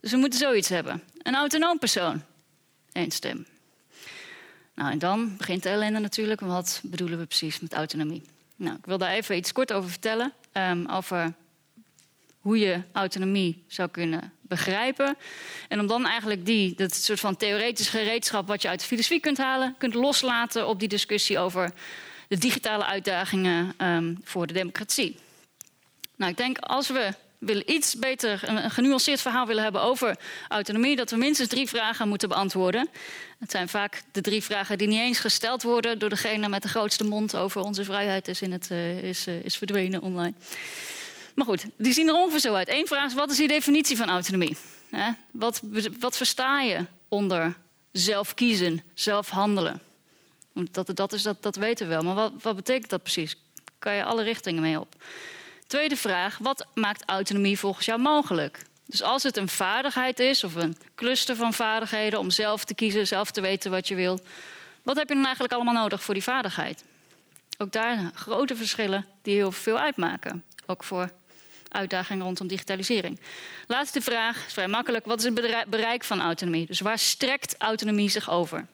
Dus 0.00 0.10
we 0.10 0.16
moeten 0.16 0.38
zoiets 0.38 0.68
hebben. 0.68 1.02
Een 1.22 1.34
autonoom 1.34 1.78
persoon. 1.78 2.22
Eén 2.92 3.10
stem. 3.10 3.46
Nou, 4.74 4.90
en 4.90 4.98
dan 4.98 5.36
begint 5.36 5.62
de 5.62 5.68
ellende 5.68 5.98
natuurlijk. 5.98 6.40
Wat 6.40 6.80
bedoelen 6.82 7.18
we 7.18 7.26
precies 7.26 7.60
met 7.60 7.74
autonomie? 7.74 8.22
Nou, 8.56 8.76
ik 8.76 8.86
wil 8.86 8.98
daar 8.98 9.10
even 9.10 9.36
iets 9.36 9.52
kort 9.52 9.72
over 9.72 9.90
vertellen. 9.90 10.32
Um, 10.52 10.86
over 10.86 11.34
hoe 12.38 12.58
je 12.58 12.82
autonomie 12.92 13.64
zou 13.66 13.88
kunnen 13.88 14.32
begrijpen. 14.40 15.16
En 15.68 15.80
om 15.80 15.86
dan 15.86 16.06
eigenlijk 16.06 16.46
die, 16.46 16.74
dat 16.74 16.94
soort 16.94 17.20
van 17.20 17.36
theoretisch 17.36 17.88
gereedschap 17.88 18.46
wat 18.46 18.62
je 18.62 18.68
uit 18.68 18.80
de 18.80 18.86
filosofie 18.86 19.20
kunt 19.20 19.38
halen, 19.38 19.74
kunt 19.78 19.94
loslaten 19.94 20.68
op 20.68 20.78
die 20.78 20.88
discussie 20.88 21.38
over 21.38 21.72
de 22.28 22.38
digitale 22.38 22.84
uitdagingen 22.84 23.74
um, 23.78 24.20
voor 24.24 24.46
de 24.46 24.52
democratie. 24.52 25.16
Nou, 26.16 26.30
ik 26.30 26.36
denk 26.36 26.58
als 26.58 26.88
we 26.88 27.14
willen 27.38 27.72
iets 27.72 27.94
beter 27.94 28.48
een 28.48 28.70
genuanceerd 28.70 29.20
verhaal 29.20 29.46
willen 29.46 29.62
hebben 29.62 29.82
over 29.82 30.18
autonomie, 30.48 30.96
dat 30.96 31.10
we 31.10 31.16
minstens 31.16 31.48
drie 31.48 31.68
vragen 31.68 32.08
moeten 32.08 32.28
beantwoorden. 32.28 32.88
Het 33.38 33.50
zijn 33.50 33.68
vaak 33.68 34.02
de 34.12 34.20
drie 34.20 34.42
vragen 34.42 34.78
die 34.78 34.88
niet 34.88 35.00
eens 35.00 35.18
gesteld 35.18 35.62
worden 35.62 35.98
door 35.98 36.08
degene 36.08 36.48
met 36.48 36.62
de 36.62 36.68
grootste 36.68 37.04
mond 37.04 37.36
over 37.36 37.60
onze 37.60 37.84
vrijheid 37.84 38.28
is, 38.28 38.42
in 38.42 38.52
het, 38.52 38.68
uh, 38.72 39.02
is, 39.02 39.26
uh, 39.26 39.44
is 39.44 39.56
verdwenen 39.56 40.02
online. 40.02 40.34
Maar 41.34 41.46
goed, 41.46 41.64
die 41.76 41.92
zien 41.92 42.08
er 42.08 42.14
ongeveer 42.14 42.40
zo 42.40 42.54
uit. 42.54 42.68
Eén 42.68 42.86
vraag 42.86 43.06
is: 43.06 43.14
wat 43.14 43.30
is 43.30 43.36
die 43.36 43.48
definitie 43.48 43.96
van 43.96 44.08
autonomie? 44.08 44.56
Wat, 45.30 45.62
wat 46.00 46.16
versta 46.16 46.60
je 46.60 46.84
onder 47.08 47.56
zelf 47.92 48.34
kiezen, 48.34 48.82
zelf 48.94 49.28
handelen? 49.28 49.80
Dat, 50.70 50.90
dat, 50.94 51.12
is, 51.12 51.22
dat, 51.22 51.42
dat 51.42 51.56
weten 51.56 51.86
we 51.86 51.92
wel, 51.92 52.02
maar 52.02 52.14
wat, 52.14 52.32
wat 52.42 52.56
betekent 52.56 52.90
dat 52.90 53.02
precies? 53.02 53.36
Kan 53.78 53.94
je 53.94 54.04
alle 54.04 54.22
richtingen 54.22 54.62
mee 54.62 54.80
op? 54.80 54.94
Tweede 55.68 55.96
vraag, 55.96 56.38
wat 56.38 56.66
maakt 56.74 57.02
autonomie 57.06 57.58
volgens 57.58 57.86
jou 57.86 58.00
mogelijk? 58.00 58.62
Dus 58.86 59.02
als 59.02 59.22
het 59.22 59.36
een 59.36 59.48
vaardigheid 59.48 60.20
is 60.20 60.44
of 60.44 60.54
een 60.54 60.76
cluster 60.94 61.36
van 61.36 61.52
vaardigheden 61.52 62.18
om 62.18 62.30
zelf 62.30 62.64
te 62.64 62.74
kiezen, 62.74 63.06
zelf 63.06 63.30
te 63.30 63.40
weten 63.40 63.70
wat 63.70 63.88
je 63.88 63.94
wil, 63.94 64.20
wat 64.82 64.96
heb 64.96 65.08
je 65.08 65.14
dan 65.14 65.24
eigenlijk 65.24 65.54
allemaal 65.54 65.74
nodig 65.74 66.02
voor 66.02 66.14
die 66.14 66.22
vaardigheid? 66.22 66.84
Ook 67.58 67.72
daar 67.72 68.10
grote 68.14 68.56
verschillen 68.56 69.06
die 69.22 69.34
heel 69.34 69.52
veel 69.52 69.78
uitmaken. 69.78 70.44
Ook 70.66 70.84
voor 70.84 71.12
uitdagingen 71.68 72.24
rondom 72.24 72.46
digitalisering. 72.46 73.20
Laatste 73.66 74.00
vraag, 74.00 74.46
is 74.46 74.52
vrij 74.52 74.68
makkelijk. 74.68 75.04
Wat 75.04 75.18
is 75.18 75.24
het 75.24 75.64
bereik 75.68 76.04
van 76.04 76.20
autonomie? 76.20 76.66
Dus 76.66 76.80
waar 76.80 76.98
strekt 76.98 77.54
autonomie 77.58 78.10
zich 78.10 78.30
over? 78.30 78.66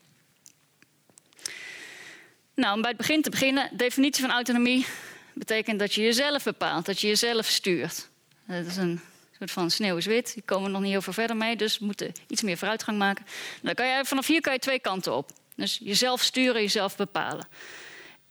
Nou, 2.55 2.75
om 2.75 2.81
bij 2.81 2.91
het 2.91 2.99
begin 2.99 3.23
te 3.23 3.31
beginnen, 3.31 3.69
definitie 3.73 4.23
van 4.23 4.33
autonomie 4.33 4.87
betekent 5.35 5.79
dat 5.79 5.95
je 5.95 6.03
jezelf 6.03 6.45
bepaalt, 6.45 6.87
dat 6.87 7.01
je 7.01 7.07
jezelf 7.07 7.47
stuurt. 7.47 8.09
Dat 8.47 8.67
is 8.67 8.77
een 8.77 9.01
soort 9.39 9.51
van 9.51 9.71
sneeuw 9.71 9.97
is 9.97 10.07
wit. 10.07 10.31
Hier 10.31 10.43
komen 10.45 10.65
we 10.65 10.71
nog 10.71 10.81
niet 10.81 10.91
heel 10.91 11.03
veel 11.03 11.13
verder 11.13 11.37
mee, 11.37 11.57
dus 11.57 11.79
we 11.79 11.85
moeten 11.85 12.13
iets 12.29 12.43
meer 12.43 12.57
vooruitgang 12.57 12.99
maken. 12.99 13.27
Dan 13.63 13.75
kan 13.75 13.87
je, 13.87 14.05
vanaf 14.05 14.27
hier 14.27 14.41
kan 14.41 14.53
je 14.53 14.59
twee 14.59 14.79
kanten 14.79 15.15
op. 15.15 15.31
Dus 15.57 15.79
jezelf 15.83 16.23
sturen, 16.23 16.61
jezelf 16.61 16.97
bepalen. 16.97 17.49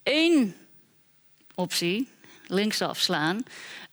Eén 0.03 0.55
optie, 1.55 2.09
linksaf 2.47 2.99
slaan, 2.99 3.43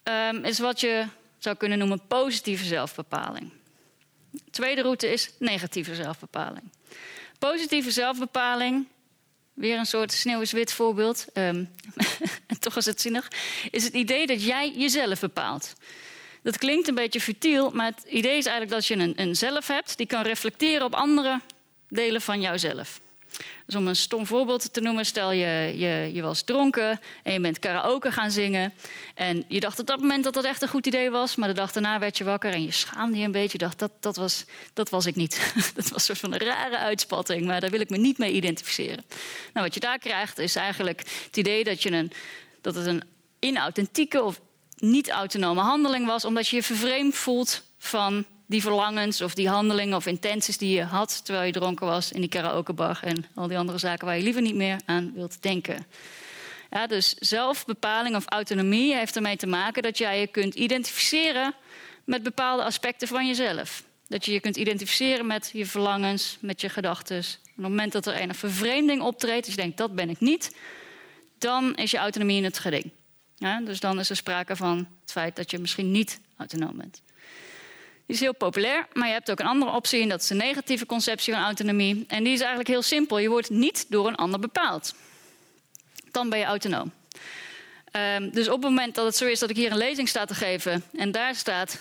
um, 0.04 0.44
is 0.44 0.58
wat 0.58 0.80
je 0.80 1.06
zou 1.38 1.56
kunnen 1.56 1.78
noemen 1.78 2.06
positieve 2.06 2.64
zelfbepaling. 2.64 3.52
De 4.30 4.50
tweede 4.50 4.82
route 4.82 5.12
is 5.12 5.30
negatieve 5.38 5.94
zelfbepaling. 5.94 6.70
Positieve 7.38 7.90
zelfbepaling, 7.90 8.86
weer 9.60 9.78
een 9.78 9.86
soort 9.86 10.12
sneeuw 10.12 10.42
wit 10.50 10.72
voorbeeld, 10.72 11.26
um, 11.34 11.70
toch 12.58 12.76
is 12.76 12.86
het 12.86 13.00
zinnig, 13.00 13.28
is 13.70 13.84
het 13.84 13.94
idee 13.94 14.26
dat 14.26 14.44
jij 14.44 14.72
jezelf 14.76 15.20
bepaalt. 15.20 15.74
Dat 16.42 16.58
klinkt 16.58 16.88
een 16.88 16.94
beetje 16.94 17.20
futiel, 17.20 17.70
maar 17.70 17.86
het 17.86 18.04
idee 18.04 18.36
is 18.36 18.46
eigenlijk 18.46 18.70
dat 18.70 18.86
je 18.86 18.94
een, 18.94 19.12
een 19.16 19.36
zelf 19.36 19.66
hebt 19.66 19.96
die 19.96 20.06
kan 20.06 20.22
reflecteren 20.22 20.86
op 20.86 20.94
andere 20.94 21.40
delen 21.88 22.20
van 22.20 22.40
jouzelf. 22.40 23.00
Dus 23.66 23.74
om 23.74 23.86
een 23.86 23.96
stom 23.96 24.26
voorbeeld 24.26 24.72
te 24.72 24.80
noemen, 24.80 25.06
stel 25.06 25.32
je, 25.32 25.72
je, 25.76 26.10
je 26.12 26.22
was 26.22 26.42
dronken 26.42 27.00
en 27.22 27.32
je 27.32 27.40
bent 27.40 27.58
karaoke 27.58 28.12
gaan 28.12 28.30
zingen. 28.30 28.72
En 29.14 29.44
je 29.48 29.60
dacht 29.60 29.78
op 29.78 29.86
dat 29.86 30.00
moment 30.00 30.24
dat 30.24 30.34
dat 30.34 30.44
echt 30.44 30.62
een 30.62 30.68
goed 30.68 30.86
idee 30.86 31.10
was, 31.10 31.36
maar 31.36 31.48
de 31.48 31.54
dag 31.54 31.72
daarna 31.72 31.98
werd 31.98 32.18
je 32.18 32.24
wakker 32.24 32.52
en 32.52 32.62
je 32.62 32.72
schaamde 32.72 33.18
je 33.18 33.24
een 33.24 33.32
beetje. 33.32 33.58
Je 33.58 33.64
dacht, 33.64 33.78
dat, 33.78 33.92
dat, 34.00 34.16
was, 34.16 34.44
dat 34.72 34.90
was 34.90 35.06
ik 35.06 35.16
niet. 35.16 35.52
dat 35.74 35.88
was 35.88 35.92
een 35.92 36.00
soort 36.00 36.18
van 36.18 36.32
een 36.32 36.46
rare 36.46 36.78
uitspatting, 36.78 37.46
maar 37.46 37.60
daar 37.60 37.70
wil 37.70 37.80
ik 37.80 37.90
me 37.90 37.96
niet 37.96 38.18
mee 38.18 38.32
identificeren. 38.32 39.04
Nou, 39.52 39.66
wat 39.66 39.74
je 39.74 39.80
daar 39.80 39.98
krijgt 39.98 40.38
is 40.38 40.56
eigenlijk 40.56 40.98
het 41.26 41.36
idee 41.36 41.64
dat, 41.64 41.82
je 41.82 41.92
een, 41.92 42.12
dat 42.60 42.74
het 42.74 42.86
een 42.86 43.02
inauthentieke 43.38 44.22
of 44.22 44.40
niet-autonome 44.76 45.60
handeling 45.60 46.06
was, 46.06 46.24
omdat 46.24 46.48
je 46.48 46.56
je 46.56 46.62
vervreemd 46.62 47.14
voelt 47.14 47.62
van 47.78 48.24
die 48.50 48.62
verlangens 48.62 49.20
of 49.20 49.34
die 49.34 49.48
handelingen 49.48 49.96
of 49.96 50.06
intenties 50.06 50.58
die 50.58 50.74
je 50.76 50.82
had 50.82 51.24
terwijl 51.24 51.46
je 51.46 51.52
dronken 51.52 51.86
was 51.86 52.12
in 52.12 52.20
die 52.20 52.30
karaokebar 52.30 53.00
en 53.02 53.24
al 53.34 53.48
die 53.48 53.58
andere 53.58 53.78
zaken 53.78 54.06
waar 54.06 54.16
je 54.16 54.22
liever 54.22 54.42
niet 54.42 54.54
meer 54.54 54.80
aan 54.84 55.12
wilt 55.14 55.42
denken. 55.42 55.86
Ja, 56.70 56.86
dus 56.86 57.14
zelfbepaling 57.14 58.16
of 58.16 58.24
autonomie 58.26 58.94
heeft 58.94 59.16
ermee 59.16 59.36
te 59.36 59.46
maken 59.46 59.82
dat 59.82 59.98
jij 59.98 60.20
je 60.20 60.26
kunt 60.26 60.54
identificeren 60.54 61.54
met 62.04 62.22
bepaalde 62.22 62.64
aspecten 62.64 63.08
van 63.08 63.26
jezelf. 63.26 63.82
Dat 64.08 64.24
je 64.24 64.32
je 64.32 64.40
kunt 64.40 64.56
identificeren 64.56 65.26
met 65.26 65.50
je 65.52 65.66
verlangens, 65.66 66.36
met 66.40 66.60
je 66.60 66.68
gedachten. 66.68 67.18
Op 67.18 67.24
het 67.54 67.56
moment 67.56 67.92
dat 67.92 68.06
er 68.06 68.20
een 68.20 68.34
vervreemding 68.34 69.02
optreedt, 69.02 69.46
als 69.46 69.54
je 69.54 69.60
denkt 69.60 69.76
dat 69.76 69.94
ben 69.94 70.10
ik 70.10 70.20
niet, 70.20 70.56
dan 71.38 71.74
is 71.74 71.90
je 71.90 71.98
autonomie 71.98 72.36
in 72.36 72.44
het 72.44 72.58
geding. 72.58 72.90
Dus 73.64 73.80
dan 73.80 73.98
is 73.98 74.10
er 74.10 74.16
sprake 74.16 74.56
van 74.56 74.88
het 75.00 75.12
feit 75.12 75.36
dat 75.36 75.50
je 75.50 75.58
misschien 75.58 75.90
niet 75.90 76.20
autonoom 76.36 76.76
bent. 76.76 77.02
Die 78.10 78.18
is 78.18 78.24
heel 78.24 78.34
populair, 78.34 78.86
maar 78.92 79.06
je 79.06 79.12
hebt 79.12 79.30
ook 79.30 79.40
een 79.40 79.46
andere 79.46 79.70
optie 79.70 80.02
en 80.02 80.08
dat 80.08 80.20
is 80.20 80.26
de 80.26 80.34
negatieve 80.34 80.86
conceptie 80.86 81.32
van 81.32 81.42
autonomie. 81.42 82.04
En 82.08 82.24
die 82.24 82.32
is 82.32 82.38
eigenlijk 82.38 82.68
heel 82.68 82.82
simpel. 82.82 83.18
Je 83.18 83.28
wordt 83.28 83.50
niet 83.50 83.86
door 83.88 84.06
een 84.06 84.14
ander 84.14 84.40
bepaald. 84.40 84.94
Dan 86.10 86.28
ben 86.28 86.38
je 86.38 86.44
autonoom. 86.44 86.92
Um, 88.16 88.30
dus 88.30 88.48
op 88.48 88.52
het 88.52 88.62
moment 88.62 88.94
dat 88.94 89.04
het 89.04 89.16
zo 89.16 89.26
is 89.26 89.38
dat 89.38 89.50
ik 89.50 89.56
hier 89.56 89.70
een 89.70 89.76
lezing 89.76 90.08
sta 90.08 90.24
te 90.24 90.34
geven 90.34 90.84
en 90.96 91.12
daar 91.12 91.34
staat 91.34 91.80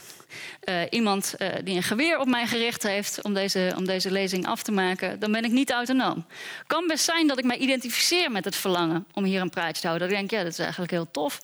uh, 0.63 0.81
iemand 0.89 1.35
uh, 1.37 1.47
die 1.63 1.75
een 1.75 1.83
geweer 1.83 2.19
op 2.19 2.27
mij 2.27 2.47
gericht 2.47 2.83
heeft 2.83 3.21
om 3.21 3.33
deze, 3.33 3.73
om 3.75 3.85
deze 3.85 4.11
lezing 4.11 4.47
af 4.47 4.63
te 4.63 4.71
maken, 4.71 5.19
dan 5.19 5.31
ben 5.31 5.43
ik 5.43 5.51
niet 5.51 5.71
autonoom. 5.71 6.25
Kan 6.67 6.87
best 6.87 7.03
zijn 7.03 7.27
dat 7.27 7.37
ik 7.37 7.45
mij 7.45 7.57
identificeer 7.57 8.31
met 8.31 8.45
het 8.45 8.55
verlangen 8.55 9.05
om 9.13 9.23
hier 9.23 9.41
een 9.41 9.49
praatje 9.49 9.81
te 9.81 9.87
houden. 9.87 10.07
Dat 10.07 10.17
ik 10.17 10.27
denk, 10.27 10.39
ja, 10.39 10.43
dat 10.43 10.53
is 10.53 10.59
eigenlijk 10.59 10.91
heel 10.91 11.11
tof. 11.11 11.41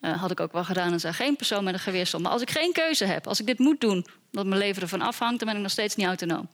Uh, 0.00 0.20
had 0.20 0.30
ik 0.30 0.40
ook 0.40 0.52
wel 0.52 0.64
gedaan 0.64 0.92
als 0.92 1.04
er 1.04 1.14
geen 1.14 1.36
persoon 1.36 1.64
met 1.64 1.74
een 1.74 1.80
geweer 1.80 2.06
stond. 2.06 2.22
Maar 2.22 2.32
als 2.32 2.42
ik 2.42 2.50
geen 2.50 2.72
keuze 2.72 3.04
heb, 3.04 3.26
als 3.26 3.40
ik 3.40 3.46
dit 3.46 3.58
moet 3.58 3.80
doen, 3.80 4.06
omdat 4.26 4.46
mijn 4.46 4.60
leven 4.60 4.82
ervan 4.82 5.00
afhangt, 5.02 5.38
dan 5.38 5.48
ben 5.48 5.56
ik 5.56 5.62
nog 5.62 5.72
steeds 5.72 5.96
niet 5.96 6.06
autonoom. 6.06 6.48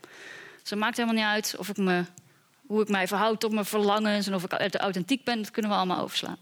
Dus 0.61 0.71
het 0.71 0.79
maakt 0.79 0.97
helemaal 0.97 1.17
niet 1.17 1.33
uit 1.33 1.55
of 1.59 1.69
ik 1.69 1.77
me, 1.77 2.05
hoe 2.67 2.83
ik 2.83 2.89
mij 2.89 3.09
verhoud 3.09 3.41
tot 3.41 3.53
mijn 3.53 3.65
verlangens 3.65 4.27
en 4.27 4.35
of 4.35 4.45
ik 4.45 4.75
authentiek 4.75 5.25
ben, 5.25 5.43
dat 5.43 5.51
kunnen 5.51 5.71
we 5.71 5.77
allemaal 5.77 6.01
overslaan. 6.03 6.39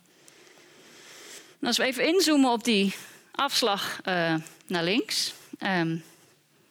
En 1.61 1.67
als 1.67 1.77
we 1.77 1.85
even 1.85 2.07
inzoomen 2.07 2.51
op 2.51 2.65
die 2.65 2.95
afslag 3.33 4.01
uh, 4.05 4.35
naar 4.67 4.85
links, 4.85 5.35
um, 5.59 6.05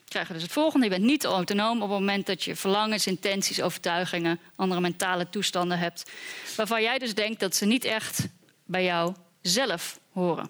krijgen 0.08 0.32
we 0.32 0.40
dus 0.40 0.44
het 0.44 0.52
volgende. 0.52 0.86
Je 0.86 0.92
bent 0.92 1.04
niet 1.04 1.26
autonoom 1.26 1.82
op 1.82 1.90
het 1.90 2.00
moment 2.00 2.26
dat 2.26 2.44
je 2.44 2.56
verlangens, 2.56 3.08
intenties, 3.08 3.62
overtuigingen, 3.62 4.40
andere 4.56 4.82
mentale 4.82 5.30
toestanden 5.30 5.80
hebt, 5.80 6.12
waarvan 6.56 6.82
jij 6.82 6.98
dus 6.98 7.14
denkt 7.14 7.40
dat 7.40 7.56
ze 7.56 7.66
niet 7.66 7.84
echt 7.84 8.28
bij 8.66 8.84
jou 8.84 9.16
zelf 9.42 10.00
horen. 10.12 10.50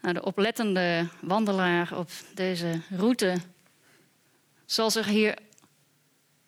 Nou, 0.00 0.14
de 0.14 0.24
oplettende 0.24 1.08
wandelaar 1.20 1.98
op 1.98 2.10
deze 2.34 2.80
route 2.90 3.36
zal 4.66 4.90
zich 4.90 5.06
hier 5.06 5.38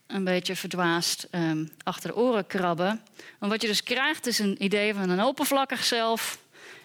een 0.07 0.25
beetje 0.25 0.57
verdwaasd 0.57 1.29
um, 1.31 1.71
achter 1.83 2.11
de 2.11 2.17
oren 2.17 2.47
krabben. 2.47 3.03
Want 3.39 3.53
wat 3.53 3.63
je 3.63 3.69
dus 3.69 3.83
krijgt 3.83 4.27
is 4.27 4.39
een 4.39 4.65
idee 4.65 4.95
van 4.95 5.11
een 5.11 5.25
oppervlakkig 5.25 5.85
zelf 5.85 6.39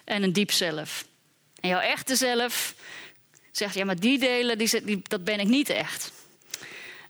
en 0.04 0.22
een 0.22 0.32
diep 0.32 0.50
zelf. 0.50 1.06
En 1.60 1.68
jouw 1.68 1.80
echte 1.80 2.16
zelf 2.16 2.74
zegt, 3.50 3.74
ja, 3.74 3.84
maar 3.84 4.00
die 4.00 4.18
delen, 4.18 4.58
die, 4.58 5.02
dat 5.02 5.24
ben 5.24 5.40
ik 5.40 5.48
niet 5.48 5.68
echt. 5.68 6.12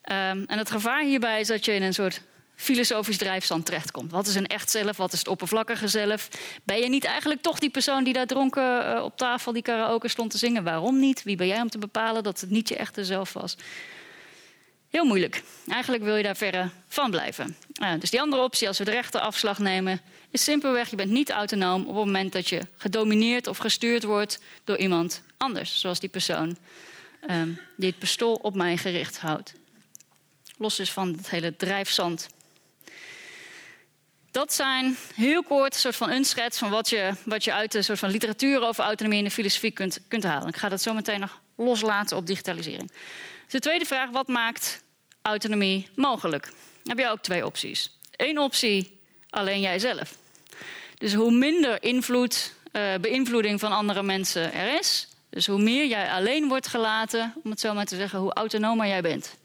Um, 0.05 0.45
en 0.47 0.59
het 0.59 0.71
gevaar 0.71 1.03
hierbij 1.03 1.41
is 1.41 1.47
dat 1.47 1.65
je 1.65 1.73
in 1.73 1.83
een 1.83 1.95
soort 1.95 2.23
filosofisch 2.61 3.17
drijfstand 3.17 3.67
terechtkomt. 3.67 4.11
Wat 4.11 4.27
is 4.27 4.35
een 4.35 4.47
echt 4.47 4.71
zelf? 4.71 4.97
Wat 4.97 5.13
is 5.13 5.19
het 5.19 5.29
oppervlakkige 5.29 5.89
zelf? 5.89 6.29
Ben 6.65 6.79
je 6.79 6.89
niet 6.89 7.05
eigenlijk 7.05 7.43
toch 7.43 7.59
die 7.59 7.71
persoon 7.71 8.05
die 8.05 8.13
daar 8.13 8.27
dronken 8.27 8.97
uh, 8.97 9.03
op 9.03 9.17
tafel 9.17 9.53
die 9.53 9.63
karaoke 9.63 10.09
stond 10.09 10.31
te 10.31 10.39
zingen? 10.39 10.65
Waarom 10.65 10.99
niet? 10.99 11.23
Wie 11.23 11.37
ben 11.37 11.47
jij 11.47 11.61
om 11.61 11.71
te 11.71 11.79
bepalen 11.79 12.23
dat 12.23 12.41
het 12.41 12.51
niet 12.51 12.69
je 12.69 12.77
echte 12.77 13.05
zelf 13.05 13.33
was? 13.33 13.57
Heel 14.91 15.05
moeilijk. 15.05 15.43
Eigenlijk 15.69 16.03
wil 16.03 16.17
je 16.17 16.23
daar 16.23 16.37
verre 16.37 16.71
van 16.89 17.11
blijven. 17.11 17.57
Uh, 17.83 17.93
dus 17.99 18.11
die 18.11 18.21
andere 18.21 18.43
optie, 18.43 18.69
als 18.69 18.79
we 18.79 18.85
de 18.85 18.91
rechte 18.91 19.21
afslag 19.21 19.59
nemen, 19.59 20.01
is 20.31 20.45
simpelweg: 20.45 20.91
je 20.91 20.97
bent 20.97 21.11
niet 21.11 21.31
autonoom 21.31 21.81
op 21.81 21.87
het 21.87 22.05
moment 22.05 22.33
dat 22.33 22.49
je 22.49 22.61
gedomineerd 22.77 23.47
of 23.47 23.59
gestuurd 23.59 24.03
wordt 24.03 24.41
door 24.65 24.77
iemand 24.77 25.23
anders, 25.37 25.81
zoals 25.81 26.01
die 26.01 26.09
persoon 26.09 26.57
um, 27.31 27.61
die 27.77 27.89
het 27.89 27.99
pistool 27.99 28.35
op 28.35 28.55
mij 28.55 28.77
gericht 28.77 29.19
houdt. 29.19 29.53
Los 30.57 30.77
dus 30.77 30.93
van 30.93 31.15
het 31.17 31.31
hele 31.31 31.57
drijfzand 31.57 32.29
dat 34.31 34.53
zijn 34.53 34.97
heel 35.15 35.43
kort 35.43 35.75
een 35.75 35.81
soort 35.81 35.97
van 35.97 36.11
een 36.11 36.25
schets 36.25 36.59
van 36.59 36.71
wat 36.71 36.89
je, 36.89 37.13
wat 37.25 37.45
je 37.45 37.53
uit 37.53 37.73
de 37.73 37.83
soort 37.83 37.99
van 37.99 38.11
literatuur 38.11 38.63
over 38.63 38.85
autonomie 38.85 39.19
en 39.19 39.25
de 39.25 39.31
filosofie 39.31 39.71
kunt, 39.71 40.01
kunt 40.09 40.25
halen. 40.25 40.49
Ik 40.49 40.57
ga 40.57 40.69
dat 40.69 40.83
zo 40.83 40.95
meteen 40.95 41.21
nog 41.21 41.41
loslaten 41.57 42.17
op 42.17 42.27
digitalisering. 42.27 42.91
Dus 43.43 43.53
de 43.53 43.59
tweede 43.59 43.85
vraag, 43.85 44.11
wat 44.11 44.29
maakt 44.29 44.83
autonomie 45.23 45.89
mogelijk? 45.95 46.45
Dan 46.83 46.97
heb 46.97 46.99
je 46.99 47.09
ook 47.09 47.23
twee 47.23 47.47
opties. 47.47 47.99
Eén 48.17 48.39
optie, 48.39 48.99
alleen 49.31 49.61
jijzelf. 49.61 50.17
Dus 50.99 51.15
hoe 51.15 51.31
minder 51.31 51.83
invloed, 51.83 52.55
uh, 52.73 52.95
beïnvloeding 53.01 53.61
van 53.61 53.73
andere 53.73 54.03
mensen 54.03 54.53
er 54.53 54.79
is, 54.79 55.09
dus 55.31 55.47
hoe 55.47 55.63
meer 55.63 55.87
jij 55.87 56.11
alleen 56.11 56.49
wordt 56.49 56.67
gelaten, 56.67 57.35
om 57.45 57.51
het 57.51 57.61
zo 57.61 57.75
maar 57.75 57.85
te 57.85 57.97
zeggen, 57.97 58.19
hoe 58.19 58.33
autonomer 58.33 58.87
jij 58.87 59.03
bent. 59.03 59.37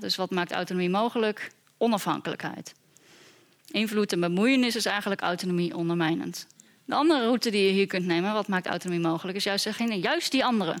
Dus 0.00 0.16
wat 0.16 0.30
maakt 0.30 0.52
autonomie 0.52 0.90
mogelijk? 0.90 1.50
Onafhankelijkheid. 1.78 2.74
Invloed 3.74 4.12
en 4.12 4.20
bemoeienis 4.20 4.76
is 4.76 4.86
eigenlijk 4.86 5.20
autonomie 5.20 5.76
ondermijnend. 5.76 6.46
De 6.84 6.94
andere 6.94 7.20
route 7.20 7.50
die 7.50 7.64
je 7.66 7.72
hier 7.72 7.86
kunt 7.86 8.06
nemen, 8.06 8.32
wat 8.32 8.48
maakt 8.48 8.66
autonomie 8.66 9.06
mogelijk, 9.06 9.36
is 9.36 9.44
juist 9.44 9.62
zeggen, 9.62 9.98
juist 10.00 10.30
die 10.30 10.44
andere. 10.44 10.74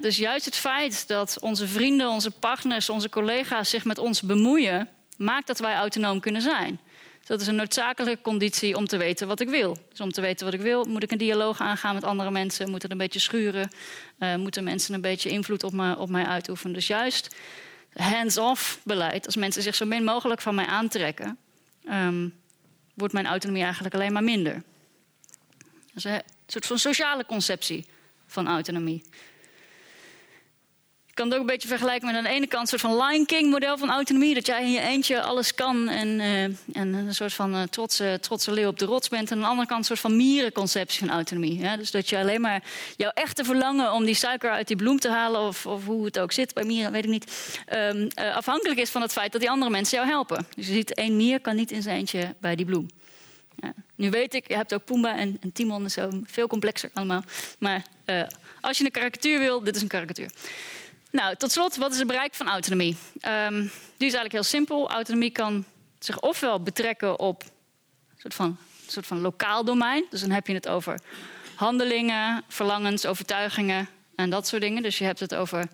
Dus 0.00 0.16
juist 0.16 0.44
het 0.44 0.56
feit 0.56 1.08
dat 1.08 1.38
onze 1.40 1.68
vrienden, 1.68 2.08
onze 2.08 2.30
partners, 2.30 2.88
onze 2.88 3.08
collega's 3.08 3.70
zich 3.70 3.84
met 3.84 3.98
ons 3.98 4.22
bemoeien, 4.22 4.88
maakt 5.16 5.46
dat 5.46 5.58
wij 5.58 5.74
autonoom 5.74 6.20
kunnen 6.20 6.42
zijn. 6.42 6.80
Dus 7.18 7.26
dat 7.26 7.40
is 7.40 7.46
een 7.46 7.54
noodzakelijke 7.54 8.22
conditie 8.22 8.76
om 8.76 8.86
te 8.86 8.96
weten 8.96 9.26
wat 9.26 9.40
ik 9.40 9.48
wil. 9.48 9.76
Dus 9.88 10.00
om 10.00 10.12
te 10.12 10.20
weten 10.20 10.44
wat 10.44 10.54
ik 10.54 10.60
wil, 10.60 10.84
moet 10.84 11.02
ik 11.02 11.10
een 11.10 11.18
dialoog 11.18 11.60
aangaan 11.60 11.94
met 11.94 12.04
andere 12.04 12.30
mensen, 12.30 12.70
moet 12.70 12.82
het 12.82 12.90
een 12.90 12.98
beetje 12.98 13.20
schuren, 13.20 13.70
uh, 14.18 14.34
moeten 14.34 14.64
mensen 14.64 14.94
een 14.94 15.00
beetje 15.00 15.30
invloed 15.30 15.62
op, 15.62 15.72
op 15.98 16.08
mij 16.08 16.24
uitoefenen. 16.24 16.74
Dus 16.74 16.86
juist 16.86 17.36
hands-off 17.94 18.80
beleid, 18.84 19.26
als 19.26 19.36
mensen 19.36 19.62
zich 19.62 19.74
zo 19.74 19.84
min 19.84 20.04
mogelijk 20.04 20.40
van 20.40 20.54
mij 20.54 20.66
aantrekken, 20.66 21.38
um, 21.88 22.34
wordt 22.94 23.12
mijn 23.12 23.26
autonomie 23.26 23.62
eigenlijk 23.62 23.94
alleen 23.94 24.12
maar 24.12 24.24
minder. 24.24 24.62
Dat 25.92 25.94
is 25.94 26.04
een 26.04 26.22
soort 26.46 26.66
van 26.66 26.78
sociale 26.78 27.26
conceptie 27.26 27.86
van 28.26 28.48
autonomie. 28.48 29.04
Ik 31.14 31.20
kan 31.20 31.28
het 31.28 31.38
ook 31.38 31.44
een 31.44 31.52
beetje 31.52 31.68
vergelijken 31.68 32.06
met 32.06 32.16
aan 32.16 32.22
de 32.22 32.28
ene 32.28 32.46
kant 32.46 32.62
een 32.62 32.78
soort 32.78 32.92
van 32.92 33.06
Lion 33.06 33.26
King 33.26 33.50
model 33.50 33.78
van 33.78 33.90
autonomie. 33.90 34.34
Dat 34.34 34.46
jij 34.46 34.62
in 34.62 34.70
je 34.70 34.80
eentje 34.80 35.22
alles 35.22 35.54
kan 35.54 35.88
en, 35.88 36.08
uh, 36.08 36.42
en 36.42 36.58
een 36.92 37.14
soort 37.14 37.32
van 37.32 37.54
uh, 37.54 37.62
trotse, 37.62 38.18
trotse 38.20 38.52
leeuw 38.52 38.68
op 38.68 38.78
de 38.78 38.84
rots 38.84 39.08
bent. 39.08 39.30
En 39.30 39.36
aan 39.36 39.42
de 39.42 39.48
andere 39.48 39.66
kant 39.66 39.80
een 39.80 39.86
soort 39.86 40.00
van 40.00 40.16
mierenconceptie 40.16 40.98
van 40.98 41.10
autonomie. 41.10 41.76
Dus 41.76 41.90
dat 41.90 42.08
je 42.08 42.18
alleen 42.18 42.40
maar 42.40 42.62
jouw 42.96 43.10
echte 43.10 43.44
verlangen 43.44 43.92
om 43.92 44.04
die 44.04 44.14
suiker 44.14 44.50
uit 44.50 44.66
die 44.66 44.76
bloem 44.76 44.98
te 44.98 45.08
halen, 45.08 45.40
of, 45.40 45.66
of 45.66 45.84
hoe 45.84 46.04
het 46.04 46.18
ook 46.18 46.32
zit 46.32 46.54
bij 46.54 46.64
mieren, 46.64 46.92
weet 46.92 47.04
ik 47.04 47.10
niet. 47.10 47.58
Um, 47.72 48.08
uh, 48.20 48.36
afhankelijk 48.36 48.80
is 48.80 48.90
van 48.90 49.02
het 49.02 49.12
feit 49.12 49.32
dat 49.32 49.40
die 49.40 49.50
andere 49.50 49.70
mensen 49.70 49.98
jou 49.98 50.10
helpen. 50.10 50.46
Dus 50.56 50.66
je 50.66 50.72
ziet, 50.72 50.94
één 50.94 51.16
mier 51.16 51.40
kan 51.40 51.56
niet 51.56 51.70
in 51.70 51.82
zijn 51.82 51.96
eentje 51.96 52.34
bij 52.40 52.56
die 52.56 52.66
bloem. 52.66 52.90
Ja. 53.56 53.72
Nu 53.94 54.10
weet 54.10 54.34
ik, 54.34 54.48
je 54.48 54.54
hebt 54.54 54.74
ook 54.74 54.84
Pumba 54.84 55.16
en, 55.16 55.36
en 55.40 55.52
Timon 55.52 55.82
en 55.84 55.90
zo, 55.90 56.10
veel 56.24 56.46
complexer 56.46 56.90
allemaal. 56.94 57.22
Maar 57.58 57.82
als 58.60 58.78
je 58.78 58.84
een 58.84 58.90
karikatuur 58.90 59.38
wil, 59.38 59.62
dit 59.62 59.76
is 59.76 59.82
een 59.82 59.88
karikatuur. 59.88 60.30
Nou, 61.14 61.36
tot 61.36 61.52
slot, 61.52 61.76
wat 61.76 61.92
is 61.92 61.98
het 61.98 62.06
bereik 62.06 62.34
van 62.34 62.48
autonomie? 62.48 62.96
Die 63.96 64.08
is 64.08 64.14
eigenlijk 64.14 64.32
heel 64.32 64.42
simpel. 64.42 64.90
Autonomie 64.90 65.30
kan 65.30 65.64
zich 65.98 66.20
ofwel 66.20 66.60
betrekken 66.60 67.18
op 67.18 67.42
een 67.42 68.18
soort 68.18 68.34
van, 68.34 68.46
een 68.46 68.92
soort 68.92 69.06
van 69.06 69.20
lokaal 69.20 69.64
domein. 69.64 70.04
Dus 70.10 70.20
dan 70.20 70.30
heb 70.30 70.46
je 70.46 70.54
het 70.54 70.68
over 70.68 71.00
handelingen, 71.54 72.44
verlangens, 72.48 73.06
overtuigingen 73.06 73.88
en 74.14 74.30
dat 74.30 74.46
soort 74.46 74.62
dingen. 74.62 74.82
Dus 74.82 74.98
je 74.98 75.04
hebt 75.04 75.20
het 75.20 75.34
over 75.34 75.68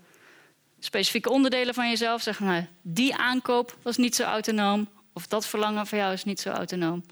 specifieke 0.78 1.30
onderdelen 1.30 1.74
van 1.74 1.88
jezelf. 1.88 2.22
Zeg 2.22 2.40
maar, 2.40 2.68
die 2.82 3.14
aankoop 3.16 3.76
was 3.82 3.96
niet 3.96 4.16
zo 4.16 4.22
autonoom. 4.22 4.88
Of 5.12 5.26
dat 5.26 5.46
verlangen 5.46 5.86
van 5.86 5.98
jou 5.98 6.12
is 6.12 6.24
niet 6.24 6.40
zo 6.40 6.50
autonoom. 6.50 7.04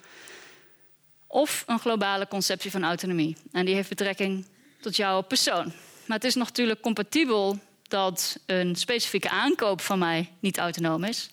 Of 1.27 1.65
een 1.67 1.79
globale 1.79 2.29
conceptie 2.29 2.71
van 2.71 2.85
autonomie. 2.85 3.37
En 3.53 3.65
die 3.65 3.75
heeft 3.75 3.89
betrekking 3.89 4.47
tot 4.81 4.97
jouw 4.97 5.21
persoon. 5.21 5.73
Maar 6.07 6.17
het 6.17 6.25
is 6.25 6.35
natuurlijk 6.35 6.81
compatibel 6.81 7.59
dat 7.89 8.39
een 8.47 8.77
specifieke 8.77 9.31
aankoop 9.31 9.81
van 9.81 9.99
mij 9.99 10.33
niet 10.41 10.59
autonoom 10.59 11.05
is. 11.05 11.31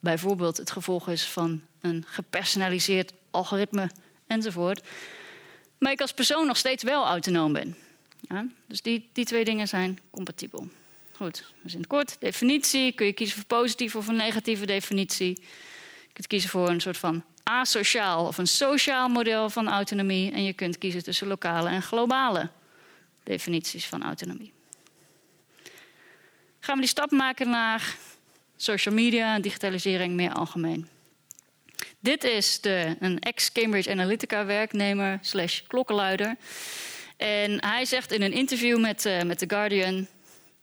Bijvoorbeeld 0.00 0.56
het 0.56 0.70
gevolg 0.70 1.08
is 1.08 1.24
van 1.24 1.60
een 1.80 2.04
gepersonaliseerd 2.06 3.12
algoritme 3.30 3.90
enzovoort. 4.26 4.82
Maar 5.78 5.92
ik 5.92 6.00
als 6.00 6.12
persoon 6.12 6.46
nog 6.46 6.56
steeds 6.56 6.82
wel 6.82 7.04
autonoom 7.04 7.52
ben. 7.52 7.76
Ja, 8.20 8.46
dus 8.66 8.82
die, 8.82 9.08
die 9.12 9.24
twee 9.24 9.44
dingen 9.44 9.68
zijn 9.68 9.98
compatibel. 10.10 10.68
Goed, 11.12 11.44
dus 11.62 11.72
in 11.72 11.78
het 11.78 11.88
kort, 11.88 12.16
definitie. 12.20 12.92
Kun 12.92 13.06
je 13.06 13.12
kiezen 13.12 13.36
voor 13.36 13.46
positieve 13.46 13.98
of 13.98 14.08
een 14.08 14.16
negatieve 14.16 14.66
definitie. 14.66 15.40
Je 16.06 16.12
kunt 16.12 16.26
kiezen 16.26 16.50
voor 16.50 16.68
een 16.68 16.80
soort 16.80 16.98
van 16.98 17.24
asociaal 17.42 18.26
of 18.26 18.38
een 18.38 18.46
sociaal 18.46 19.08
model 19.08 19.50
van 19.50 19.68
autonomie. 19.68 20.32
En 20.32 20.44
je 20.44 20.52
kunt 20.52 20.78
kiezen 20.78 21.02
tussen 21.02 21.26
lokale 21.26 21.68
en 21.68 21.82
globale 21.82 22.50
definities 23.22 23.86
van 23.86 24.02
autonomie 24.02 24.52
gaan 26.64 26.74
we 26.74 26.80
die 26.80 26.90
stap 26.90 27.10
maken 27.10 27.50
naar 27.50 27.96
social 28.56 28.94
media 28.94 29.34
en 29.34 29.42
digitalisering 29.42 30.14
meer 30.14 30.32
algemeen. 30.32 30.88
Dit 32.00 32.24
is 32.24 32.60
de, 32.60 32.96
een 33.00 33.18
ex-Cambridge 33.18 33.90
Analytica 33.90 34.44
werknemer 34.44 35.18
slash 35.20 35.60
klokkenluider. 35.66 36.36
En 37.16 37.64
hij 37.64 37.84
zegt 37.84 38.12
in 38.12 38.22
een 38.22 38.32
interview 38.32 38.80
met, 38.80 39.04
uh, 39.04 39.22
met 39.22 39.38
The 39.38 39.44
Guardian... 39.48 40.06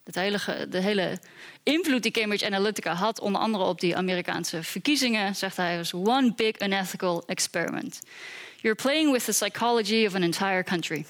Het 0.04 0.16
hele, 0.16 0.68
de 0.70 0.82
hele 0.82 1.20
invloed 1.64 2.04
die 2.04 2.12
Cambridge 2.12 2.46
Analytica 2.46 2.94
had... 2.94 3.20
onder 3.20 3.42
andere 3.42 3.64
op 3.64 3.80
die 3.80 3.96
Amerikaanse 3.96 4.64
verkiezingen... 4.64 5.36
zegt 5.36 5.58
hij, 5.58 5.78
was 5.78 5.94
one 5.94 6.34
big 6.36 6.62
unethical 6.62 7.24
experiment. 7.26 8.00
You're 8.62 8.82
playing 8.82 9.12
with 9.12 9.26
the 9.26 9.34
psychology 9.34 10.06
of 10.06 10.16
an 10.16 10.24
entire 10.24 10.64
country... 10.64 11.06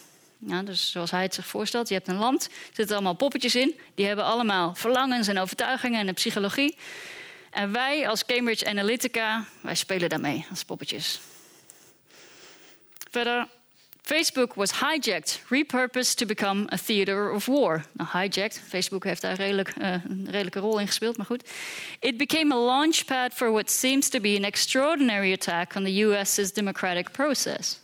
Ja, 0.45 0.63
dus 0.63 0.91
zoals 0.91 1.11
hij 1.11 1.21
het 1.21 1.33
zich 1.33 1.45
voorstelt, 1.45 1.87
je 1.87 1.93
hebt 1.93 2.07
een 2.07 2.15
land, 2.15 2.45
er 2.45 2.51
zitten 2.73 2.95
allemaal 2.95 3.13
poppetjes 3.13 3.55
in. 3.55 3.79
Die 3.95 4.05
hebben 4.05 4.25
allemaal 4.25 4.75
verlangens 4.75 5.27
en 5.27 5.39
overtuigingen 5.39 5.99
en 5.99 6.07
een 6.07 6.13
psychologie. 6.13 6.77
En 7.51 7.71
wij 7.71 8.07
als 8.07 8.25
Cambridge 8.25 8.65
Analytica, 8.65 9.45
wij 9.61 9.75
spelen 9.75 10.09
daarmee 10.09 10.45
als 10.49 10.63
poppetjes. 10.63 11.19
Verder, 13.11 13.47
Facebook 14.01 14.53
was 14.53 14.79
hijacked, 14.79 15.41
repurposed 15.49 16.17
to 16.17 16.25
become 16.25 16.67
a 16.73 16.77
theater 16.77 17.31
of 17.31 17.45
war. 17.45 17.85
Nou, 17.91 18.09
hijacked, 18.11 18.61
Facebook 18.67 19.03
heeft 19.03 19.21
daar 19.21 19.35
redelijk, 19.35 19.73
uh, 19.77 19.91
een 19.91 20.27
redelijke 20.29 20.59
rol 20.59 20.79
in 20.79 20.87
gespeeld, 20.87 21.17
maar 21.17 21.25
goed. 21.25 21.49
It 21.99 22.17
became 22.17 22.53
a 22.53 22.57
launchpad 22.57 23.33
for 23.33 23.51
what 23.51 23.71
seems 23.71 24.09
to 24.09 24.19
be 24.19 24.35
an 24.37 24.43
extraordinary 24.43 25.33
attack 25.33 25.75
on 25.75 25.83
the 25.83 26.01
US's 26.03 26.53
democratic 26.53 27.11
process. 27.11 27.79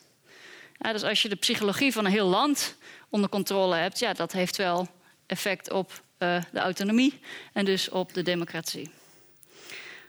Ja, 0.78 0.92
dus 0.92 1.04
als 1.04 1.22
je 1.22 1.30
de 1.30 1.36
psychologie 1.36 1.94
van 1.94 2.06
een 2.06 2.12
heel 2.12 2.28
land 2.28 2.76
onder 3.10 3.30
controle 3.30 3.76
hebt, 3.76 4.00
ja, 4.00 4.14
dat 4.14 4.32
heeft 4.32 4.56
wel 4.56 4.88
effect 5.26 5.72
op 5.72 5.92
uh, 6.20 6.42
de 6.52 6.60
autonomie 6.60 7.20
en 7.54 7.66
dus 7.66 7.90
op 7.90 8.14
de 8.14 8.22
democratie. 8.22 8.90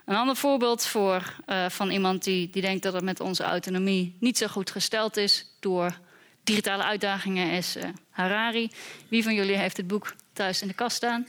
Een 0.05 0.15
ander 0.15 0.35
voorbeeld 0.35 0.85
voor, 0.85 1.33
uh, 1.47 1.69
van 1.69 1.91
iemand 1.91 2.23
die, 2.23 2.49
die 2.49 2.61
denkt 2.61 2.83
dat 2.83 2.93
het 2.93 3.03
met 3.03 3.19
onze 3.19 3.43
autonomie 3.43 4.15
niet 4.19 4.37
zo 4.37 4.47
goed 4.47 4.71
gesteld 4.71 5.17
is 5.17 5.45
door 5.59 5.99
digitale 6.43 6.83
uitdagingen 6.83 7.51
is 7.51 7.77
uh, 7.77 7.83
Harari. 8.09 8.71
Wie 9.07 9.23
van 9.23 9.33
jullie 9.33 9.55
heeft 9.55 9.77
het 9.77 9.87
boek 9.87 10.15
thuis 10.33 10.61
in 10.61 10.67
de 10.67 10.73
kast 10.73 10.95
staan? 10.95 11.27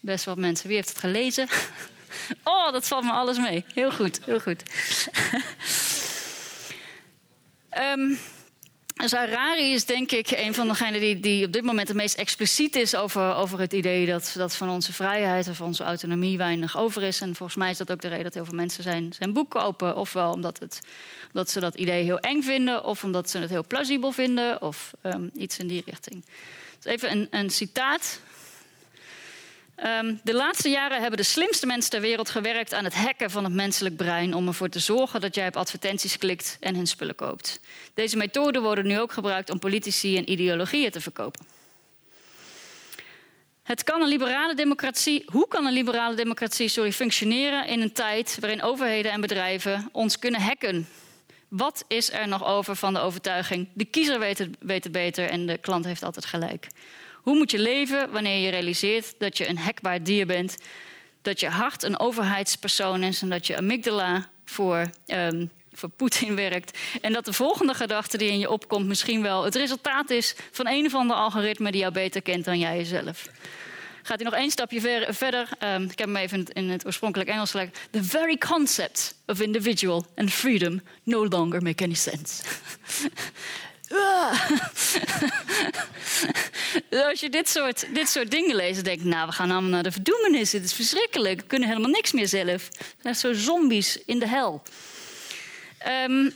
Best 0.00 0.24
wat 0.24 0.36
mensen. 0.36 0.66
Wie 0.66 0.76
heeft 0.76 0.88
het 0.88 0.98
gelezen? 0.98 1.48
oh, 2.44 2.72
dat 2.72 2.88
valt 2.88 3.04
me 3.04 3.12
alles 3.12 3.38
mee. 3.38 3.64
Heel 3.74 3.92
goed, 3.92 4.20
heel 4.24 4.40
goed. 4.40 4.62
Dus 9.02 9.12
Harari 9.12 9.72
is 9.72 9.84
denk 9.84 10.10
ik 10.12 10.30
een 10.30 10.54
van 10.54 10.68
degenen 10.68 11.00
die, 11.00 11.20
die 11.20 11.46
op 11.46 11.52
dit 11.52 11.62
moment 11.62 11.88
het 11.88 11.96
meest 11.96 12.16
expliciet 12.16 12.76
is 12.76 12.94
over, 12.94 13.34
over 13.34 13.60
het 13.60 13.72
idee 13.72 14.06
dat, 14.06 14.34
dat 14.36 14.56
van 14.56 14.68
onze 14.68 14.92
vrijheid 14.92 15.48
of 15.48 15.60
onze 15.60 15.84
autonomie 15.84 16.38
weinig 16.38 16.76
over 16.78 17.02
is. 17.02 17.20
En 17.20 17.34
volgens 17.34 17.58
mij 17.58 17.70
is 17.70 17.76
dat 17.76 17.92
ook 17.92 18.00
de 18.00 18.08
reden 18.08 18.24
dat 18.24 18.34
heel 18.34 18.44
veel 18.44 18.54
mensen 18.54 18.82
zijn, 18.82 19.12
zijn 19.12 19.32
boek 19.32 19.50
kopen. 19.50 19.96
Ofwel 19.96 20.32
omdat, 20.32 20.58
het, 20.58 20.80
omdat 21.26 21.50
ze 21.50 21.60
dat 21.60 21.74
idee 21.74 22.02
heel 22.02 22.18
eng 22.18 22.42
vinden, 22.42 22.84
of 22.84 23.04
omdat 23.04 23.30
ze 23.30 23.38
het 23.38 23.50
heel 23.50 23.66
plausibel 23.66 24.12
vinden, 24.12 24.62
of 24.62 24.92
um, 25.02 25.30
iets 25.34 25.58
in 25.58 25.66
die 25.66 25.82
richting. 25.86 26.24
Dus 26.80 26.92
even 26.92 27.10
een, 27.10 27.26
een 27.30 27.50
citaat 27.50 28.20
Um, 29.86 30.20
de 30.24 30.34
laatste 30.34 30.68
jaren 30.68 31.00
hebben 31.00 31.16
de 31.18 31.24
slimste 31.24 31.66
mensen 31.66 31.90
ter 31.90 32.00
wereld 32.00 32.30
gewerkt 32.30 32.74
aan 32.74 32.84
het 32.84 32.94
hacken 32.94 33.30
van 33.30 33.44
het 33.44 33.52
menselijk 33.52 33.96
brein 33.96 34.34
om 34.34 34.46
ervoor 34.46 34.68
te 34.68 34.78
zorgen 34.78 35.20
dat 35.20 35.34
jij 35.34 35.46
op 35.46 35.56
advertenties 35.56 36.18
klikt 36.18 36.56
en 36.60 36.74
hun 36.74 36.86
spullen 36.86 37.14
koopt. 37.14 37.60
Deze 37.94 38.16
methoden 38.16 38.62
worden 38.62 38.86
nu 38.86 39.00
ook 39.00 39.12
gebruikt 39.12 39.50
om 39.50 39.58
politici 39.58 40.16
en 40.16 40.30
ideologieën 40.30 40.90
te 40.90 41.00
verkopen. 41.00 41.46
Het 43.62 43.84
kan 43.84 44.02
een 44.02 44.08
liberale 44.08 44.54
democratie, 44.54 45.22
hoe 45.26 45.48
kan 45.48 45.66
een 45.66 45.72
liberale 45.72 46.16
democratie 46.16 46.68
sorry, 46.68 46.92
functioneren 46.92 47.66
in 47.66 47.80
een 47.80 47.92
tijd 47.92 48.36
waarin 48.40 48.62
overheden 48.62 49.12
en 49.12 49.20
bedrijven 49.20 49.88
ons 49.92 50.18
kunnen 50.18 50.40
hacken? 50.40 50.88
Wat 51.48 51.84
is 51.88 52.12
er 52.12 52.28
nog 52.28 52.44
over 52.44 52.76
van 52.76 52.92
de 52.94 53.00
overtuiging? 53.00 53.68
De 53.72 53.84
kiezer 53.84 54.18
weet 54.58 54.84
het 54.84 54.92
beter 54.92 55.28
en 55.28 55.46
de 55.46 55.58
klant 55.58 55.84
heeft 55.84 56.02
altijd 56.02 56.24
gelijk. 56.24 56.66
Hoe 57.22 57.36
moet 57.36 57.50
je 57.50 57.58
leven 57.58 58.10
wanneer 58.10 58.38
je 58.38 58.50
realiseert 58.50 59.14
dat 59.18 59.38
je 59.38 59.48
een 59.48 59.58
hekbaar 59.58 60.02
dier 60.02 60.26
bent? 60.26 60.56
Dat 61.22 61.40
je 61.40 61.48
hart 61.48 61.82
een 61.82 61.98
overheidspersoon 61.98 63.02
is 63.02 63.22
en 63.22 63.28
dat 63.28 63.46
je 63.46 63.56
amygdala 63.56 64.28
voor, 64.44 64.90
um, 65.06 65.50
voor 65.72 65.88
Poetin 65.88 66.36
werkt. 66.36 66.78
En 67.00 67.12
dat 67.12 67.24
de 67.24 67.32
volgende 67.32 67.74
gedachte 67.74 68.18
die 68.18 68.30
in 68.30 68.38
je 68.38 68.50
opkomt 68.50 68.86
misschien 68.86 69.22
wel 69.22 69.44
het 69.44 69.54
resultaat 69.54 70.10
is 70.10 70.34
van 70.50 70.66
een 70.66 70.86
of 70.86 70.94
ander 70.94 71.16
algoritme 71.16 71.70
die 71.70 71.80
jou 71.80 71.92
beter 71.92 72.22
kent 72.22 72.44
dan 72.44 72.58
jij 72.58 72.76
jezelf. 72.76 73.28
Gaat 74.02 74.20
hij 74.20 74.30
nog 74.30 74.38
één 74.38 74.50
stapje 74.50 74.80
ver, 74.80 75.14
verder? 75.14 75.48
Um, 75.74 75.82
ik 75.82 75.98
heb 75.98 76.08
hem 76.08 76.16
even 76.16 76.38
in 76.38 76.44
het, 76.44 76.56
in 76.56 76.70
het 76.70 76.86
oorspronkelijk 76.86 77.30
Engels 77.30 77.50
gelegd. 77.50 77.78
The 77.90 78.04
very 78.04 78.36
concept 78.36 79.14
of 79.26 79.40
individual 79.40 80.06
and 80.16 80.32
freedom 80.32 80.80
no 81.02 81.26
longer 81.28 81.62
make 81.62 81.84
any 81.84 81.94
sense. 81.94 82.42
Als 87.00 87.20
je 87.20 87.30
dit 87.30 87.48
soort, 87.48 87.94
dit 87.94 88.08
soort 88.08 88.30
dingen 88.30 88.56
leest, 88.56 88.84
denk 88.84 89.02
je, 89.02 89.08
nou, 89.08 89.26
we 89.26 89.32
gaan 89.32 89.50
allemaal 89.50 89.70
naar 89.70 89.82
de 89.82 89.92
verdoemenis. 89.92 90.50
Dit 90.50 90.64
is 90.64 90.72
verschrikkelijk. 90.72 91.40
We 91.40 91.46
kunnen 91.46 91.68
helemaal 91.68 91.90
niks 91.90 92.12
meer 92.12 92.28
zelf. 92.28 92.68
Net 93.02 93.18
zo 93.18 93.32
zombies 93.32 93.98
in 94.04 94.18
de 94.18 94.28
hel. 94.28 94.62
Um, 96.08 96.32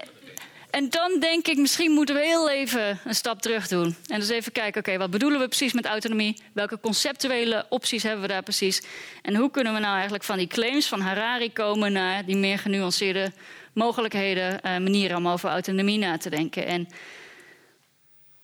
en 0.78 0.90
dan 0.90 1.20
denk 1.20 1.46
ik, 1.46 1.56
misschien 1.56 1.90
moeten 1.90 2.14
we 2.14 2.20
heel 2.20 2.50
even 2.50 3.00
een 3.04 3.14
stap 3.14 3.42
terug 3.42 3.68
doen. 3.68 3.96
En 4.06 4.20
dus 4.20 4.28
even 4.28 4.52
kijken, 4.52 4.80
oké, 4.80 4.98
wat 4.98 5.10
bedoelen 5.10 5.40
we 5.40 5.48
precies 5.48 5.72
met 5.72 5.86
autonomie? 5.86 6.42
Welke 6.52 6.80
conceptuele 6.80 7.66
opties 7.68 8.02
hebben 8.02 8.22
we 8.22 8.28
daar 8.28 8.42
precies? 8.42 8.82
En 9.22 9.36
hoe 9.36 9.50
kunnen 9.50 9.74
we 9.74 9.80
nou 9.80 9.92
eigenlijk 9.94 10.24
van 10.24 10.38
die 10.38 10.46
claims 10.46 10.86
van 10.86 11.00
Harari 11.00 11.52
komen 11.52 11.92
naar 11.92 12.24
die 12.24 12.36
meer 12.36 12.58
genuanceerde 12.58 13.32
mogelijkheden, 13.72 14.52
uh, 14.52 14.60
manieren 14.62 15.16
om 15.16 15.28
over 15.28 15.50
autonomie 15.50 15.98
na 15.98 16.16
te 16.16 16.30
denken? 16.30 16.66
En 16.66 16.88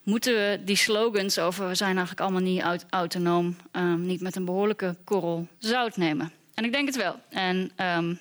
moeten 0.07 0.33
we 0.33 0.59
die 0.65 0.75
slogans 0.75 1.39
over 1.39 1.67
we 1.67 1.75
zijn 1.75 1.89
eigenlijk 1.89 2.19
allemaal 2.19 2.41
niet 2.41 2.85
autonoom, 2.89 3.57
um, 3.71 4.05
niet 4.05 4.21
met 4.21 4.35
een 4.35 4.45
behoorlijke 4.45 4.95
korrel 5.03 5.47
zout 5.59 5.97
nemen? 5.97 6.31
En 6.53 6.63
ik 6.63 6.71
denk 6.71 6.87
het 6.87 6.95
wel. 6.95 7.19
En 7.29 7.71
um, 7.97 8.19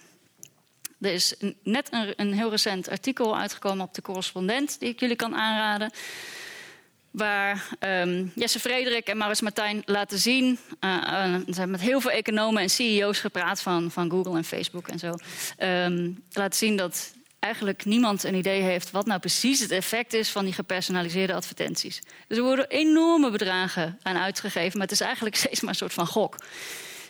er 1.01 1.13
is 1.13 1.35
net 1.63 1.89
een, 1.93 2.13
een, 2.17 2.33
heel 2.33 2.51
recent 2.51 2.89
artikel 2.89 3.39
uitgekomen 3.39 3.85
op 3.85 3.95
de 3.95 4.03
correspondent, 4.03 4.81
die 4.81 4.89
ik 4.89 5.01
jullie 5.01 5.17
kan 5.17 5.35
aanraden. 5.35 5.91
waar 7.11 7.69
um, 7.81 8.33
Jesse 8.35 8.61
Frederik 8.61 9.07
en 9.07 9.17
Maris 9.17 9.41
Martijn 9.41 9.83
laten 9.85 10.19
zien. 10.19 10.59
Uh, 10.81 11.35
ze 11.35 11.55
hebben 11.55 11.71
met 11.71 11.81
heel 11.81 12.01
veel 12.01 12.11
economen 12.11 12.63
en 12.63 12.71
CEO's 12.71 13.19
gepraat 13.19 13.61
van, 13.61 13.91
van 13.91 14.11
Google 14.11 14.37
en 14.37 14.45
Facebook 14.45 14.89
en 14.89 14.99
zo. 14.99 15.15
Laten 16.33 16.59
zien 16.59 16.77
dat 16.77 17.15
eigenlijk 17.39 17.85
niemand 17.85 18.25
een 18.25 18.35
idee 18.35 18.63
heeft 18.63 18.91
wat 18.91 19.07
nou 19.07 19.21
precies 19.21 19.61
het 19.61 19.71
effect 19.71 20.13
is 20.13 20.31
van 20.31 20.45
die 20.45 20.55
gepersonaliseerde 20.55 21.35
advertenties. 21.35 22.01
Dus 22.29 22.39
er 22.39 22.45
worden 22.45 22.69
enorme 22.69 23.31
bedragen 23.31 23.99
aan 24.03 24.17
uitgegeven, 24.17 24.79
maar 24.79 24.87
het 24.87 24.97
is 24.97 25.07
eigenlijk 25.07 25.37
steeds 25.43 25.61
maar 25.61 25.71
een 25.71 25.77
soort 25.77 25.93
van 25.93 26.07
gok. 26.07 26.37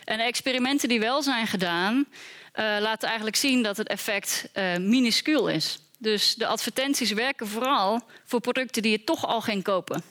En 0.03 0.17
de 0.17 0.23
experimenten 0.23 0.89
die 0.89 0.99
wel 0.99 1.21
zijn 1.21 1.47
gedaan, 1.47 1.95
uh, 1.95 2.05
laten 2.79 3.07
eigenlijk 3.07 3.37
zien 3.37 3.63
dat 3.63 3.77
het 3.77 3.87
effect 3.87 4.49
minuscuul 4.79 5.49
is. 5.49 5.79
Dus 5.99 6.35
de 6.35 6.47
advertenties 6.47 7.11
werken 7.11 7.47
vooral 7.47 8.01
voor 8.25 8.41
producten 8.41 8.81
die 8.81 8.91
je 8.91 9.03
toch 9.03 9.25
al 9.25 9.41
ging 9.41 9.63
kopen. 9.63 10.03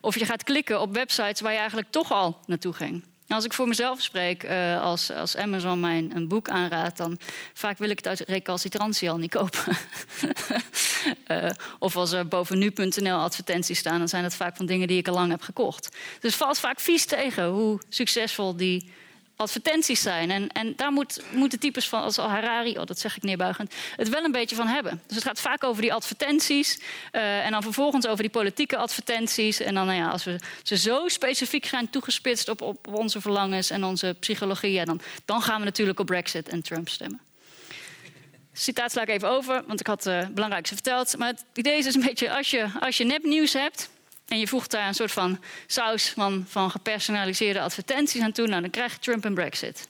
Of 0.00 0.18
je 0.18 0.24
gaat 0.24 0.44
klikken 0.44 0.80
op 0.80 0.94
websites 0.94 1.40
waar 1.40 1.52
je 1.52 1.58
eigenlijk 1.58 1.90
toch 1.90 2.12
al 2.12 2.38
naartoe 2.46 2.72
ging. 2.72 3.04
Als 3.28 3.44
ik 3.44 3.52
voor 3.52 3.68
mezelf 3.68 4.02
spreek, 4.02 4.44
uh, 4.44 4.82
als, 4.82 5.10
als 5.10 5.36
Amazon 5.36 5.80
mij 5.80 6.06
een 6.12 6.28
boek 6.28 6.48
aanraadt, 6.48 6.96
dan 6.96 7.18
vaak 7.54 7.78
wil 7.78 7.90
ik 7.90 7.96
het 7.96 8.06
uit 8.06 8.20
recalcitrantie 8.20 9.10
al 9.10 9.18
niet 9.18 9.30
kopen. 9.30 9.76
uh, 11.28 11.50
of 11.78 11.96
als 11.96 12.12
er 12.12 12.28
boven 12.28 12.58
nu.nl 12.58 13.18
advertenties 13.18 13.78
staan, 13.78 13.98
dan 13.98 14.08
zijn 14.08 14.22
dat 14.22 14.34
vaak 14.34 14.56
van 14.56 14.66
dingen 14.66 14.88
die 14.88 14.98
ik 14.98 15.08
al 15.08 15.14
lang 15.14 15.30
heb 15.30 15.42
gekocht. 15.42 15.88
Dus 16.20 16.32
het 16.32 16.34
valt 16.34 16.58
vaak 16.58 16.80
vies 16.80 17.04
tegen 17.04 17.46
hoe 17.48 17.80
succesvol 17.88 18.56
die 18.56 18.92
advertenties 19.36 20.02
zijn. 20.02 20.30
En, 20.30 20.48
en 20.48 20.72
daar 20.76 20.92
moet, 20.92 21.22
moeten 21.30 21.58
types 21.58 21.88
van, 21.88 22.02
als 22.02 22.16
Harari, 22.16 22.78
oh, 22.78 22.84
dat 22.84 22.98
zeg 22.98 23.16
ik 23.16 23.22
neerbuigend, 23.22 23.74
het 23.96 24.08
wel 24.08 24.24
een 24.24 24.32
beetje 24.32 24.56
van 24.56 24.66
hebben. 24.66 25.02
Dus 25.06 25.16
het 25.16 25.24
gaat 25.24 25.40
vaak 25.40 25.64
over 25.64 25.82
die 25.82 25.92
advertenties. 25.92 26.80
Uh, 27.12 27.44
en 27.44 27.50
dan 27.50 27.62
vervolgens 27.62 28.06
over 28.06 28.22
die 28.22 28.32
politieke 28.32 28.76
advertenties. 28.76 29.60
En 29.60 29.74
dan, 29.74 29.86
nou 29.86 29.98
ja, 29.98 30.08
als 30.08 30.24
we 30.24 30.40
ze 30.62 30.76
zo 30.76 31.08
specifiek 31.08 31.66
zijn 31.66 31.90
toegespitst 31.90 32.48
op, 32.48 32.62
op 32.62 32.88
onze 32.88 33.20
verlangens 33.20 33.70
en 33.70 33.84
onze 33.84 34.16
psychologie, 34.20 34.84
dan, 34.84 35.00
dan 35.24 35.42
gaan 35.42 35.58
we 35.58 35.64
natuurlijk 35.64 36.00
op 36.00 36.06
Brexit 36.06 36.48
en 36.48 36.62
Trump 36.62 36.88
stemmen. 36.88 37.20
Citaat 38.52 38.92
sla 38.92 39.02
ik 39.02 39.08
even 39.08 39.28
over, 39.28 39.62
want 39.66 39.80
ik 39.80 39.86
had 39.86 40.04
het 40.04 40.34
belangrijkste 40.34 40.74
verteld. 40.74 41.18
Maar 41.18 41.28
het 41.28 41.44
idee 41.54 41.78
is 41.78 41.84
dus 41.84 41.94
een 41.94 42.00
beetje, 42.00 42.32
als 42.32 42.50
je, 42.50 42.66
als 42.80 42.96
je 42.96 43.04
nepnieuws 43.04 43.52
hebt, 43.52 43.88
en 44.28 44.38
je 44.38 44.46
voegt 44.46 44.70
daar 44.70 44.88
een 44.88 44.94
soort 44.94 45.12
van 45.12 45.40
saus 45.66 46.10
van, 46.10 46.44
van 46.48 46.70
gepersonaliseerde 46.70 47.60
advertenties 47.60 48.22
aan 48.22 48.32
toe. 48.32 48.46
Nou, 48.46 48.60
dan 48.60 48.70
krijg 48.70 48.92
je 48.92 48.98
Trump 48.98 49.24
en 49.24 49.34
Brexit. 49.34 49.88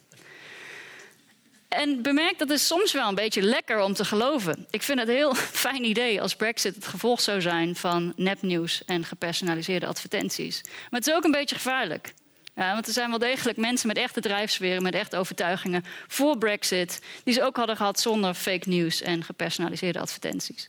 En 1.68 2.02
bemerk 2.02 2.38
dat 2.38 2.50
is 2.50 2.66
soms 2.66 2.92
wel 2.92 3.08
een 3.08 3.14
beetje 3.14 3.42
lekker 3.42 3.80
om 3.80 3.94
te 3.94 4.04
geloven. 4.04 4.66
Ik 4.70 4.82
vind 4.82 4.98
het 4.98 5.08
een 5.08 5.14
heel 5.14 5.34
fijn 5.64 5.84
idee 5.84 6.20
als 6.20 6.36
Brexit 6.36 6.74
het 6.74 6.86
gevolg 6.86 7.20
zou 7.20 7.40
zijn 7.40 7.76
van 7.76 8.12
nepnieuws 8.16 8.84
en 8.84 9.04
gepersonaliseerde 9.04 9.86
advertenties. 9.86 10.60
Maar 10.62 11.00
het 11.00 11.06
is 11.06 11.14
ook 11.14 11.24
een 11.24 11.30
beetje 11.30 11.54
gevaarlijk. 11.54 12.14
Ja, 12.54 12.72
want 12.72 12.86
er 12.86 12.92
zijn 12.92 13.10
wel 13.10 13.18
degelijk 13.18 13.58
mensen 13.58 13.88
met 13.88 13.96
echte 13.96 14.20
drijfsferen, 14.20 14.82
met 14.82 14.94
echte 14.94 15.16
overtuigingen 15.16 15.84
voor 16.06 16.38
Brexit, 16.38 17.00
die 17.24 17.34
ze 17.34 17.42
ook 17.42 17.56
hadden 17.56 17.76
gehad 17.76 18.00
zonder 18.00 18.34
fake 18.34 18.68
news 18.68 19.02
en 19.02 19.24
gepersonaliseerde 19.24 19.98
advertenties. 19.98 20.66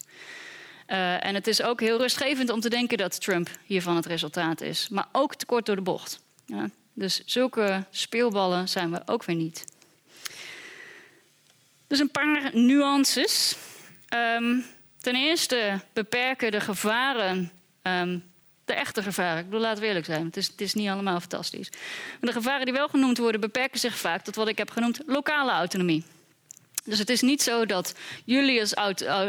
Uh, 0.87 1.25
en 1.25 1.35
het 1.35 1.47
is 1.47 1.61
ook 1.61 1.79
heel 1.79 1.97
rustgevend 1.97 2.49
om 2.49 2.59
te 2.59 2.69
denken 2.69 2.97
dat 2.97 3.21
Trump 3.21 3.49
hiervan 3.63 3.95
het 3.95 4.05
resultaat 4.05 4.61
is. 4.61 4.89
Maar 4.89 5.07
ook 5.11 5.35
te 5.35 5.45
kort 5.45 5.65
door 5.65 5.75
de 5.75 5.81
bocht. 5.81 6.19
Ja, 6.45 6.69
dus 6.93 7.21
zulke 7.25 7.83
speelballen 7.89 8.69
zijn 8.69 8.91
we 8.91 9.01
ook 9.05 9.23
weer 9.23 9.35
niet. 9.35 9.65
Dus 11.87 11.99
een 11.99 12.11
paar 12.11 12.49
nuances. 12.53 13.55
Um, 14.37 14.65
ten 15.01 15.15
eerste 15.15 15.79
beperken 15.93 16.51
de 16.51 16.61
gevaren, 16.61 17.51
um, 17.81 18.23
de 18.65 18.73
echte 18.73 19.03
gevaren. 19.03 19.39
Ik 19.39 19.45
bedoel, 19.45 19.61
laten 19.61 19.81
we 19.81 19.87
eerlijk 19.87 20.05
zijn, 20.05 20.25
het 20.25 20.37
is, 20.37 20.47
het 20.47 20.61
is 20.61 20.73
niet 20.73 20.89
allemaal 20.89 21.19
fantastisch. 21.19 21.69
Maar 21.71 22.19
de 22.19 22.31
gevaren 22.31 22.65
die 22.65 22.73
wel 22.73 22.87
genoemd 22.87 23.17
worden, 23.17 23.41
beperken 23.41 23.79
zich 23.79 23.97
vaak 23.97 24.23
tot 24.23 24.35
wat 24.35 24.47
ik 24.47 24.57
heb 24.57 24.69
genoemd 24.69 25.01
lokale 25.05 25.51
autonomie. 25.51 26.03
Dus 26.85 26.99
het 26.99 27.09
is 27.09 27.21
niet 27.21 27.41
zo 27.41 27.65
dat 27.65 27.93
jullie 28.25 28.59
als, 28.59 28.75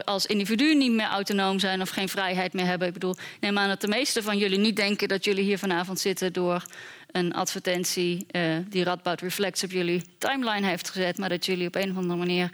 als, 0.04 0.26
individu 0.26 0.74
niet 0.74 0.92
meer 0.92 1.06
autonoom 1.06 1.58
zijn 1.58 1.80
of 1.80 1.88
geen 1.88 2.08
vrijheid 2.08 2.52
meer 2.52 2.66
hebben. 2.66 2.88
Ik 2.88 2.94
bedoel, 2.94 3.16
neem 3.40 3.58
aan 3.58 3.68
dat 3.68 3.80
de 3.80 3.88
meeste 3.88 4.22
van 4.22 4.38
jullie 4.38 4.58
niet 4.58 4.76
denken 4.76 5.08
dat 5.08 5.24
jullie 5.24 5.44
hier 5.44 5.58
vanavond 5.58 6.00
zitten 6.00 6.32
door 6.32 6.64
een 7.10 7.34
advertentie 7.34 8.26
uh, 8.30 8.56
die 8.68 8.84
Radboud 8.84 9.20
Reflex 9.20 9.62
op 9.64 9.70
jullie 9.70 10.02
timeline 10.18 10.66
heeft 10.66 10.90
gezet, 10.90 11.18
maar 11.18 11.28
dat 11.28 11.46
jullie 11.46 11.66
op 11.66 11.74
een 11.74 11.90
of 11.90 11.96
andere 11.96 12.18
manier 12.18 12.50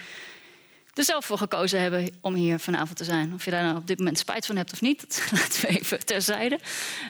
er 0.95 1.05
zelf 1.05 1.25
voor 1.25 1.39
gekozen 1.39 1.81
hebben 1.81 2.11
om 2.21 2.35
hier 2.35 2.59
vanavond 2.59 2.97
te 2.97 3.05
zijn. 3.05 3.35
Of 3.35 3.45
je 3.45 3.51
daar 3.51 3.65
nou 3.65 3.77
op 3.77 3.87
dit 3.87 3.99
moment 3.99 4.19
spijt 4.19 4.47
van 4.47 4.57
hebt 4.57 4.73
of 4.73 4.81
niet, 4.81 5.01
dat 5.09 5.41
laten 5.41 5.61
we 5.61 5.69
even 5.69 6.05
terzijde. 6.05 6.59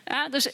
Ja, 0.05 0.29
dus 0.29 0.49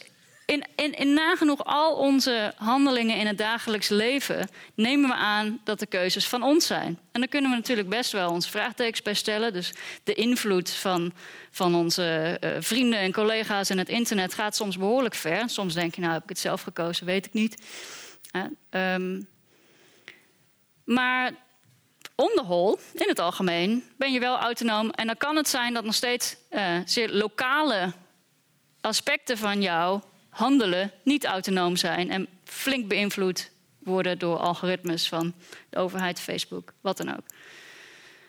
in, 0.74 1.12
nagenoeg 1.12 1.64
al 1.64 1.94
onze 1.94 2.52
handelingen 2.56 3.16
in 3.16 3.26
het 3.26 3.38
dagelijks 3.38 3.88
leven 3.88 4.48
nemen 4.74 5.08
we 5.08 5.14
aan 5.14 5.60
dat 5.64 5.78
de 5.78 5.86
keuzes 5.86 6.28
van 6.28 6.42
ons 6.42 6.66
zijn. 6.66 6.98
En 7.12 7.20
daar 7.20 7.28
kunnen 7.28 7.50
we 7.50 7.56
natuurlijk 7.56 7.88
best 7.88 8.12
wel 8.12 8.30
onze 8.30 8.50
vraagtekens 8.50 9.02
bij 9.02 9.14
stellen. 9.14 9.52
Dus 9.52 9.72
de 10.04 10.14
invloed 10.14 10.70
van, 10.70 11.12
van 11.50 11.74
onze 11.74 12.38
uh, 12.40 12.50
vrienden 12.58 12.98
en 12.98 13.12
collega's 13.12 13.70
in 13.70 13.78
het 13.78 13.88
internet 13.88 14.34
gaat 14.34 14.56
soms 14.56 14.78
behoorlijk 14.78 15.14
ver. 15.14 15.48
Soms 15.48 15.74
denk 15.74 15.94
je, 15.94 16.00
nou 16.00 16.12
heb 16.12 16.22
ik 16.22 16.28
het 16.28 16.38
zelf 16.38 16.62
gekozen, 16.62 17.06
weet 17.06 17.26
ik 17.26 17.32
niet. 17.32 17.62
Um, 18.70 19.28
maar 20.84 21.32
whole, 22.16 22.78
in 22.92 23.08
het 23.08 23.18
algemeen, 23.18 23.84
ben 23.96 24.12
je 24.12 24.20
wel 24.20 24.38
autonoom. 24.38 24.90
En 24.90 25.06
dan 25.06 25.16
kan 25.16 25.36
het 25.36 25.48
zijn 25.48 25.74
dat 25.74 25.84
nog 25.84 25.94
steeds 25.94 26.36
uh, 26.50 26.78
zeer 26.84 27.10
lokale 27.12 27.92
aspecten 28.80 29.38
van 29.38 29.62
jou 29.62 30.00
handelen 30.38 30.92
niet 31.02 31.24
autonoom 31.24 31.76
zijn 31.76 32.10
en 32.10 32.28
flink 32.44 32.88
beïnvloed 32.88 33.50
worden 33.78 34.18
door 34.18 34.36
algoritmes 34.36 35.08
van 35.08 35.34
de 35.70 35.78
overheid, 35.78 36.20
Facebook, 36.20 36.72
wat 36.80 36.96
dan 36.96 37.16
ook. 37.16 37.24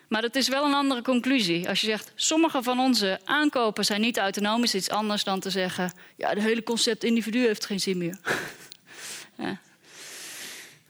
Maar 0.08 0.22
dat 0.22 0.36
is 0.36 0.48
wel 0.48 0.66
een 0.66 0.74
andere 0.74 1.02
conclusie. 1.02 1.70
Als 1.70 1.82
je 1.82 1.88
zegt, 1.88 2.12
sommige 2.16 2.64
van 2.64 2.80
onze 2.80 3.20
aankopen 3.26 3.86
zijn 3.86 4.02
niet 4.02 4.18
autonoom, 4.18 4.64
is 4.64 4.76
iets 4.76 4.90
anders 4.90 5.24
dan 5.24 5.40
te 5.40 5.50
zeggen, 5.50 5.94
ja, 6.16 6.30
het 6.30 6.40
hele 6.40 6.64
concept 6.64 7.04
individu 7.04 7.46
heeft 7.46 7.66
geen 7.66 7.80
zin 7.80 7.98
meer. 7.98 8.18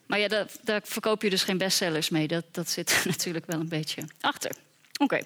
Maar 0.09 0.19
ja, 0.19 0.45
daar 0.63 0.81
verkoop 0.83 1.21
je 1.21 1.29
dus 1.29 1.43
geen 1.43 1.57
bestsellers 1.57 2.09
mee. 2.09 2.27
Dat, 2.27 2.45
dat 2.51 2.69
zit 2.69 3.01
natuurlijk 3.05 3.45
wel 3.45 3.59
een 3.59 3.69
beetje 3.69 4.01
achter. 4.21 4.51
Oké. 4.97 5.21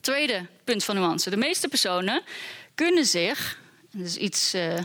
Tweede 0.00 0.46
punt 0.64 0.84
van 0.84 0.94
nuance. 0.94 1.30
De 1.30 1.36
meeste 1.36 1.68
personen 1.68 2.22
kunnen 2.74 3.06
zich, 3.06 3.60
dat 3.90 4.06
is 4.06 4.16
iets 4.16 4.54
uh, 4.54 4.78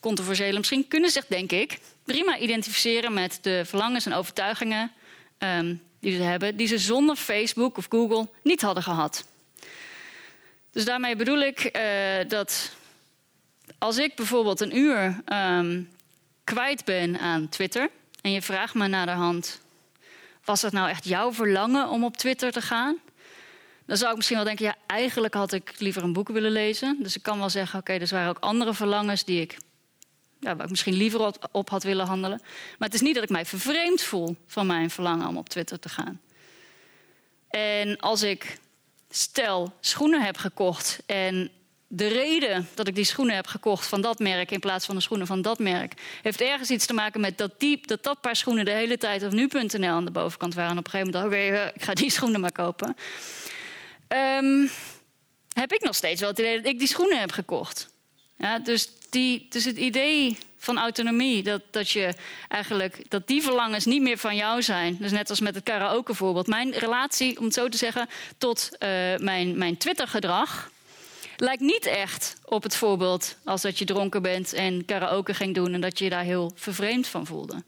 controversiële 0.00 0.58
misschien, 0.58 0.88
kunnen 0.88 1.10
zich, 1.10 1.26
denk 1.26 1.52
ik, 1.52 1.78
prima 2.04 2.38
identificeren 2.38 3.12
met 3.12 3.38
de 3.42 3.62
verlangens 3.64 4.06
en 4.06 4.12
overtuigingen 4.12 4.92
um, 5.38 5.82
die 6.00 6.16
ze 6.16 6.22
hebben, 6.22 6.56
die 6.56 6.66
ze 6.66 6.78
zonder 6.78 7.16
Facebook 7.16 7.76
of 7.76 7.86
Google 7.88 8.28
niet 8.42 8.62
hadden 8.62 8.82
gehad. 8.82 9.24
Dus 10.72 10.84
daarmee 10.84 11.16
bedoel 11.16 11.40
ik 11.40 11.76
uh, 11.76 12.28
dat 12.28 12.72
als 13.78 13.98
ik 13.98 14.14
bijvoorbeeld 14.14 14.60
een 14.60 14.76
uur 14.76 15.22
um, 15.32 15.90
kwijt 16.44 16.84
ben 16.84 17.18
aan 17.18 17.48
Twitter 17.48 17.90
en 18.20 18.32
je 18.32 18.42
vraagt 18.42 18.74
me 18.74 18.86
naar 18.86 19.06
de 19.06 19.12
hand: 19.12 19.60
was 20.44 20.62
het 20.62 20.72
nou 20.72 20.88
echt 20.88 21.04
jouw 21.04 21.32
verlangen 21.32 21.88
om 21.88 22.04
op 22.04 22.16
Twitter 22.16 22.52
te 22.52 22.60
gaan? 22.60 22.96
Dan 23.86 23.96
zou 23.96 24.10
ik 24.10 24.16
misschien 24.16 24.36
wel 24.36 24.46
denken, 24.46 24.64
ja, 24.64 24.76
eigenlijk 24.86 25.34
had 25.34 25.52
ik 25.52 25.72
liever 25.78 26.02
een 26.02 26.12
boek 26.12 26.28
willen 26.28 26.50
lezen. 26.50 26.96
Dus 27.02 27.16
ik 27.16 27.22
kan 27.22 27.38
wel 27.38 27.50
zeggen, 27.50 27.78
oké, 27.78 27.92
er 27.92 28.08
waren 28.10 28.28
ook 28.28 28.38
andere 28.38 28.74
verlangens 28.74 29.24
die 29.24 29.40
ik 29.40 29.56
ja, 30.40 30.56
waar 30.56 30.64
ik 30.64 30.70
misschien 30.70 30.94
liever 30.94 31.32
op 31.52 31.70
had 31.70 31.82
willen 31.82 32.06
handelen. 32.06 32.40
Maar 32.78 32.88
het 32.88 32.94
is 32.94 33.00
niet 33.00 33.14
dat 33.14 33.24
ik 33.24 33.30
mij 33.30 33.46
vervreemd 33.46 34.02
voel 34.02 34.36
van 34.46 34.66
mijn 34.66 34.90
verlangen 34.90 35.28
om 35.28 35.36
op 35.36 35.48
Twitter 35.48 35.78
te 35.78 35.88
gaan. 35.88 36.20
En 37.50 37.96
als 37.98 38.22
ik 38.22 38.58
stel 39.10 39.72
schoenen 39.80 40.22
heb 40.22 40.36
gekocht 40.36 40.98
en 41.06 41.50
de 41.88 42.06
reden 42.06 42.68
dat 42.74 42.88
ik 42.88 42.94
die 42.94 43.04
schoenen 43.04 43.34
heb 43.34 43.46
gekocht 43.46 43.86
van 43.86 44.00
dat 44.00 44.18
merk 44.18 44.50
in 44.50 44.60
plaats 44.60 44.86
van 44.86 44.94
de 44.94 45.00
schoenen 45.00 45.26
van 45.26 45.42
dat 45.42 45.58
merk, 45.58 46.18
heeft 46.22 46.40
ergens 46.40 46.70
iets 46.70 46.86
te 46.86 46.92
maken 46.92 47.20
met 47.20 47.38
dat 47.38 47.60
die, 47.60 47.86
dat, 47.86 48.02
dat 48.02 48.20
paar 48.20 48.36
schoenen 48.36 48.64
de 48.64 48.70
hele 48.70 48.98
tijd 48.98 49.22
op 49.22 49.32
nu.nl 49.32 49.88
aan 49.88 50.04
de 50.04 50.10
bovenkant 50.10 50.54
waren. 50.54 50.70
En 50.70 50.78
op 50.78 50.84
een 50.84 50.90
gegeven 50.90 51.12
moment 51.12 51.32
dacht 51.32 51.66
ik, 51.66 51.74
ik 51.74 51.82
ga 51.82 51.94
die 51.94 52.10
schoenen 52.18 52.40
maar 52.40 52.52
kopen. 52.52 52.96
Um, 54.08 54.70
heb 55.52 55.72
ik 55.72 55.82
nog 55.82 55.94
steeds 55.94 56.20
wel 56.20 56.30
het 56.30 56.38
idee 56.38 56.56
dat 56.56 56.72
ik 56.72 56.78
die 56.78 56.88
schoenen 56.88 57.20
heb 57.20 57.32
gekocht. 57.32 57.88
Ja, 58.38 58.58
dus, 58.58 58.90
die, 59.16 59.46
dus 59.48 59.64
het 59.64 59.76
idee 59.76 60.38
van 60.58 60.78
autonomie, 60.78 61.42
dat, 61.42 61.62
dat, 61.70 61.90
je 61.90 62.14
eigenlijk, 62.48 63.10
dat 63.10 63.26
die 63.26 63.42
verlangens 63.42 63.84
niet 63.84 64.02
meer 64.02 64.18
van 64.18 64.36
jou 64.36 64.62
zijn. 64.62 64.96
Dus 65.00 65.10
net 65.10 65.30
als 65.30 65.40
met 65.40 65.54
het 65.54 65.64
karaoke 65.64 66.14
voorbeeld. 66.14 66.46
Mijn 66.46 66.72
relatie, 66.72 67.38
om 67.38 67.44
het 67.44 67.54
zo 67.54 67.68
te 67.68 67.76
zeggen, 67.76 68.08
tot 68.38 68.70
uh, 68.72 68.88
mijn, 69.16 69.58
mijn 69.58 69.76
Twitter-gedrag 69.76 70.70
lijkt 71.36 71.62
niet 71.62 71.86
echt 71.86 72.36
op 72.44 72.62
het 72.62 72.76
voorbeeld 72.76 73.36
als 73.44 73.62
dat 73.62 73.78
je 73.78 73.84
dronken 73.84 74.22
bent 74.22 74.52
en 74.52 74.84
karaoke 74.84 75.34
ging 75.34 75.54
doen 75.54 75.74
en 75.74 75.80
dat 75.80 75.98
je 75.98 76.04
je 76.04 76.10
daar 76.10 76.24
heel 76.24 76.52
vervreemd 76.54 77.06
van 77.06 77.26
voelde. 77.26 77.62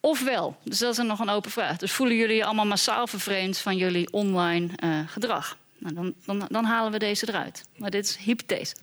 Ofwel, 0.00 0.56
dus 0.64 0.78
dat 0.78 0.98
is 0.98 1.04
nog 1.04 1.18
een 1.18 1.28
open 1.30 1.50
vraag. 1.50 1.76
Dus 1.76 1.92
voelen 1.92 2.16
jullie 2.16 2.36
je 2.36 2.44
allemaal 2.44 2.66
massaal 2.66 3.06
vervreemd 3.06 3.58
van 3.58 3.76
jullie 3.76 4.12
online 4.12 4.68
uh, 4.84 4.98
gedrag? 5.06 5.56
Nou, 5.78 5.94
dan, 5.94 6.14
dan, 6.24 6.46
dan 6.50 6.64
halen 6.64 6.92
we 6.92 6.98
deze 6.98 7.28
eruit. 7.28 7.64
Maar 7.76 7.90
dit 7.90 8.04
is 8.04 8.16
hypothese. 8.16 8.74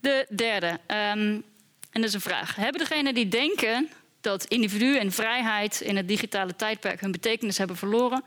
De 0.00 0.26
derde, 0.30 0.66
um, 0.66 1.44
en 1.90 2.02
dat 2.02 2.04
is 2.04 2.14
een 2.14 2.20
vraag. 2.20 2.56
Hebben 2.56 2.80
degenen 2.80 3.14
die 3.14 3.28
denken 3.28 3.88
dat 4.20 4.44
individu 4.44 4.96
en 4.96 5.12
vrijheid 5.12 5.80
in 5.80 5.96
het 5.96 6.08
digitale 6.08 6.56
tijdperk 6.56 7.00
hun 7.00 7.12
betekenis 7.12 7.58
hebben 7.58 7.76
verloren, 7.76 8.24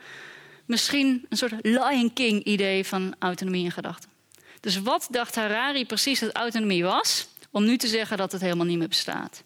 misschien 0.65 1.26
een 1.30 1.38
soort 1.38 1.53
Lion 1.61 2.13
King 2.13 2.43
idee 2.43 2.86
van 2.86 3.15
autonomie 3.20 3.63
in 3.63 3.72
gedachten? 3.72 4.09
Dus 4.59 4.82
wat 4.82 5.07
dacht 5.11 5.36
Harari 5.36 5.86
precies 5.86 6.20
dat 6.20 6.32
autonomie 6.32 6.84
was, 6.84 7.28
om 7.51 7.65
nu 7.65 7.78
te 7.78 7.88
zeggen 7.88 8.17
dat 8.17 8.32
het 8.32 8.41
helemaal 8.41 8.65
niet 8.65 8.78
meer 8.78 8.88
bestaat? 8.88 9.43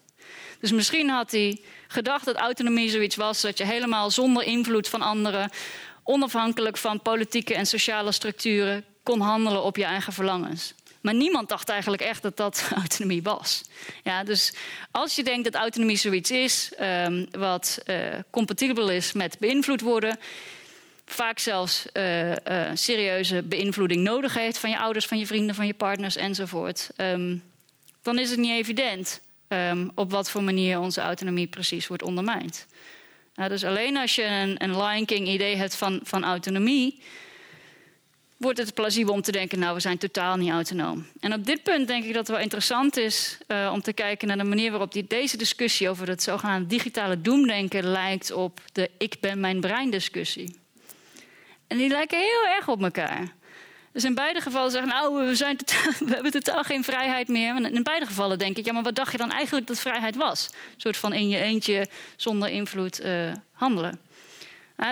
Dus 0.60 0.72
misschien 0.72 1.08
had 1.08 1.30
hij 1.30 1.60
gedacht 1.88 2.24
dat 2.24 2.36
autonomie 2.36 2.90
zoiets 2.90 3.16
was 3.16 3.40
dat 3.40 3.58
je 3.58 3.64
helemaal 3.64 4.10
zonder 4.10 4.42
invloed 4.42 4.88
van 4.88 5.02
anderen, 5.02 5.50
onafhankelijk 6.02 6.76
van 6.76 7.02
politieke 7.02 7.54
en 7.54 7.66
sociale 7.66 8.12
structuren, 8.12 8.84
kon 9.02 9.20
handelen 9.20 9.62
op 9.62 9.76
je 9.76 9.84
eigen 9.84 10.12
verlangens. 10.12 10.74
Maar 11.04 11.14
niemand 11.14 11.48
dacht 11.48 11.68
eigenlijk 11.68 12.02
echt 12.02 12.22
dat 12.22 12.36
dat 12.36 12.68
autonomie 12.82 13.22
was. 13.22 13.62
Ja, 14.02 14.24
dus 14.24 14.52
als 14.90 15.16
je 15.16 15.24
denkt 15.24 15.44
dat 15.44 15.54
autonomie 15.54 15.96
zoiets 15.96 16.30
is 16.30 16.72
um, 16.80 17.26
wat 17.30 17.82
uh, 17.86 17.96
compatibel 18.30 18.90
is 18.90 19.12
met 19.12 19.38
beïnvloed 19.38 19.80
worden, 19.80 20.18
vaak 21.06 21.38
zelfs 21.38 21.86
uh, 21.92 22.30
uh, 22.30 22.36
serieuze 22.74 23.42
beïnvloeding 23.42 24.02
nodig 24.02 24.34
heeft 24.34 24.58
van 24.58 24.70
je 24.70 24.78
ouders, 24.78 25.06
van 25.06 25.18
je 25.18 25.26
vrienden, 25.26 25.54
van 25.54 25.66
je 25.66 25.74
partners 25.74 26.16
enzovoort, 26.16 26.90
um, 26.96 27.42
dan 28.02 28.18
is 28.18 28.30
het 28.30 28.38
niet 28.38 28.50
evident 28.50 29.20
um, 29.48 29.90
op 29.94 30.10
wat 30.10 30.30
voor 30.30 30.42
manier 30.42 30.78
onze 30.78 31.00
autonomie 31.00 31.46
precies 31.46 31.86
wordt 31.86 32.02
ondermijnd. 32.02 32.66
Nou, 33.34 33.48
dus 33.48 33.64
alleen 33.64 33.96
als 33.96 34.14
je 34.14 34.24
een, 34.24 34.62
een 34.62 34.82
Lion 34.82 35.04
King 35.04 35.28
idee 35.28 35.56
hebt 35.56 35.76
van, 35.76 36.00
van 36.02 36.24
autonomie, 36.24 37.02
wordt 38.44 38.58
het 38.58 38.74
plausibel 38.74 39.14
om 39.14 39.22
te 39.22 39.32
denken, 39.32 39.58
nou, 39.58 39.74
we 39.74 39.80
zijn 39.80 39.98
totaal 39.98 40.36
niet 40.36 40.50
autonoom. 40.50 41.06
En 41.20 41.32
op 41.32 41.46
dit 41.46 41.62
punt 41.62 41.88
denk 41.88 42.04
ik 42.04 42.08
dat 42.08 42.26
het 42.26 42.28
wel 42.28 42.38
interessant 42.38 42.96
is 42.96 43.38
uh, 43.48 43.70
om 43.72 43.82
te 43.82 43.92
kijken 43.92 44.28
naar 44.28 44.36
de 44.36 44.44
manier 44.44 44.70
waarop 44.70 44.92
die, 44.92 45.04
deze 45.08 45.36
discussie 45.36 45.88
over 45.88 46.08
het 46.08 46.22
zogenaamde 46.22 46.66
digitale 46.66 47.20
doemdenken 47.20 47.84
lijkt 47.84 48.32
op 48.32 48.60
de 48.72 48.90
ik 48.98 49.16
ben 49.20 49.40
mijn 49.40 49.60
brein 49.60 49.90
discussie. 49.90 50.56
En 51.66 51.76
die 51.76 51.88
lijken 51.88 52.18
heel 52.18 52.46
erg 52.56 52.68
op 52.68 52.82
elkaar. 52.82 53.32
Dus 53.92 54.04
in 54.04 54.14
beide 54.14 54.40
gevallen 54.40 54.70
zeggen, 54.70 54.90
nou, 54.90 55.26
we, 55.26 55.34
zijn 55.34 55.56
we 56.06 56.14
hebben 56.14 56.30
totaal 56.30 56.62
geen 56.62 56.84
vrijheid 56.84 57.28
meer. 57.28 57.54
En 57.54 57.74
in 57.74 57.82
beide 57.82 58.06
gevallen 58.06 58.38
denk 58.38 58.56
ik, 58.56 58.64
ja, 58.64 58.72
maar 58.72 58.82
wat 58.82 58.94
dacht 58.94 59.12
je 59.12 59.18
dan 59.18 59.30
eigenlijk 59.30 59.66
dat 59.66 59.80
vrijheid 59.80 60.16
was? 60.16 60.48
Een 60.52 60.80
soort 60.80 60.96
van 60.96 61.12
in 61.12 61.28
je 61.28 61.38
eentje 61.38 61.86
zonder 62.16 62.48
invloed 62.48 63.04
uh, 63.04 63.32
handelen. 63.52 64.03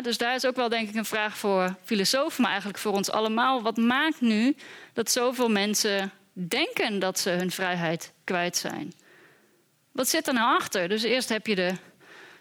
Dus 0.03 0.19
daar 0.19 0.35
is 0.35 0.45
ook 0.45 0.57
wel 0.57 0.69
denk 0.69 0.89
ik 0.89 0.95
een 0.95 1.05
vraag 1.05 1.37
voor 1.39 1.75
filosofen, 1.85 2.43
maar 2.43 2.51
eigenlijk 2.51 2.81
voor 2.81 2.93
ons 2.93 3.11
allemaal. 3.11 3.63
Wat 3.63 3.77
maakt 3.77 4.21
nu 4.21 4.57
dat 4.93 5.11
zoveel 5.11 5.49
mensen 5.49 6.11
denken 6.33 6.99
dat 6.99 7.19
ze 7.19 7.31
hun 7.31 7.51
vrijheid 7.51 8.13
kwijt 8.25 8.57
zijn? 8.57 8.93
Wat 9.93 10.09
zit 10.09 10.27
er 10.27 10.35
nou 10.35 10.57
achter? 10.57 10.89
Dus 10.89 11.03
eerst 11.03 11.29
heb 11.29 11.47
je 11.47 11.55
de 11.55 11.73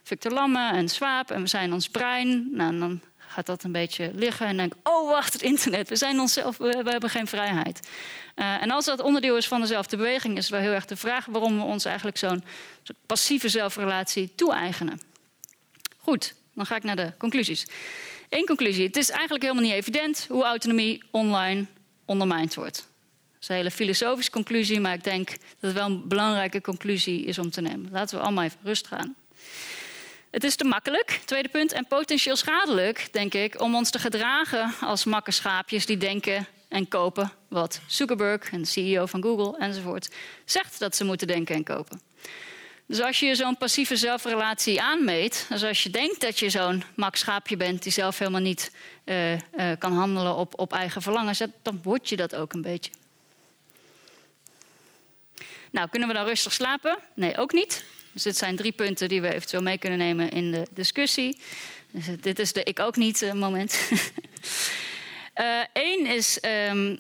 Victor 0.04 0.32
Lamme 0.32 0.72
en 0.72 0.90
Swaap 0.90 1.32
en 1.32 1.42
we 1.42 1.48
zijn 1.48 1.74
ons 1.74 1.90
brein. 1.90 2.50
Nou, 2.52 2.80
dan 2.80 3.02
gaat 3.18 3.46
dat 3.46 3.64
een 3.64 3.72
beetje 3.72 4.12
liggen 4.14 4.48
en 4.48 4.58
denk 4.58 4.74
oh 4.84 5.10
wacht, 5.10 5.34
het 5.34 5.42
internet, 5.42 5.90
we 5.90 5.96
zijn 5.96 6.20
onszelf, 6.20 6.58
we, 6.58 6.84
hebben 6.86 7.10
geen 7.10 7.28
vrijheid. 7.28 7.90
Uh, 8.36 8.62
en 8.62 8.72
als 8.72 8.86
dat 8.86 9.02
onderdeel 9.02 9.38
is 9.38 9.48
van 9.48 9.62
dezelfde 9.62 9.98
beweging, 9.98 10.38
is 10.38 10.44
het 10.44 10.54
wel 10.54 10.62
heel 10.62 10.72
erg 10.72 10.86
de 10.86 10.96
vraag 10.96 11.26
waarom 11.26 11.58
we 11.58 11.64
ons 11.64 11.86
eigenlijk 11.86 12.18
zo'n 12.18 12.44
passieve 13.06 13.50
zelfrelatie 13.50 14.36
toe-eigenen. 14.36 15.02
Goed, 15.98 16.34
dan 16.54 16.66
ga 16.66 16.76
ik 16.76 16.84
naar 16.84 16.96
de 16.96 17.14
conclusies. 17.18 17.68
Eén 18.30 18.46
conclusie. 18.46 18.86
Het 18.86 18.98
is 18.98 19.10
eigenlijk 19.10 19.44
helemaal 19.44 19.64
niet 19.64 19.74
evident 19.74 20.26
hoe 20.30 20.44
autonomie 20.44 21.04
online 21.12 21.66
ondermijnd 22.06 22.54
wordt. 22.54 22.76
Dat 22.76 23.42
is 23.42 23.48
een 23.48 23.56
hele 23.56 23.72
filosofische 23.72 24.32
conclusie, 24.32 24.80
maar 24.80 24.94
ik 24.94 25.04
denk 25.04 25.30
dat 25.30 25.40
het 25.60 25.74
wel 25.74 25.86
een 25.86 26.08
belangrijke 26.08 26.62
conclusie 26.62 27.26
is 27.26 27.38
om 27.38 27.50
te 27.50 27.62
nemen. 27.62 27.92
Laten 27.92 28.18
we 28.18 28.24
allemaal 28.24 28.44
even 28.44 28.60
rust 28.64 28.88
gaan. 28.88 29.16
Het 30.32 30.44
is 30.44 30.56
te 30.56 30.64
makkelijk, 30.64 31.22
tweede 31.26 31.50
punt, 31.50 31.72
en 31.72 31.86
potentieel 31.88 32.36
schadelijk, 32.36 33.08
denk 33.12 33.34
ik, 33.34 33.62
om 33.62 33.76
ons 33.76 33.90
te 33.90 34.00
gedragen 34.00 34.74
als 34.82 35.06
makkerschaapjes 35.06 35.86
die 35.86 35.98
denken 35.98 36.48
en 36.68 36.88
kopen 36.88 37.32
wat 37.48 37.82
Zuckerberg, 37.88 38.52
en 38.52 38.62
de 38.62 38.68
CEO 38.68 39.06
van 39.06 39.22
Google 39.22 39.58
enzovoort, 39.58 40.10
zegt 40.46 40.80
dat 40.80 40.96
ze 40.96 41.04
moeten 41.04 41.28
denken 41.28 41.56
en 41.56 41.64
kopen. 41.64 42.02
Dus 42.92 43.02
als 43.02 43.20
je 43.20 43.36
zo'n 43.36 43.58
passieve 43.58 43.96
zelfrelatie 43.96 44.82
aanmeet, 44.82 45.46
dus 45.50 45.64
als 45.64 45.84
je 45.84 45.90
denkt 45.90 46.22
dat 46.22 46.40
je 46.40 46.50
zo'n 46.50 46.84
makschaapje 46.96 47.58
bent 47.58 47.84
die 47.84 47.92
zelf 47.92 48.18
helemaal 48.18 48.42
niet 48.42 48.72
uh, 49.06 49.34
uh, 49.34 49.40
kan 49.78 49.94
handelen 49.94 50.36
op, 50.36 50.60
op 50.60 50.74
eigen 50.74 51.02
verlangens, 51.02 51.42
dan 51.62 51.80
word 51.84 52.10
je 52.10 52.16
dat 52.16 52.36
ook 52.36 52.54
een 52.54 52.62
beetje. 52.62 52.92
Nou, 55.72 55.90
kunnen 55.90 56.08
we 56.08 56.14
dan 56.14 56.26
rustig 56.26 56.54
slapen? 56.54 56.98
Nee, 57.16 57.38
ook 57.38 57.54
niet. 57.54 57.84
Dus 58.12 58.24
dit 58.24 58.38
zijn 58.38 58.56
drie 58.56 58.72
punten 58.72 59.10
die 59.10 59.22
we 59.22 59.34
eventueel 59.34 59.64
mee 59.64 59.78
kunnen 59.78 60.00
nemen 60.00 60.30
in 60.30 60.52
de 60.52 60.68
discussie. 60.72 61.42
Dus 61.92 62.06
dit 62.22 62.40
is 62.40 62.54
de 62.54 62.64
ik 62.64 62.80
ook 62.80 62.96
niet 62.96 63.32
moment. 63.34 63.80
Eén 65.74 66.06
is, 66.06 66.40
um, 66.70 67.00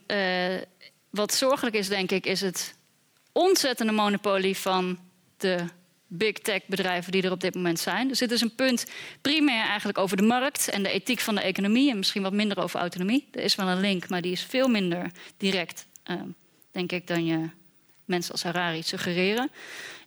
wat 1.10 1.34
zorgelijk 1.34 1.76
is 1.76 1.88
denk 1.88 2.12
ik, 2.12 2.26
is 2.26 2.42
het 2.42 2.76
ontzettende 3.32 3.92
monopolie 3.92 4.58
van 4.58 5.00
de 5.38 5.66
big 6.14 6.34
tech 6.34 6.62
bedrijven 6.66 7.12
die 7.12 7.24
er 7.24 7.32
op 7.32 7.41
dit 7.41 7.55
moment 7.55 7.80
zijn. 7.80 8.07
Dus 8.07 8.20
dit 8.20 8.32
is 8.32 8.41
een 8.41 8.55
punt 8.55 8.86
primair 9.22 9.66
eigenlijk 9.66 9.97
over 9.97 10.18
de 10.18 10.24
markt 10.24 10.70
en 10.70 10.84
de 10.84 10.89
ethiek 10.89 11.20
van 11.20 11.36
de 11.36 11.41
economie 11.41 11.91
en 11.91 11.97
misschien 11.97 12.22
wat 12.22 12.34
minder 12.34 12.59
over 12.59 12.80
autonomie. 12.80 13.28
Er 13.32 13.43
is 13.43 13.55
wel 13.55 13.68
een 13.68 13.80
link, 13.80 14.09
maar 14.09 14.22
die 14.22 14.32
is 14.32 14.43
veel 14.43 14.68
minder 14.68 15.12
direct, 15.38 15.86
uh, 16.12 16.22
denk 16.72 16.91
ik, 16.91 17.07
dan 17.07 17.26
je 17.26 17.49
mensen 18.05 18.32
als 18.32 18.43
Harari 18.43 18.84
suggereren. 18.84 19.51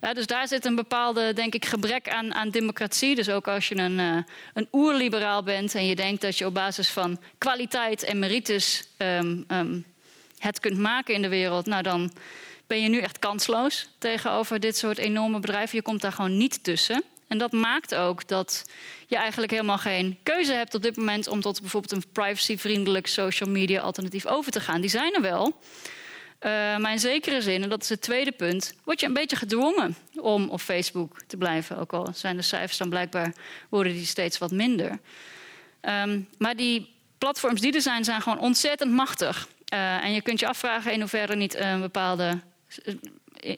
Ja, 0.01 0.13
dus 0.13 0.27
daar 0.27 0.47
zit 0.47 0.65
een 0.65 0.75
bepaalde, 0.75 1.33
denk 1.33 1.53
ik, 1.53 1.65
gebrek 1.65 2.09
aan, 2.09 2.33
aan 2.33 2.49
democratie. 2.49 3.15
Dus 3.15 3.29
ook 3.29 3.47
als 3.47 3.67
je 3.67 3.75
een, 3.75 3.99
uh, 3.99 4.17
een 4.53 4.67
oerliberaal 4.71 5.43
bent 5.43 5.75
en 5.75 5.85
je 5.85 5.95
denkt 5.95 6.21
dat 6.21 6.37
je 6.37 6.45
op 6.45 6.53
basis 6.53 6.89
van 6.89 7.19
kwaliteit 7.37 8.03
en 8.03 8.19
merites 8.19 8.87
um, 8.97 9.45
um, 9.47 9.85
het 10.37 10.59
kunt 10.59 10.77
maken 10.77 11.13
in 11.13 11.21
de 11.21 11.29
wereld, 11.29 11.65
nou 11.65 11.83
dan 11.83 12.11
ben 12.67 12.81
je 12.81 12.89
nu 12.89 12.99
echt 12.99 13.19
kansloos 13.19 13.89
tegenover 13.97 14.59
dit 14.59 14.77
soort 14.77 14.97
enorme 14.97 15.39
bedrijven. 15.39 15.77
Je 15.77 15.83
komt 15.83 16.01
daar 16.01 16.11
gewoon 16.11 16.37
niet 16.37 16.63
tussen. 16.63 17.03
En 17.27 17.37
dat 17.37 17.51
maakt 17.51 17.95
ook 17.95 18.27
dat 18.27 18.65
je 19.07 19.15
eigenlijk 19.15 19.51
helemaal 19.51 19.77
geen 19.77 20.17
keuze 20.23 20.53
hebt 20.53 20.75
op 20.75 20.81
dit 20.81 20.97
moment 20.97 21.27
om 21.27 21.41
tot 21.41 21.61
bijvoorbeeld 21.61 21.91
een 21.91 22.11
privacyvriendelijk 22.11 23.07
social 23.07 23.49
media 23.49 23.81
alternatief 23.81 24.25
over 24.25 24.51
te 24.51 24.59
gaan. 24.59 24.81
Die 24.81 24.89
zijn 24.89 25.13
er 25.13 25.21
wel. 25.21 25.59
Uh, 26.45 26.51
maar 26.77 26.91
in 26.91 26.99
zekere 26.99 27.41
zin, 27.41 27.63
en 27.63 27.69
dat 27.69 27.81
is 27.81 27.89
het 27.89 28.01
tweede 28.01 28.31
punt, 28.31 28.73
word 28.83 28.99
je 28.99 29.05
een 29.05 29.13
beetje 29.13 29.35
gedwongen 29.35 29.95
om 30.15 30.49
op 30.49 30.59
Facebook 30.59 31.21
te 31.27 31.37
blijven. 31.37 31.77
Ook 31.77 31.93
al 31.93 32.09
zijn 32.13 32.35
de 32.35 32.41
cijfers 32.41 32.77
dan 32.77 32.89
blijkbaar, 32.89 33.33
worden 33.69 33.93
die 33.93 34.05
steeds 34.05 34.37
wat 34.37 34.51
minder. 34.51 34.99
Um, 35.81 36.27
maar 36.37 36.55
die 36.55 36.89
platforms 37.17 37.61
die 37.61 37.73
er 37.73 37.81
zijn, 37.81 38.03
zijn 38.03 38.21
gewoon 38.21 38.39
ontzettend 38.39 38.91
machtig. 38.91 39.47
Uh, 39.73 40.03
en 40.03 40.13
je 40.13 40.21
kunt 40.21 40.39
je 40.39 40.47
afvragen 40.47 40.91
in 40.93 40.99
hoeverre 40.99 41.35
niet 41.35 41.55
een 41.55 41.81
bepaalde 41.81 42.39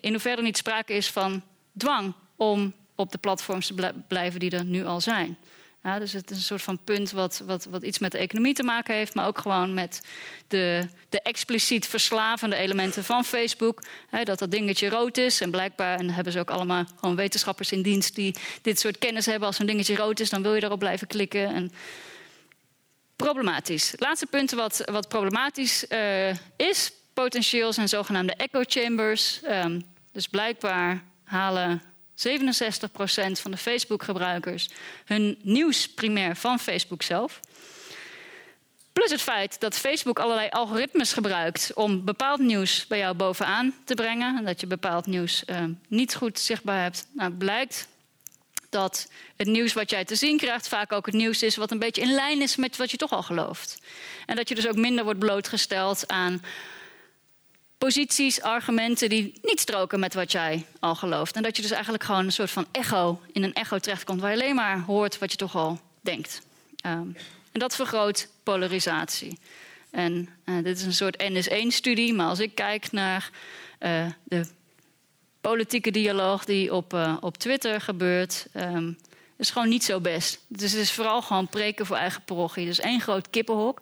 in 0.01 0.11
hoeverre 0.11 0.41
niet 0.41 0.57
sprake 0.57 0.93
is 0.93 1.11
van 1.11 1.43
dwang 1.77 2.13
om 2.35 2.73
op 2.95 3.11
de 3.11 3.17
platforms 3.17 3.67
te 3.67 3.93
blijven 4.07 4.39
die 4.39 4.51
er 4.51 4.65
nu 4.65 4.85
al 4.85 5.01
zijn. 5.01 5.37
Ja, 5.83 5.99
dus 5.99 6.13
het 6.13 6.31
is 6.31 6.37
een 6.37 6.43
soort 6.43 6.61
van 6.61 6.83
punt 6.83 7.11
wat, 7.11 7.41
wat, 7.45 7.65
wat 7.65 7.83
iets 7.83 7.99
met 7.99 8.11
de 8.11 8.17
economie 8.17 8.53
te 8.53 8.63
maken 8.63 8.95
heeft, 8.95 9.13
maar 9.13 9.27
ook 9.27 9.37
gewoon 9.37 9.73
met 9.73 10.01
de, 10.47 10.87
de 11.09 11.21
expliciet 11.21 11.87
verslavende 11.87 12.55
elementen 12.55 13.03
van 13.03 13.25
Facebook. 13.25 13.83
Dat 14.23 14.39
dat 14.39 14.51
dingetje 14.51 14.89
rood 14.89 15.17
is 15.17 15.41
en 15.41 15.51
blijkbaar, 15.51 15.99
en 15.99 16.09
hebben 16.09 16.33
ze 16.33 16.39
ook 16.39 16.49
allemaal 16.49 16.85
gewoon 16.99 17.15
wetenschappers 17.15 17.71
in 17.71 17.81
dienst 17.81 18.15
die 18.15 18.35
dit 18.61 18.79
soort 18.79 18.97
kennis 18.97 19.25
hebben. 19.25 19.47
Als 19.47 19.57
zo'n 19.57 19.65
dingetje 19.65 19.95
rood 19.95 20.19
is, 20.19 20.29
dan 20.29 20.41
wil 20.41 20.55
je 20.55 20.63
erop 20.63 20.79
blijven 20.79 21.07
klikken. 21.07 21.53
En 21.53 21.71
problematisch. 23.15 23.91
Het 23.91 23.99
laatste 23.99 24.25
punt 24.25 24.51
wat, 24.51 24.81
wat 24.85 25.07
problematisch 25.07 25.85
uh, 25.89 26.29
is, 26.55 26.91
potentieel 27.23 27.73
zijn 27.73 27.89
zogenaamde 27.89 28.33
echo 28.33 28.61
chambers. 28.65 29.39
Um, 29.43 29.85
dus 30.11 30.27
blijkbaar 30.27 31.03
halen 31.23 31.81
67% 31.81 31.83
van 33.31 33.51
de 33.51 33.57
Facebook-gebruikers 33.57 34.69
hun 35.05 35.37
nieuws 35.41 35.89
primair 35.89 36.35
van 36.35 36.59
Facebook 36.59 37.01
zelf. 37.01 37.39
Plus 38.93 39.11
het 39.11 39.21
feit 39.21 39.59
dat 39.59 39.77
Facebook 39.77 40.19
allerlei 40.19 40.49
algoritmes 40.49 41.13
gebruikt 41.13 41.71
om 41.73 42.05
bepaald 42.05 42.39
nieuws 42.39 42.87
bij 42.87 42.97
jou 42.97 43.15
bovenaan 43.15 43.73
te 43.83 43.93
brengen. 43.93 44.37
En 44.37 44.45
dat 44.45 44.61
je 44.61 44.67
bepaald 44.67 45.05
nieuws 45.05 45.43
uh, 45.45 45.63
niet 45.87 46.15
goed 46.15 46.39
zichtbaar 46.39 46.81
hebt. 46.81 47.07
Nou, 47.11 47.31
blijkt 47.31 47.87
dat 48.69 49.11
het 49.35 49.47
nieuws 49.47 49.73
wat 49.73 49.89
jij 49.89 50.05
te 50.05 50.15
zien 50.15 50.37
krijgt 50.37 50.67
vaak 50.67 50.91
ook 50.91 51.05
het 51.05 51.15
nieuws 51.15 51.43
is 51.43 51.55
wat 51.55 51.71
een 51.71 51.79
beetje 51.79 52.01
in 52.01 52.13
lijn 52.13 52.41
is 52.41 52.55
met 52.55 52.77
wat 52.77 52.91
je 52.91 52.97
toch 52.97 53.11
al 53.11 53.23
gelooft. 53.23 53.81
En 54.25 54.35
dat 54.35 54.49
je 54.49 54.55
dus 54.55 54.67
ook 54.67 54.75
minder 54.75 55.03
wordt 55.03 55.19
blootgesteld 55.19 56.07
aan 56.07 56.41
posities, 57.77 58.41
argumenten 58.41 59.09
die 59.09 59.39
niet 59.41 59.59
stroken 59.59 59.99
met 59.99 60.13
wat 60.13 60.31
jij 60.31 60.65
al 60.79 60.95
gelooft. 60.95 61.35
En 61.35 61.43
dat 61.43 61.55
je 61.55 61.61
dus 61.61 61.71
eigenlijk 61.71 62.03
gewoon 62.03 62.25
een 62.25 62.31
soort 62.31 62.51
van 62.51 62.65
echo, 62.71 63.21
in 63.31 63.43
een 63.43 63.53
echo 63.53 63.79
terechtkomt 63.79 64.21
waar 64.21 64.35
je 64.35 64.41
alleen 64.41 64.55
maar 64.55 64.79
hoort 64.79 65.19
wat 65.19 65.31
je 65.31 65.37
toch 65.37 65.55
al 65.55 65.79
denkt. 66.01 66.41
Um, 66.85 67.15
en 67.51 67.59
dat 67.59 67.75
vergroot 67.75 68.29
polarisatie. 68.43 69.39
En 69.89 70.29
eh, 70.43 70.55
dit 70.63 70.77
is 70.77 70.83
een 70.83 70.93
soort 70.93 71.23
NS1-studie, 71.23 72.13
maar 72.13 72.27
als 72.27 72.39
ik 72.39 72.55
kijk 72.55 72.91
naar 72.91 73.29
eh, 73.79 74.05
de 74.23 74.45
politieke 75.41 75.91
dialoog 75.91 76.45
die 76.45 76.73
op, 76.73 76.93
eh, 76.93 77.17
op 77.19 77.37
Twitter 77.37 77.81
gebeurt, 77.81 78.47
ehm, 78.53 78.91
is 79.37 79.49
gewoon 79.49 79.69
niet 79.69 79.83
zo 79.83 79.99
best. 79.99 80.39
Dus 80.47 80.71
het 80.71 80.81
is 80.81 80.91
vooral 80.91 81.21
gewoon 81.21 81.47
preken 81.47 81.85
voor 81.85 81.95
eigen 81.95 82.23
parochie. 82.23 82.65
Dus 82.65 82.79
één 82.79 83.01
groot 83.01 83.29
kippenhok. 83.29 83.81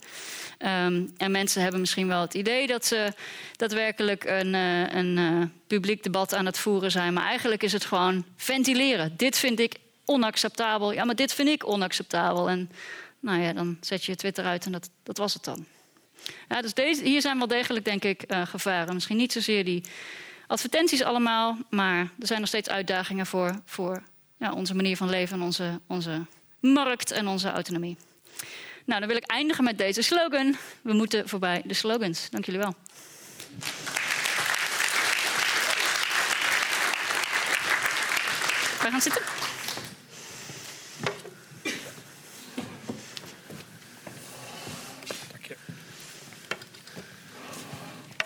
Ehm, 0.58 1.06
en 1.18 1.32
mensen 1.32 1.62
hebben 1.62 1.80
misschien 1.80 2.08
wel 2.08 2.22
het 2.22 2.34
idee 2.34 2.68
dat 2.68 2.86
ze 2.86 3.14
daadwerkelijk 3.56 4.24
een, 4.24 4.54
uh, 4.54 4.94
een 4.94 5.18
uh, 5.18 5.46
publiek 5.68 6.04
debat 6.04 6.34
aan 6.34 6.46
het 6.46 6.58
voeren 6.58 6.92
zijn. 6.92 7.14
Maar 7.14 7.26
eigenlijk 7.26 7.64
is 7.64 7.74
het 7.74 7.86
gewoon 7.86 8.26
ventileren. 8.38 9.14
Dit 9.18 9.38
vind 9.38 9.60
ik 9.60 9.76
onacceptabel. 10.06 10.92
Ja, 10.92 11.04
maar 11.04 11.16
dit 11.16 11.34
vind 11.34 11.50
ik 11.50 11.68
onacceptabel. 11.68 12.50
En 12.50 12.72
nou 13.20 13.42
ja, 13.42 13.54
dan 13.54 13.78
zet 13.82 14.06
je 14.06 14.12
je 14.12 14.18
Twitter 14.18 14.46
uit 14.46 14.66
en 14.66 14.72
dat, 14.72 14.90
dat 15.04 15.18
was 15.18 15.34
het 15.34 15.44
dan. 15.44 15.66
Ja, 16.50 16.62
dus 16.62 16.74
deze, 16.74 17.04
hier 17.04 17.22
zijn 17.22 17.38
wel 17.38 17.48
degelijk, 17.48 17.86
denk 17.86 18.04
ik, 18.04 18.24
uh, 18.28 18.46
gevaren. 18.46 18.94
Misschien 18.94 19.18
niet 19.18 19.32
zozeer 19.32 19.66
die 19.66 19.84
advertenties 20.48 21.04
allemaal, 21.04 21.58
maar 21.70 22.00
er 22.20 22.28
zijn 22.28 22.40
nog 22.40 22.48
steeds 22.48 22.70
uitdagingen 22.70 23.26
voor, 23.26 23.62
voor 23.66 24.04
onze 24.40 24.76
manier 24.76 24.98
van 24.98 25.10
leven, 25.10 25.42
onze, 25.42 25.80
onze 25.88 26.26
markt 26.60 27.12
en 27.12 27.28
onze 27.28 27.52
autonomie. 27.52 27.98
Nou, 28.86 29.00
dan 29.00 29.10
wil 29.10 29.18
ik 29.18 29.26
eindigen 29.26 29.64
met 29.64 29.78
deze 29.78 30.02
slogan. 30.02 30.56
We 30.82 30.94
moeten 30.94 31.30
voorbij 31.30 31.62
de 31.66 31.74
slogans. 31.74 32.30
Dank 32.30 32.46
jullie 32.46 32.62
wel. 32.62 32.76
Wij 38.82 38.92
gaan 38.92 39.02
zitten. 39.02 39.22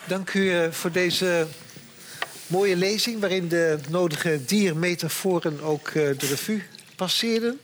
Dank 0.06 0.34
u 0.34 0.52
eh, 0.52 0.70
voor 0.70 0.92
deze 0.92 1.46
mooie 2.50 2.76
lezing... 2.76 3.20
waarin 3.20 3.48
de 3.48 3.78
nodige 3.88 4.44
diermetaforen 4.44 5.60
ook 5.60 5.88
uh, 5.88 5.94
de 5.94 6.26
revue 6.26 6.62
passeerden. 6.96 7.60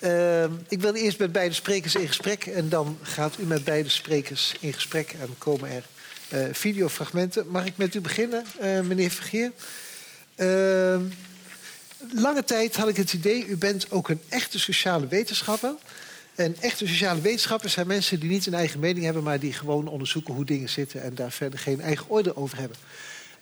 Uh, 0.00 0.44
ik 0.68 0.80
wil 0.80 0.94
eerst 0.94 1.18
met 1.18 1.32
beide 1.32 1.54
sprekers 1.54 1.94
in 1.94 2.06
gesprek... 2.06 2.46
en 2.46 2.68
dan 2.68 2.98
gaat 3.02 3.38
u 3.38 3.42
met 3.42 3.64
beide 3.64 3.88
sprekers 3.88 4.54
in 4.60 4.72
gesprek... 4.72 5.14
en 5.20 5.28
komen 5.38 5.70
er 5.70 5.84
uh, 6.34 6.54
videofragmenten. 6.54 7.48
Mag 7.48 7.66
ik 7.66 7.76
met 7.76 7.94
u 7.94 8.00
beginnen, 8.00 8.44
uh, 8.62 8.80
meneer 8.80 9.10
Vergeer? 9.10 9.52
Ehm, 10.34 11.02
lange 12.14 12.44
tijd 12.44 12.76
had 12.76 12.88
ik 12.88 12.96
het 12.96 13.12
idee... 13.12 13.46
u 13.46 13.56
bent 13.56 13.90
ook 13.90 14.08
een 14.08 14.20
echte 14.28 14.58
sociale 14.58 15.06
wetenschapper... 15.06 15.74
En 16.34 16.56
echte 16.60 16.86
sociale 16.86 17.20
wetenschappers 17.20 17.72
zijn 17.72 17.86
mensen 17.86 18.20
die 18.20 18.30
niet 18.30 18.46
een 18.46 18.54
eigen 18.54 18.80
mening 18.80 19.04
hebben... 19.04 19.22
maar 19.22 19.40
die 19.40 19.52
gewoon 19.52 19.88
onderzoeken 19.88 20.34
hoe 20.34 20.44
dingen 20.44 20.68
zitten... 20.68 21.02
en 21.02 21.14
daar 21.14 21.32
verder 21.32 21.58
geen 21.58 21.80
eigen 21.80 22.08
orde 22.08 22.36
over 22.36 22.58
hebben. 22.58 22.76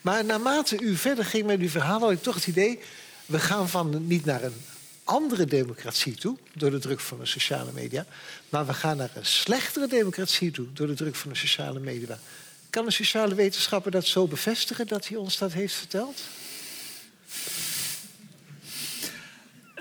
Maar 0.02 0.24
naarmate 0.24 0.80
u 0.80 0.96
verder 0.96 1.24
ging 1.24 1.46
met 1.46 1.60
uw 1.60 1.68
verhaal... 1.68 2.00
had 2.00 2.10
ik 2.10 2.22
toch 2.22 2.34
het 2.34 2.46
idee... 2.46 2.78
we 3.26 3.38
gaan 3.38 3.68
van 3.68 4.06
niet 4.06 4.24
naar 4.24 4.42
een 4.42 4.62
andere 5.04 5.44
democratie 5.44 6.14
toe... 6.14 6.36
door 6.54 6.70
de 6.70 6.78
druk 6.78 7.00
van 7.00 7.18
de 7.18 7.26
sociale 7.26 7.72
media... 7.72 8.06
maar 8.48 8.66
we 8.66 8.74
gaan 8.74 8.96
naar 8.96 9.10
een 9.14 9.26
slechtere 9.26 9.86
democratie 9.86 10.50
toe... 10.50 10.66
door 10.72 10.86
de 10.86 10.94
druk 10.94 11.14
van 11.14 11.30
de 11.30 11.36
sociale 11.36 11.80
media. 11.80 12.18
Kan 12.70 12.86
een 12.86 12.92
sociale 12.92 13.34
wetenschapper 13.34 13.90
dat 13.90 14.06
zo 14.06 14.26
bevestigen... 14.26 14.86
dat 14.86 15.08
hij 15.08 15.16
ons 15.16 15.38
dat 15.38 15.52
heeft 15.52 15.74
verteld? 15.74 16.20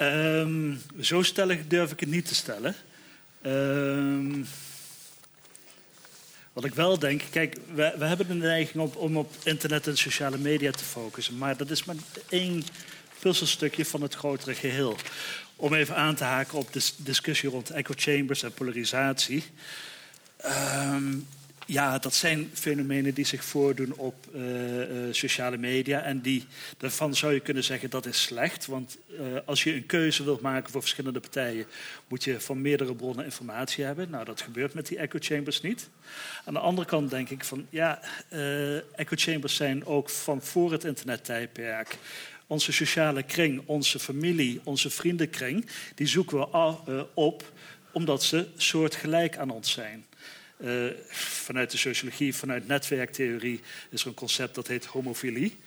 Um, 0.02 0.82
zo 1.00 1.22
stellig 1.22 1.68
durf 1.68 1.92
ik 1.92 2.00
het 2.00 2.10
niet 2.10 2.26
te 2.26 2.36
stellen... 2.36 2.76
Um, 3.46 4.48
wat 6.54 6.64
ik 6.64 6.74
wel 6.74 7.00
denk, 7.00 7.22
kijk, 7.30 7.58
we, 7.74 7.94
we 7.98 8.06
hebben 8.06 8.28
de 8.28 8.34
neiging 8.34 8.84
op, 8.84 8.96
om 8.96 9.18
op 9.18 9.34
internet 9.44 9.88
en 9.88 9.98
sociale 9.98 10.38
media 10.38 10.72
te 10.72 10.84
focussen, 10.84 11.38
maar 11.38 11.58
dat 11.58 11.70
is 11.70 11.84
maar 11.84 11.96
één 12.30 12.64
puzzelstukje 13.20 13.86
van 13.86 14.02
het 14.02 14.14
grotere 14.14 14.56
geheel. 14.56 14.96
Om 15.56 15.74
even 15.74 15.96
aan 15.96 16.16
te 16.16 16.24
haken 16.24 16.58
op 16.58 16.74
de 16.74 16.90
discussie 16.98 17.50
rond 17.50 17.70
echo 17.70 17.94
chambers 17.98 18.44
en 18.44 18.54
polarisatie. 18.54 19.44
Um, 20.46 21.28
ja, 21.72 22.00
dat 22.00 22.14
zijn 22.14 22.50
fenomenen 22.54 23.14
die 23.14 23.26
zich 23.26 23.44
voordoen 23.44 23.94
op 23.94 24.16
uh, 24.36 24.78
uh, 24.78 25.14
sociale 25.14 25.58
media. 25.58 26.02
En 26.02 26.22
die, 26.22 26.46
daarvan 26.78 27.16
zou 27.16 27.34
je 27.34 27.40
kunnen 27.40 27.64
zeggen 27.64 27.90
dat 27.90 28.06
is 28.06 28.22
slecht. 28.22 28.66
Want 28.66 28.98
uh, 29.10 29.20
als 29.46 29.64
je 29.64 29.74
een 29.74 29.86
keuze 29.86 30.24
wilt 30.24 30.42
maken 30.42 30.72
voor 30.72 30.82
verschillende 30.82 31.20
partijen, 31.20 31.66
moet 32.08 32.24
je 32.24 32.40
van 32.40 32.62
meerdere 32.62 32.96
bronnen 32.96 33.26
informatie 33.26 33.84
hebben. 33.84 34.10
Nou, 34.10 34.26
dat 34.26 34.42
gebeurt 34.42 34.74
met 34.74 34.88
die 34.88 34.98
echo 34.98 35.18
chambers 35.22 35.62
niet. 35.62 35.90
Aan 36.46 36.54
de 36.54 36.60
andere 36.60 36.88
kant 36.88 37.10
denk 37.10 37.30
ik 37.30 37.44
van 37.44 37.68
ja, 37.70 38.02
echo 38.96 39.16
chambers 39.16 39.56
zijn 39.56 39.86
ook 39.86 40.10
van 40.10 40.42
voor 40.42 40.72
het 40.72 40.84
internettijdperk. 40.84 41.98
Onze 42.48 42.72
sociale 42.72 43.24
kring, 43.24 43.62
onze 43.66 44.00
familie, 44.00 44.62
onze 44.64 44.90
vriendenkring, 44.90 45.68
die 45.96 46.08
zoeken 46.08 46.38
we 46.38 47.08
op 47.14 47.52
omdat 47.92 48.24
ze 48.24 48.48
soortgelijk 48.56 49.38
aan 49.38 49.50
ons 49.50 49.72
zijn. 49.72 50.06
Uh, 50.64 50.92
vanuit 51.10 51.72
de 51.72 51.78
sociologie, 51.78 52.36
vanuit 52.36 52.68
netwerktheorie, 52.68 53.62
is 53.90 54.02
er 54.02 54.08
een 54.08 54.14
concept 54.14 54.56
dat 54.56 54.68
heet 54.68 54.86
homofilie. 54.86 55.58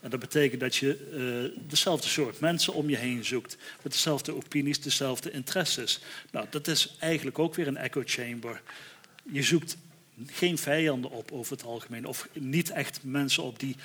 En 0.00 0.10
dat 0.10 0.20
betekent 0.20 0.60
dat 0.60 0.76
je 0.76 1.52
uh, 1.54 1.60
dezelfde 1.68 2.08
soort 2.08 2.40
mensen 2.40 2.74
om 2.74 2.90
je 2.90 2.96
heen 2.96 3.24
zoekt. 3.24 3.56
Met 3.82 3.92
dezelfde 3.92 4.34
opinies, 4.34 4.80
dezelfde 4.80 5.30
interesses. 5.30 6.00
Nou, 6.30 6.46
dat 6.50 6.68
is 6.68 6.96
eigenlijk 6.98 7.38
ook 7.38 7.54
weer 7.54 7.66
een 7.66 7.76
echo 7.76 8.02
chamber. 8.04 8.62
Je 9.32 9.42
zoekt 9.42 9.76
geen 10.26 10.58
vijanden 10.58 11.10
op 11.10 11.32
over 11.32 11.52
het 11.52 11.64
algemeen. 11.64 12.06
Of 12.06 12.28
niet 12.32 12.70
echt 12.70 13.00
mensen 13.02 13.42
op 13.42 13.58
die 13.58 13.76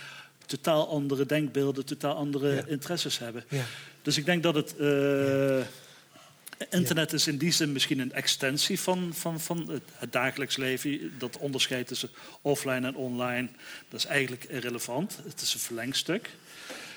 totaal 0.45 0.89
andere 0.89 1.25
denkbeelden, 1.25 1.85
totaal 1.85 2.15
andere 2.15 2.55
ja. 2.55 2.65
interesses 2.67 3.19
hebben. 3.19 3.43
Ja. 3.49 3.63
Dus 4.01 4.17
ik 4.17 4.25
denk 4.25 4.43
dat 4.43 4.55
het. 4.55 4.75
Uh, 4.79 5.59
ja. 5.59 5.65
Internet 6.69 7.13
is 7.13 7.27
in 7.27 7.37
die 7.37 7.51
zin 7.51 7.71
misschien 7.71 7.99
een 7.99 8.11
extensie 8.11 8.79
van, 8.79 9.11
van, 9.13 9.39
van 9.39 9.69
het, 9.71 9.83
het, 9.93 10.11
dagelijks 10.11 10.57
leven. 10.57 11.13
Dat 11.17 11.37
onderscheid 11.37 11.87
tussen 11.87 12.09
offline 12.41 12.87
en 12.87 12.95
online, 12.95 13.49
dat 13.89 13.99
is 13.99 14.05
eigenlijk 14.05 14.43
irrelevant. 14.43 15.19
Het 15.25 15.41
is 15.41 15.53
een 15.53 15.59
verlengstuk. 15.59 16.29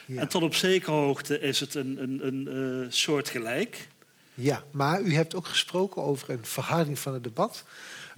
Ja. 0.07 0.21
En 0.21 0.29
tot 0.29 0.43
op 0.43 0.55
zekere 0.55 0.93
hoogte 0.93 1.41
is 1.41 1.61
het 1.61 1.75
een, 1.75 2.03
een, 2.03 2.27
een 2.27 2.49
uh, 2.83 2.87
soort 2.91 3.29
gelijk. 3.29 3.89
Ja, 4.35 4.63
maar 4.71 5.01
u 5.01 5.15
hebt 5.15 5.35
ook 5.35 5.47
gesproken 5.47 6.03
over 6.03 6.31
een 6.31 6.45
verharding 6.45 6.99
van 6.99 7.15
het 7.15 7.25
debat. 7.25 7.65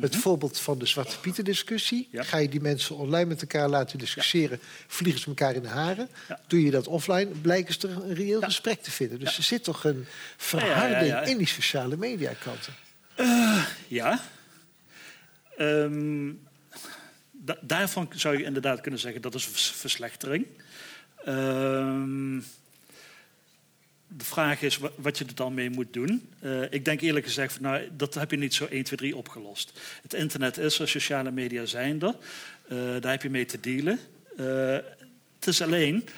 Het 0.01 0.17
voorbeeld 0.17 0.61
van 0.61 0.79
de 0.79 0.87
Zwarte 0.87 1.21
Pieten 1.21 1.45
discussie. 1.45 2.09
Ja. 2.11 2.23
Ga 2.23 2.37
je 2.37 2.49
die 2.49 2.61
mensen 2.61 2.97
online 2.97 3.25
met 3.25 3.41
elkaar 3.41 3.69
laten 3.69 3.99
discussiëren, 3.99 4.61
vliegen 4.87 5.21
ze 5.21 5.27
elkaar 5.27 5.55
in 5.55 5.63
de 5.63 5.69
haren. 5.69 6.09
Doe 6.47 6.63
je 6.63 6.71
dat 6.71 6.87
offline, 6.87 7.27
blijken 7.27 7.75
ze 7.75 7.89
er 7.89 7.97
een 7.97 8.15
reëel 8.15 8.41
gesprek 8.41 8.83
te 8.83 8.91
vinden. 8.91 9.19
Dus 9.19 9.37
er 9.37 9.43
zit 9.43 9.65
toch 9.65 9.85
een 9.85 10.07
verharding 10.37 11.27
in 11.27 11.39
die 11.39 11.47
sociale 11.47 11.97
media 11.97 12.33
kanten. 12.43 12.75
Uh, 13.17 13.67
ja. 13.89 14.21
Um, 15.59 16.41
da 17.33 17.59
daarvan 17.61 18.09
zou 18.15 18.39
je 18.39 18.45
inderdaad 18.45 18.81
kunnen 18.81 19.01
zeggen 19.01 19.23
dat 19.23 19.35
is 19.35 19.47
een 19.47 19.53
verslechtering. 19.55 20.47
Um, 21.27 22.45
de 24.09 24.25
vraag 24.25 24.63
is 24.63 24.79
wat 24.97 25.19
je 25.19 25.25
er 25.25 25.35
dan 25.35 25.55
mee 25.55 25.71
moet 25.71 25.93
doen. 25.93 26.29
Uh, 26.43 26.63
ik 26.71 26.85
denk 26.85 27.01
eerlijk 27.01 27.25
gezegd, 27.25 27.61
nou, 27.61 27.89
dat 27.97 28.15
heb 28.15 28.31
je 28.31 28.37
niet 28.37 28.55
zo 28.55 28.65
1, 28.65 28.85
2, 28.85 28.99
3 28.99 29.17
opgelost. 29.17 29.81
Het 30.03 30.15
internet 30.15 30.59
is 30.59 30.79
er, 30.79 30.89
sociale 30.89 31.31
media 31.31 31.67
zijn 31.67 32.03
er. 32.03 32.15
Uh, 32.69 32.79
daar 33.01 33.13
heb 33.13 33.23
je 33.23 33.31
mee 33.31 33.45
te 33.45 33.61
dealen. 33.61 33.99
Uh, 34.41 34.77
het 35.39 35.47
is 35.47 35.63
alleen, 35.63 36.09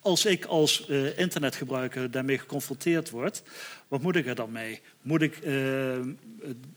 als 0.00 0.24
ik 0.26 0.44
als 0.44 0.86
internetgebruiker 1.16 2.10
daarmee 2.10 2.38
geconfronteerd 2.38 3.10
word, 3.10 3.42
wat 3.88 4.02
moet 4.02 4.16
ik 4.16 4.26
er 4.26 4.34
dan 4.34 4.52
mee? 4.52 4.80
Moet 5.02 5.22
ik 5.22 5.38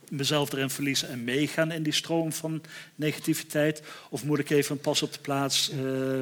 mezelf 0.10 0.54
erin 0.54 0.70
verliezen 0.70 1.10
en 1.10 1.24
meegaan 1.24 1.72
in 1.72 1.84
die 1.84 1.94
stroom 1.94 2.34
van 2.34 2.62
negativiteit? 2.96 3.82
Of 4.10 4.24
moet 4.24 4.40
ik 4.40 4.50
even 4.50 4.76
een 4.76 4.82
pas 4.82 5.02
op 5.02 5.14
de 5.14 5.20
plaats 5.20 5.72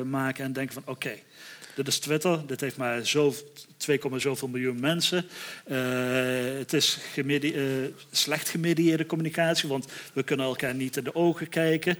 maken 0.05 0.43
en 0.43 0.53
denken 0.53 0.73
van 0.73 0.93
oké, 0.93 1.15
dit 1.75 1.87
is 1.87 1.99
Twitter, 1.99 2.47
dit 2.47 2.61
heeft 2.61 2.77
maar 2.77 3.05
zo 3.05 3.33
2, 3.77 3.99
zoveel 4.17 4.47
miljoen 4.47 4.79
mensen. 4.79 5.25
Uh, 5.67 5.77
het 6.57 6.73
is 6.73 6.99
uh, 7.13 7.87
slecht 8.11 8.49
gemedieerde 8.49 9.05
communicatie, 9.05 9.69
want 9.69 9.87
we 10.13 10.23
kunnen 10.23 10.45
elkaar 10.45 10.75
niet 10.75 10.97
in 10.97 11.03
de 11.03 11.15
ogen 11.15 11.49
kijken. 11.49 11.97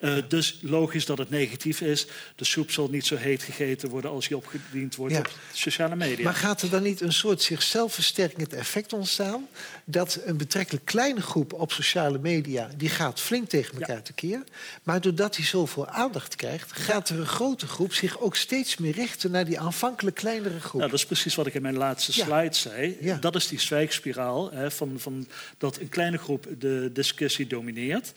Uh, 0.00 0.16
dus 0.28 0.58
logisch 0.62 1.06
dat 1.06 1.18
het 1.18 1.30
negatief 1.30 1.80
is. 1.80 2.06
De 2.36 2.44
soep 2.44 2.70
zal 2.70 2.88
niet 2.88 3.06
zo 3.06 3.16
heet 3.16 3.42
gegeten 3.42 3.88
worden 3.88 4.10
als 4.10 4.28
die 4.28 4.36
opgediend 4.36 4.94
wordt 4.96 5.14
ja. 5.14 5.20
op 5.20 5.30
sociale 5.52 5.96
media. 5.96 6.24
Maar 6.24 6.34
gaat 6.34 6.62
er 6.62 6.70
dan 6.70 6.82
niet 6.82 7.00
een 7.00 7.12
soort 7.12 7.42
zichzelf 7.42 7.96
het 8.16 8.52
effect 8.52 8.92
ontstaan 8.92 9.48
dat 9.84 10.20
een 10.24 10.36
betrekkelijk 10.36 10.84
kleine 10.84 11.20
groep 11.22 11.52
op 11.52 11.72
sociale 11.72 12.18
media 12.18 12.70
die 12.76 12.88
gaat 12.88 13.20
flink 13.20 13.48
tegen 13.48 13.80
elkaar 13.80 14.02
tekeer. 14.02 14.42
Maar 14.82 15.00
doordat 15.00 15.34
die 15.34 15.44
zoveel 15.44 15.88
aandacht 15.88 16.36
krijgt, 16.36 16.72
gaat 16.72 17.08
er 17.08 17.18
een 17.18 17.26
grote 17.26 17.66
groep 17.66 17.92
zich 17.92 18.20
ook 18.20 18.36
steeds 18.36 18.76
meer 18.76 18.92
richten 18.92 19.30
naar 19.30 19.44
die 19.44 19.60
aanvankelijk 19.60 20.16
kleinere 20.16 20.60
groep. 20.60 20.80
Nou, 20.80 20.90
dat 20.90 21.00
is 21.00 21.06
precies 21.06 21.34
wat 21.34 21.46
ik 21.46 21.54
in 21.54 21.62
mijn 21.62 21.76
laatste 21.76 22.12
Ja. 22.14 22.24
slide 22.24 22.54
zei. 22.54 22.96
Ja. 23.00 23.16
Dat 23.16 23.34
is 23.34 23.48
die 23.48 23.60
zwijgspiraal, 23.60 24.50
hè, 24.50 24.70
van, 24.70 24.94
van 24.96 25.28
dat 25.58 25.78
een 25.78 25.88
kleine 25.88 26.18
groep 26.18 26.46
de 26.58 26.90
discussie 26.92 27.46
domineert. 27.46 28.12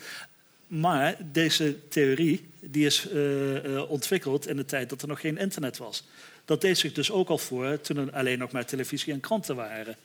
Maar 0.69 1.15
deze 1.31 1.75
theorie 1.87 2.49
die 2.59 2.85
is 2.85 3.09
eh, 3.09 3.75
eh, 3.75 3.89
ontwikkeld 3.91 4.47
in 4.47 4.55
de 4.55 4.65
tijd 4.65 4.89
dat 4.89 5.01
er 5.01 5.07
nog 5.07 5.19
geen 5.19 5.37
internet 5.37 5.77
was. 5.77 6.03
Dat 6.45 6.61
deed 6.61 6.77
zich 6.77 6.93
dus 6.93 7.11
ook 7.11 7.29
al 7.29 7.37
voor 7.37 7.81
toen 7.81 7.97
er 7.97 8.13
alleen 8.13 8.39
nog 8.39 8.51
maar 8.51 8.65
televisie 8.65 9.13
en 9.13 9.19
kranten 9.19 9.55
waren. 9.55 9.95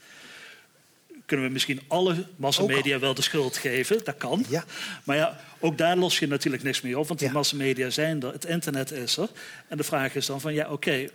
Kunnen 1.26 1.46
we 1.46 1.52
misschien 1.52 1.80
alle 1.86 2.26
massamedia 2.36 2.98
wel 2.98 3.14
de 3.14 3.22
schuld 3.22 3.56
geven? 3.56 4.04
Dat 4.04 4.16
kan. 4.16 4.44
Ja. 4.48 4.64
Maar 5.04 5.16
ja, 5.16 5.40
ook 5.58 5.78
daar 5.78 5.96
los 5.96 6.18
je 6.18 6.26
natuurlijk 6.26 6.62
niks 6.62 6.80
mee 6.80 6.98
op, 6.98 7.06
want 7.06 7.18
die 7.18 7.28
Ja. 7.28 7.34
massamedia 7.34 7.90
zijn 7.90 8.22
er, 8.22 8.32
het 8.32 8.44
internet 8.44 8.90
is 8.90 9.16
er. 9.16 9.28
En 9.68 9.76
de 9.76 9.84
vraag 9.84 10.14
is 10.14 10.26
dan 10.26 10.40
van, 10.40 10.54
ja, 10.54 10.70
oké, 10.70 11.08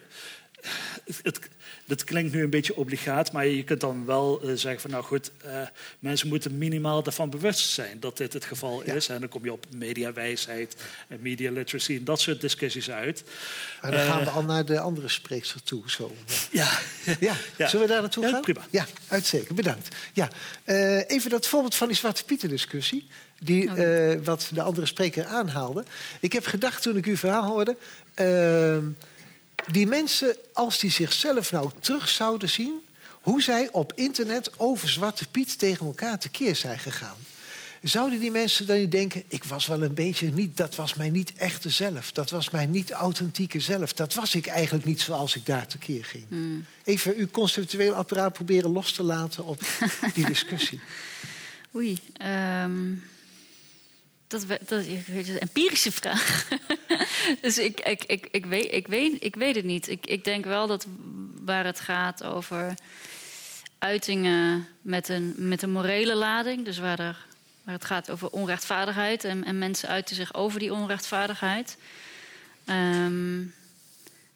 het, 1.24 1.40
dat 1.90 2.04
klinkt 2.04 2.34
nu 2.34 2.44
een 2.44 2.50
beetje 2.50 2.76
obligaat, 2.76 3.32
maar 3.32 3.48
je 3.48 3.64
kunt 3.64 3.82
dan 3.82 4.06
wel 4.06 4.42
eh, 4.42 4.48
zeggen 4.56 4.82
van, 4.82 4.90
nou 4.92 5.04
goed, 5.04 5.32
eh, 5.38 5.62
mensen 6.00 6.28
moeten 6.28 6.58
minimaal 6.58 7.04
daarvan 7.04 7.30
bewust 7.30 7.70
zijn 7.70 8.00
dat 8.00 8.18
dit 8.18 8.34
het 8.34 8.46
geval 8.46 8.84
Ja. 8.86 8.94
is. 8.94 9.08
En 9.10 9.20
dan 9.20 9.30
kom 9.30 9.44
je 9.44 9.52
op 9.52 9.66
mediawijsheid 9.76 10.76
en 11.08 11.18
media 11.22 11.52
literacy 11.52 11.96
en 11.96 12.04
dat 12.04 12.22
soort 12.22 12.42
discussies 12.42 12.90
uit. 12.92 13.24
Maar 13.82 13.92
dan 13.92 14.00
Eh, 14.00 14.08
gaan 14.08 14.24
we 14.24 14.30
al 14.30 14.44
naar 14.44 14.66
de 14.66 14.80
andere 14.80 15.08
spreekster 15.08 15.64
toe. 15.64 15.84
Zo. 15.86 16.16
Ja, 16.52 16.70
Ja, 17.20 17.36
Ja. 17.58 17.68
zullen 17.68 17.86
we 17.88 17.92
daar 17.94 18.02
naartoe 18.02 18.24
Ja, 18.24 18.30
gaan? 18.30 18.42
prima. 18.42 18.62
Ja, 18.70 18.86
uitstekend. 19.08 19.56
Bedankt. 19.56 19.96
Ja, 20.14 20.30
eh, 20.64 21.10
even 21.10 21.30
dat 21.30 21.48
voorbeeld 21.48 21.76
van 21.76 21.88
die 21.88 21.96
Zwarte 21.98 22.24
Pieten 22.24 22.50
discussie. 22.50 23.08
Die, 23.40 23.70
Oh. 23.72 23.80
eh, 24.12 24.20
wat 24.24 24.50
de 24.54 24.62
andere 24.62 24.86
spreker 24.86 25.26
aanhaalde. 25.26 25.84
Ik 26.20 26.34
heb 26.34 26.46
gedacht 26.46 26.82
toen 26.82 26.98
ik 26.98 27.06
uw 27.06 27.18
verhaal 27.18 27.46
hoorde... 27.46 27.78
ehm, 28.14 28.84
die 29.72 29.88
mensen, 29.88 30.36
als 30.54 30.80
die 30.80 30.92
zichzelf 30.92 31.52
nou 31.52 31.70
terug 31.80 32.10
zouden 32.10 32.50
zien... 32.50 32.74
hoe 33.22 33.42
zij 33.42 33.70
op 33.72 33.94
internet 33.96 34.52
over 34.58 34.90
Zwarte 34.90 35.28
Piet 35.28 35.60
tegen 35.60 35.86
elkaar 35.86 36.20
tekeer 36.20 36.56
zijn 36.56 36.80
gegaan. 36.80 37.16
Zouden 37.82 38.20
die 38.20 38.32
mensen 38.32 38.68
dan 38.68 38.78
niet 38.78 38.92
denken... 38.92 39.24
ik 39.28 39.44
was 39.44 39.68
wel 39.68 39.84
een 39.84 39.94
beetje 39.94 40.32
niet... 40.32 40.58
dat 40.58 40.76
was 40.76 40.94
mijn 40.94 41.12
niet 41.12 41.34
echte 41.34 41.70
zelf. 41.70 42.12
Dat 42.12 42.30
was 42.30 42.50
mijn 42.50 42.72
niet 42.72 42.92
authentieke 42.92 43.60
zelf. 43.60 43.94
Dat 43.94 44.14
was 44.14 44.36
ik 44.36 44.48
eigenlijk 44.48 44.86
niet 44.86 45.02
zoals 45.02 45.36
ik 45.36 45.46
daar 45.46 45.68
tekeer 45.68 46.06
ging. 46.06 46.26
Even 46.84 47.16
uw 47.16 47.28
conceptueel 47.28 47.94
apparaat 47.94 48.34
proberen 48.34 48.72
los 48.72 48.92
te 48.92 49.04
laten 49.04 49.46
op 49.46 49.62
die 50.14 50.26
discussie. 50.36 50.80
Oei. 51.76 52.00
ehm, 52.14 52.94
dat, 54.30 54.46
dat 54.48 54.86
het, 54.86 55.28
een 55.28 55.40
empirische 55.40 55.92
vraag. 55.92 56.48
dus 57.42 57.58
ik, 57.58 57.80
ik, 57.80 58.04
ik, 58.04 58.28
ik, 58.32 58.46
weet, 58.46 58.74
ik, 58.74 58.88
weet, 58.88 59.24
ik 59.24 59.36
weet 59.36 59.56
het 59.56 59.66
niet. 59.66 59.90
Ik, 59.90 60.06
ik 60.06 60.24
denk 60.24 60.46
wel 60.46 60.68
dat 60.68 60.86
waar 61.44 61.66
het 61.66 61.80
gaat 61.80 62.24
over 62.24 62.74
uitingen 63.78 64.68
met 64.82 65.10
een, 65.10 65.34
met 65.38 65.62
een 65.62 65.72
morele 65.72 66.16
lading, 66.16 66.66
dus 66.66 66.78
waar, 66.78 67.00
er, 67.00 67.26
waar 67.64 67.74
het 67.74 67.86
gaat 67.86 68.10
over 68.10 68.30
onrechtvaardigheid 68.30 69.24
en, 69.24 69.44
en 69.44 69.58
mensen 69.58 69.90
uiten 69.90 70.16
zich 70.16 70.34
over 70.34 70.60
die 70.60 70.74
onrechtvaardigheid. 70.74 71.78
ehm, 72.66 73.42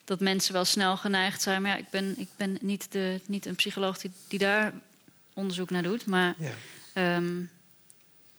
dat 0.05 0.19
mensen 0.19 0.53
wel 0.53 0.65
snel 0.65 0.97
geneigd 0.97 1.41
zijn. 1.41 1.61
Maar 1.61 1.71
ja, 1.71 1.77
ik 1.77 1.89
ben, 1.89 2.13
ik 2.17 2.27
ben 2.35 2.57
niet, 2.61 2.91
de, 2.91 3.19
niet 3.25 3.45
een 3.45 3.55
psycholoog 3.55 3.97
die, 3.97 4.11
die 4.27 4.39
daar 4.39 4.73
onderzoek 5.33 5.69
naar 5.69 5.83
doet. 5.83 6.05
Maar 6.05 6.35
Ja. 6.37 6.51
Ehm, 6.93 7.41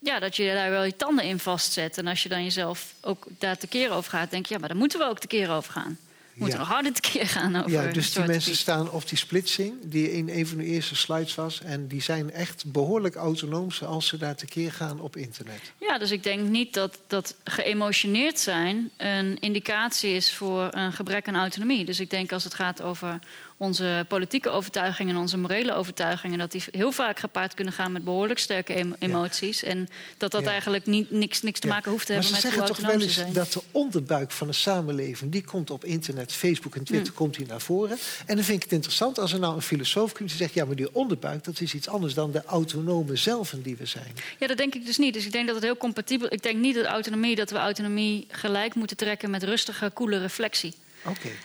ja, 0.05 0.18
dat 0.20 0.36
je 0.36 0.52
daar 0.55 0.70
wel 0.70 0.84
je 0.84 0.96
tanden 0.96 1.24
in 1.24 1.38
vastzet. 1.38 1.98
En 1.98 2.07
als 2.07 2.22
je 2.22 2.28
dan 2.28 2.42
jezelf 2.42 2.94
ook 3.00 3.26
daar 3.38 3.59
tekeer 3.59 3.90
over 3.90 4.11
gaat, 4.11 4.30
denk 4.30 4.46
je, 4.46 4.55
ja, 4.55 4.61
maar 4.61 4.68
daar 4.68 4.78
moeten 4.78 4.98
we 4.98 5.05
ook 5.05 5.18
tekeer 5.18 5.50
over 5.50 5.72
gaan. 5.72 5.98
We 6.34 6.40
moeten 6.40 6.59
Ja. 6.59 6.64
nog 6.64 6.74
harder 6.74 6.92
tekeer 6.92 7.26
gaan 7.26 7.57
over 7.57 7.70
ja, 7.70 7.92
dus 7.92 8.12
die 8.12 8.24
mensen 8.24 8.57
staan 8.57 8.90
op 8.90 9.09
die 9.09 9.18
splitsing... 9.18 9.74
die 9.82 10.12
in 10.12 10.28
een 10.28 10.46
van 10.46 10.59
de 10.59 10.64
eerste 10.64 10.96
slides 10.96 11.34
was... 11.34 11.61
en 11.61 11.86
die 11.86 12.02
zijn 12.02 12.32
echt 12.32 12.64
behoorlijk 12.66 13.14
autonoom... 13.14 13.70
zoals 13.70 14.07
ze 14.07 14.16
daar 14.16 14.34
tekeer 14.36 14.72
gaan 14.72 15.00
op 15.00 15.16
internet. 15.16 15.72
Ja, 15.80 15.98
dus 15.98 16.11
ik 16.11 16.22
denk 16.22 16.48
niet 16.48 16.74
dat, 16.74 16.98
dat 17.07 17.36
geëmotioneerd 17.44 18.40
zijn 18.40 18.90
een 18.96 19.38
indicatie 19.40 20.11
is 20.14 20.34
voor 20.34 20.68
een 20.70 20.92
gebrek 20.92 21.28
aan 21.28 21.36
autonomie. 21.36 21.84
Dus 21.84 22.00
ik 22.00 22.11
denk 22.11 22.32
als 22.32 22.44
het 22.44 22.55
gaat 22.55 22.82
over 22.82 23.18
onze 23.57 24.05
politieke 24.09 24.50
overtuigingen 24.50 25.14
en 25.14 25.20
onze 25.20 25.36
morele 25.38 25.74
overtuigingen, 25.74 26.38
dat 26.38 26.52
die 26.52 26.62
heel 26.70 26.92
vaak 26.92 27.18
gepaard 27.18 27.55
kunnen 27.55 27.74
gaan 27.74 27.92
met 27.92 28.05
behoorlijk 28.05 28.38
sterke 28.38 28.72
em- 28.72 28.94
emoties. 28.98 29.62
En 29.62 29.88
dat 30.18 30.30
dat 30.30 30.42
Ja. 30.42 30.48
eigenlijk 30.50 30.86
niet, 30.86 31.11
niks, 31.11 31.42
niks 31.42 31.61
te 31.61 31.66
maken 31.66 31.90
hoeft 31.90 32.07
te 32.07 32.12
maar 32.12 32.22
hebben 32.22 32.40
ze 32.40 32.46
met 32.46 32.55
zeggen 32.55 32.74
toch 32.76 32.86
wel 32.90 33.00
eens 33.00 33.14
zijn. 33.14 33.32
dat 33.32 33.52
de 33.52 33.62
onderbuik 33.70 34.30
van 34.30 34.46
de 34.46 34.52
samenleving... 34.52 35.32
die 35.32 35.44
komt 35.44 35.70
op 35.70 35.84
internet, 35.84 36.32
Facebook 36.32 36.74
en 36.76 36.84
Twitter, 36.84 37.12
Hm. 37.12 37.18
komt 37.18 37.36
hier 37.36 37.46
naar 37.46 37.61
voren. 37.61 37.98
En 38.26 38.34
dan 38.36 38.44
vind 38.44 38.57
ik 38.57 38.62
het 38.62 38.72
interessant 38.72 39.18
als 39.18 39.32
er 39.32 39.38
nou 39.38 39.55
een 39.55 39.62
filosoof 39.62 40.12
komt... 40.12 40.28
die 40.28 40.38
zegt, 40.38 40.55
ja, 40.55 40.64
maar 40.64 40.76
die 40.76 40.94
onderbuik, 40.94 41.44
dat 41.44 41.61
is 41.61 41.74
iets 41.74 41.88
anders... 41.88 42.14
dan 42.14 42.30
de 42.30 42.44
autonome 42.44 43.16
zelven 43.16 43.62
die 43.62 43.76
we 43.76 43.86
zijn. 43.86 44.12
Ja, 44.38 44.46
dat 44.46 44.57
denk 44.57 44.74
ik 44.74 44.86
dus 44.86 44.98
niet. 44.98 45.14
Dus 45.14 45.24
ik 45.24 45.32
denk 45.32 45.46
dat 45.46 45.55
het 45.55 45.64
heel 45.64 45.76
compatibel 45.76 46.32
Ik 46.32 46.42
denk 46.42 46.59
niet 46.59 46.74
dat 46.74 46.84
autonomie, 46.84 47.36
dat 47.36 47.50
we 47.50 47.57
autonomie 47.59 48.26
gelijk 48.30 48.74
moeten 48.74 48.96
trekken 48.96 49.30
met 49.30 49.42
rustige, 49.42 49.90
koele 49.90 50.18
reflectie. 50.18 50.74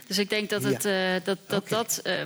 Dus 0.07 0.17
ik 0.17 0.29
denk 0.29 0.49
dat 0.49 0.63
Ja. 0.63 0.69
het, 0.69 0.85
eh, 0.85 0.93
dat, 1.23 1.37
dat, 1.47 1.69
dat 1.69 1.99
eh, 2.03 2.21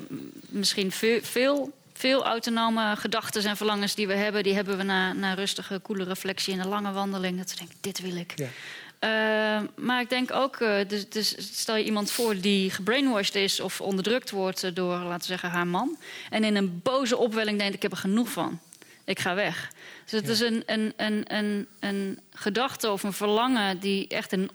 misschien 0.50 0.92
veel, 0.92 1.20
veel, 1.22 1.72
veel 1.94 2.26
autonome 2.26 2.96
gedachten 2.96 3.44
en 3.44 3.58
verlangens 3.58 3.96
die 3.96 4.08
we 4.08 4.14
hebben, 4.14 4.44
die 4.44 4.54
hebben 4.54 4.78
we 4.78 4.84
na, 4.84 5.14
na 5.14 5.34
rustige, 5.34 5.80
koele 5.80 6.04
reflectie 6.04 6.54
en 6.54 6.60
een 6.60 6.68
lange 6.68 6.92
wandeling. 6.92 7.38
Dat 7.38 7.52
we 7.52 7.58
denken, 7.58 7.76
dit 7.82 8.02
wil 8.02 8.16
ik. 8.16 8.34
Ja. 8.36 8.48
Eh, 9.00 9.68
maar 9.76 10.02
ik 10.02 10.10
denk 10.10 10.32
ook, 10.32 10.58
dus, 10.88 11.10
dus 11.10 11.36
stel 11.60 11.76
je 11.76 11.84
iemand 11.84 12.12
voor 12.12 12.40
die 12.40 12.70
gebrainwashed 12.72 13.36
is 13.36 13.60
of 13.60 13.82
onderdrukt 13.82 14.30
wordt 14.32 14.76
door, 14.76 14.98
laten 14.98 15.20
we 15.20 15.26
zeggen, 15.26 15.50
haar 15.50 15.68
man. 15.68 15.98
En 16.30 16.44
in 16.44 16.56
een 16.56 16.80
boze 16.84 17.18
opwelling 17.18 17.58
denkt, 17.60 17.76
ik 17.76 17.82
heb 17.82 17.92
er 17.92 17.98
genoeg 17.98 18.30
van. 18.30 18.60
Ik 19.06 19.20
ga 19.20 19.36
weg. 19.36 19.72
Dus 20.06 20.20
het 20.22 20.30
is 20.30 20.40
een, 20.40 20.64
een, 20.66 20.94
een, 20.98 21.24
een, 21.28 21.68
een 21.80 22.20
gedachte 22.34 22.92
of 22.92 23.04
een 23.04 23.14
verlangen 23.14 23.80
die 23.80 24.08
echt 24.08 24.32
een 24.32 24.50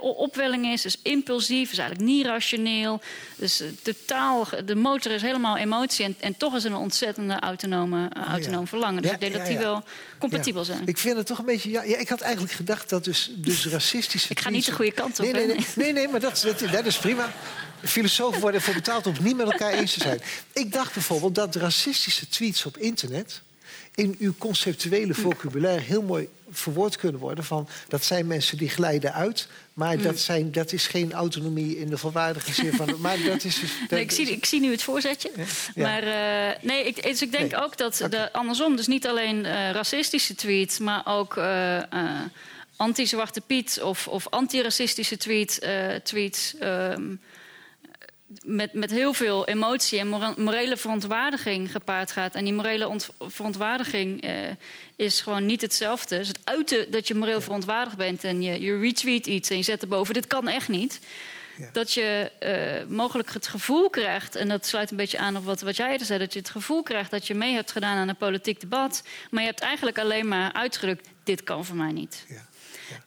opwelling 0.00 0.66
is. 0.66 0.82
Dus 0.82 0.98
impulsief, 1.02 1.72
is 1.72 1.78
eigenlijk 1.78 2.10
niet 2.10 2.26
rationeel. 2.26 3.00
Dus 3.36 3.62
totaal, 3.82 4.48
de 4.64 4.74
motor 4.74 5.12
is 5.12 5.22
helemaal 5.22 5.56
emotie. 5.56 6.04
En, 6.04 6.16
en 6.20 6.36
toch 6.36 6.54
is 6.54 6.62
het 6.62 6.72
een 6.72 6.78
ontzettende 6.78 7.40
autonome, 7.40 8.08
eh, 8.12 8.22
autonoom 8.22 8.66
verlangen. 8.66 9.02
Dus 9.02 9.10
Ja, 9.10 9.14
ik 9.14 9.20
denk 9.20 9.34
dat 9.34 9.46
die 9.46 9.58
wel 9.58 9.84
compatibel 10.18 10.64
zijn. 10.64 10.82
Ik 10.86 10.98
vind 10.98 11.16
het 11.16 11.26
toch 11.26 11.38
een 11.38 11.44
beetje... 11.44 11.70
Ja, 11.70 11.82
ik 11.82 12.08
had 12.08 12.20
eigenlijk 12.20 12.54
gedacht 12.54 12.88
dat 12.88 13.04
dus, 13.04 13.30
dus 13.34 13.66
racistische 13.66 14.30
Ik 14.30 14.40
ga 14.40 14.50
niet 14.50 14.66
de 14.66 14.72
goede 14.72 14.92
kant 14.92 15.20
op, 15.20 15.32
Nee, 15.32 15.46
nee, 15.46 15.66
nee, 15.74 15.92
nee 15.92 16.08
maar 16.08 16.20
dat, 16.20 16.42
dat, 16.44 16.72
dat 16.72 16.86
is 16.86 16.98
prima. 16.98 17.32
Filosofen 17.82 18.40
worden 18.40 18.60
ervoor 18.60 18.74
betaald 18.74 19.06
om 19.06 19.12
het 19.12 19.22
niet 19.22 19.36
met 19.36 19.50
elkaar 19.50 19.72
eens 19.72 19.92
te 19.92 20.00
zijn. 20.00 20.20
Ik 20.52 20.72
dacht 20.72 20.92
bijvoorbeeld 20.92 21.34
dat 21.34 21.54
racistische 21.54 22.28
tweets 22.28 22.66
op 22.66 22.76
internet... 22.76 23.42
in 23.96 24.16
uw 24.18 24.34
conceptuele 24.38 25.14
vocabulaire 25.14 25.80
heel 25.80 26.02
mooi 26.02 26.28
verwoord 26.50 26.96
kunnen 26.96 27.20
worden... 27.20 27.44
van 27.44 27.68
dat 27.88 28.04
zijn 28.04 28.26
mensen 28.26 28.58
die 28.58 28.68
glijden 28.68 29.12
uit... 29.14 29.48
maar 29.72 29.98
dat, 29.98 30.18
zijn, 30.18 30.52
dat 30.52 30.72
is 30.72 30.86
geen 30.86 31.12
autonomie 31.12 31.78
in 31.78 31.88
de 31.88 31.98
volwaardige 31.98 32.52
zin 32.52 32.72
van... 32.72 32.94
maar 33.00 33.22
dat 33.22 33.44
is 33.44 33.60
dus, 33.60 33.70
dat 33.80 33.90
Nee, 33.90 34.00
ik, 34.00 34.10
zie, 34.10 34.30
ik 34.30 34.44
zie 34.44 34.60
nu 34.60 34.70
het 34.70 34.82
voorzetje. 34.82 35.30
Ja. 35.34 35.44
Maar 35.86 36.02
eh, 36.02 36.62
nee, 36.62 36.84
ik, 36.84 37.02
dus 37.02 37.22
ik 37.22 37.32
denk 37.32 37.50
Nee. 37.50 37.62
ook 37.62 37.76
dat 37.76 38.06
de, 38.10 38.32
andersom, 38.32 38.76
dus 38.76 38.86
niet 38.86 39.06
alleen 39.06 39.44
eh, 39.44 39.70
racistische 39.70 40.34
tweets, 40.34 40.78
maar 40.78 41.02
ook 41.06 41.36
eh, 41.36 41.82
anti-Zwarte 42.76 43.40
Piet 43.40 43.80
of, 43.82 44.08
of 44.08 44.28
anti-racistische 44.28 45.16
tweet, 45.16 45.68
tweets. 46.02 46.54
ehm, 46.58 47.02
met, 48.44 48.72
met 48.72 48.90
heel 48.90 49.12
veel 49.12 49.46
emotie 49.46 49.98
en 49.98 50.08
morele 50.36 50.76
verontwaardiging 50.76 51.70
gepaard 51.70 52.12
gaat. 52.12 52.34
En 52.34 52.44
die 52.44 52.52
morele 52.52 52.88
ont- 52.88 53.08
verontwaardiging 53.20 54.22
eh, 54.22 54.32
is 54.96 55.20
gewoon 55.20 55.46
niet 55.46 55.60
hetzelfde. 55.60 56.18
Dus 56.18 56.28
het 56.28 56.40
uiten 56.44 56.90
dat 56.90 57.08
je 57.08 57.14
moreel 57.14 57.40
verontwaardigd 57.40 57.96
bent 57.96 58.24
en 58.24 58.42
je, 58.42 58.60
je 58.60 58.78
retweet 58.78 59.26
iets 59.26 59.50
en 59.50 59.56
je 59.56 59.62
zet 59.62 59.82
erboven, 59.82 60.14
dit 60.14 60.26
kan 60.26 60.48
echt 60.48 60.68
niet. 60.68 61.00
Ja. 61.58 61.68
Dat 61.72 61.92
je 61.92 62.30
eh, 62.38 62.88
mogelijk 62.88 63.32
het 63.32 63.46
gevoel 63.46 63.90
krijgt, 63.90 64.34
en 64.34 64.48
dat 64.48 64.66
sluit 64.66 64.90
een 64.90 64.96
beetje 64.96 65.18
aan 65.18 65.36
op 65.36 65.44
wat, 65.44 65.60
wat 65.60 65.76
jij 65.76 65.90
eerder 65.90 66.06
zei, 66.06 66.18
dat 66.18 66.32
je 66.32 66.38
het 66.38 66.50
gevoel 66.50 66.82
krijgt 66.82 67.10
dat 67.10 67.26
je 67.26 67.34
mee 67.34 67.54
hebt 67.54 67.72
gedaan 67.72 67.96
aan 67.96 68.08
een 68.08 68.16
politiek 68.16 68.60
debat, 68.60 69.02
maar 69.30 69.40
je 69.42 69.48
hebt 69.48 69.60
eigenlijk 69.60 69.98
alleen 69.98 70.28
maar 70.28 70.52
uitgedrukt, 70.52 71.08
dit 71.24 71.42
kan 71.44 71.64
voor 71.64 71.76
mij 71.76 71.92
niet. 71.92 72.24
Ja. 72.28 72.46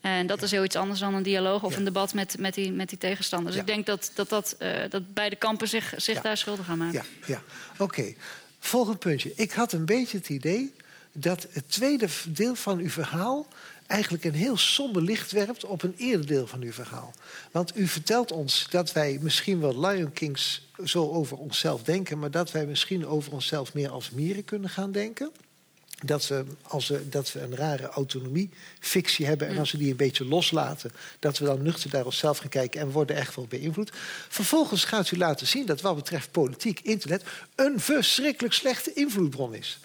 En 0.02 0.28
dat 0.28 0.42
is 0.42 0.52
heel 0.52 0.64
iets 0.64 0.76
anders 0.76 1.00
dan 1.00 1.14
een 1.14 1.24
dialoog 1.24 1.64
of 1.64 1.76
een 1.76 1.84
debat 1.84 2.14
met, 2.14 2.36
met, 2.40 2.54
die, 2.54 2.72
met 2.72 2.90
die 2.90 2.98
tegenstanders. 2.98 3.56
Ik 3.56 3.68
denk 3.68 3.86
dat, 3.86 4.12
dat, 4.14 4.30
dat, 4.30 4.56
eh, 4.60 4.70
dat 4.90 5.14
beide 5.14 5.36
kampen 5.36 5.68
zich, 5.68 5.94
zich 5.98 6.22
daar 6.22 6.38
schuldig 6.38 6.70
aan 6.70 6.78
maken. 6.78 7.04
Ja, 7.26 7.34
ja. 7.34 7.42
oké. 7.78 8.14
Volgend 8.60 9.00
puntje. 9.00 9.32
Ik 9.36 9.52
had 9.52 9.72
een 9.72 9.86
beetje 9.86 10.18
het 10.18 10.30
idee 10.30 10.74
dat 11.12 11.48
het 11.52 11.72
tweede 11.72 12.08
deel 12.28 12.56
van 12.56 12.80
uw 12.80 12.90
verhaal 12.90 13.48
eigenlijk 13.88 14.24
een 14.24 14.34
heel 14.34 14.58
somber 14.58 15.02
licht 15.02 15.32
werpt 15.32 15.66
op 15.66 15.84
een 15.84 15.94
eerder 15.98 16.26
deel 16.26 16.48
van 16.48 16.62
uw 16.62 16.72
verhaal. 16.72 17.14
Want 17.52 17.78
u 17.78 17.88
vertelt 17.88 18.32
ons 18.32 18.68
dat 18.70 18.92
wij 18.92 19.18
misschien 19.22 19.60
wel 19.60 19.80
Lion 19.80 20.14
Kings 20.14 20.68
zo 20.84 21.10
over 21.10 21.38
onszelf 21.38 21.84
denken, 21.84 22.20
maar 22.20 22.32
dat 22.32 22.52
wij 22.52 22.66
misschien 22.66 23.06
over 23.06 23.32
onszelf 23.32 23.74
meer 23.74 23.90
als 23.90 24.10
mieren 24.10 24.46
kunnen 24.46 24.70
gaan 24.70 24.92
denken. 24.92 25.32
Dat 26.06 26.28
we, 26.28 26.46
als 26.62 26.88
we, 26.88 27.10
dat 27.10 27.32
we 27.32 27.42
een 27.42 27.56
rare 27.56 27.88
autonomie-fictie 27.88 29.26
hebben. 29.26 29.48
En 29.48 29.58
als 29.58 29.72
we 29.72 29.78
die 29.78 29.92
een 29.92 29.96
beetje 29.96 30.26
loslaten, 30.26 30.92
dat 31.20 31.38
we 31.38 31.46
dan 31.46 31.62
nuchter 31.62 31.90
naar 31.94 32.06
onszelf 32.06 32.38
gaan 32.38 32.50
kijken 32.50 32.82
en 32.82 32.92
worden 32.92 33.16
echt 33.16 33.36
wel 33.36 33.46
beïnvloed. 33.50 33.92
Vervolgens 34.30 34.84
gaat 34.84 35.12
u 35.12 35.18
laten 35.18 35.48
zien 35.48 35.66
dat 35.66 35.82
wat 35.82 35.96
betreft 35.96 36.32
politiek, 36.32 36.80
internet, 36.80 37.24
een 37.56 37.80
verschrikkelijk 37.80 38.54
slechte 38.54 38.94
invloedbron 38.94 39.54
is. 39.54 39.80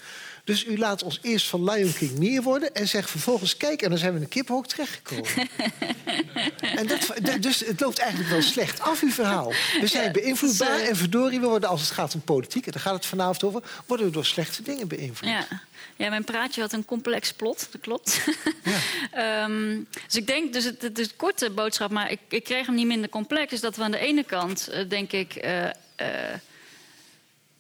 Dus 0.45 0.65
u 0.65 0.79
laat 0.79 1.03
ons 1.03 1.19
eerst 1.23 1.47
van 1.47 1.71
Lion 1.71 1.93
King 1.93 2.19
meer 2.19 2.43
worden 2.43 2.75
en 2.75 2.89
zegt 2.89 3.11
vervolgens: 3.11 3.57
kijk, 3.57 3.83
en 3.83 3.89
dan 3.89 3.99
zijn 3.99 4.11
we 4.11 4.17
in 4.17 4.23
een 4.23 4.29
kippenhok 4.29 4.67
terechtgekomen. 4.67 5.31
en 6.79 6.87
dat, 6.87 7.13
dus 7.41 7.61
het 7.61 7.81
loopt 7.81 7.99
eigenlijk 7.99 8.31
wel 8.31 8.43
slecht 8.43 8.81
af, 8.81 9.03
uw 9.03 9.11
verhaal. 9.11 9.53
We 9.81 9.87
zijn 9.87 10.13
beïnvloedbaar 10.13 10.81
en 10.81 10.97
verdorie, 10.97 11.41
we 11.41 11.47
worden 11.47 11.69
als 11.69 11.81
het 11.81 11.91
gaat 11.91 12.15
om 12.15 12.21
politiek, 12.21 12.67
en 12.67 12.73
daar 12.73 12.81
gaat 12.81 12.95
het 12.95 13.07
vanavond 13.07 13.45
over, 13.45 13.63
worden 13.87 14.07
we 14.07 14.13
door 14.13 14.25
slechte 14.25 14.63
dingen 14.63 14.89
beïnvloed. 14.89 15.31
Ja. 15.31 15.47
Ja, 15.97 16.09
mijn 16.09 16.25
praatje 16.25 16.61
had 16.61 16.73
een 16.73 16.85
complex 16.85 17.33
plot, 17.33 17.69
dat 17.71 17.81
klopt. 17.81 18.21
Ja. 19.13 19.45
um, 19.45 19.87
dus 20.07 20.17
ik 20.17 20.27
denk, 20.27 20.53
dus 20.53 20.65
het, 20.65 20.83
het 20.83 20.99
is 20.99 21.07
een 21.07 21.17
korte 21.17 21.51
boodschap, 21.51 21.91
maar 21.91 22.11
ik, 22.11 22.19
ik, 22.29 22.45
kreeg 22.45 22.67
hem 22.67 22.75
niet 22.75 22.87
minder 22.87 23.09
complex. 23.09 23.53
Is 23.53 23.61
dat 23.61 23.77
we 23.77 23.83
aan 23.83 23.91
de 23.91 23.99
ene 23.99 24.25
kant, 24.25 24.69
uh, 24.71 24.89
denk 24.89 25.13
ik, 25.13 25.45
uh, 25.45 25.65
uh, 25.65 25.69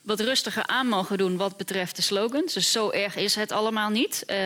wat 0.05 0.21
rustiger 0.21 0.67
aan 0.67 0.87
mogen 0.87 1.19
doen 1.19 1.37
wat 1.37 1.57
betreft 1.57 1.97
de 1.97 2.03
slogans. 2.03 2.53
Dus 2.53 2.73
zo 2.73 2.91
erg 2.91 3.17
is 3.17 3.35
het 3.35 3.53
allemaal 3.53 3.91
niet. 3.91 4.25
Uh, 4.27 4.37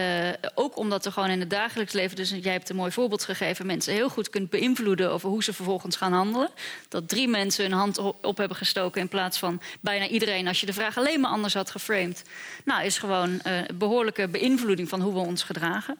ook 0.55 0.76
omdat 0.76 1.05
er 1.05 1.12
gewoon 1.12 1.30
in 1.30 1.40
het 1.40 1.51
dagelijks 1.51 1.93
leven, 1.93 2.16
dus 2.16 2.30
jij 2.30 2.52
hebt 2.52 2.68
een 2.68 2.76
mooi 2.76 2.93
voorbeeld 2.93 3.24
gegeven, 3.24 3.66
mensen 3.66 3.93
heel 3.93 4.09
goed 4.09 4.30
kunt 4.30 4.51
beïnvloeden 4.51 5.10
over 5.10 5.28
hoe 5.28 5.43
ze 5.43 5.52
vervolgens 5.52 5.97
gaan 5.97 6.12
handelen. 6.12 6.51
Dat 6.89 7.09
drie 7.09 7.28
mensen 7.28 7.64
hun 7.64 7.78
hand 7.78 7.98
op 8.20 8.36
hebben 8.36 8.56
gestoken 8.56 9.01
in 9.01 9.09
plaats 9.09 9.39
van 9.39 9.60
bijna 9.80 10.06
iedereen, 10.06 10.48
als 10.48 10.60
je 10.60 10.66
de 10.66 10.72
vraag 10.72 10.98
alleen 10.98 11.20
maar 11.20 11.30
anders 11.30 11.55
had 11.55 11.70
geframed. 11.70 12.22
Nou, 12.64 12.85
is 12.85 12.98
gewoon 12.98 13.40
uh, 13.47 13.60
behoorlijke 13.74 14.28
beïnvloeding 14.28 14.89
van 14.89 15.01
hoe 15.01 15.12
we 15.12 15.18
ons 15.18 15.43
gedragen. 15.43 15.98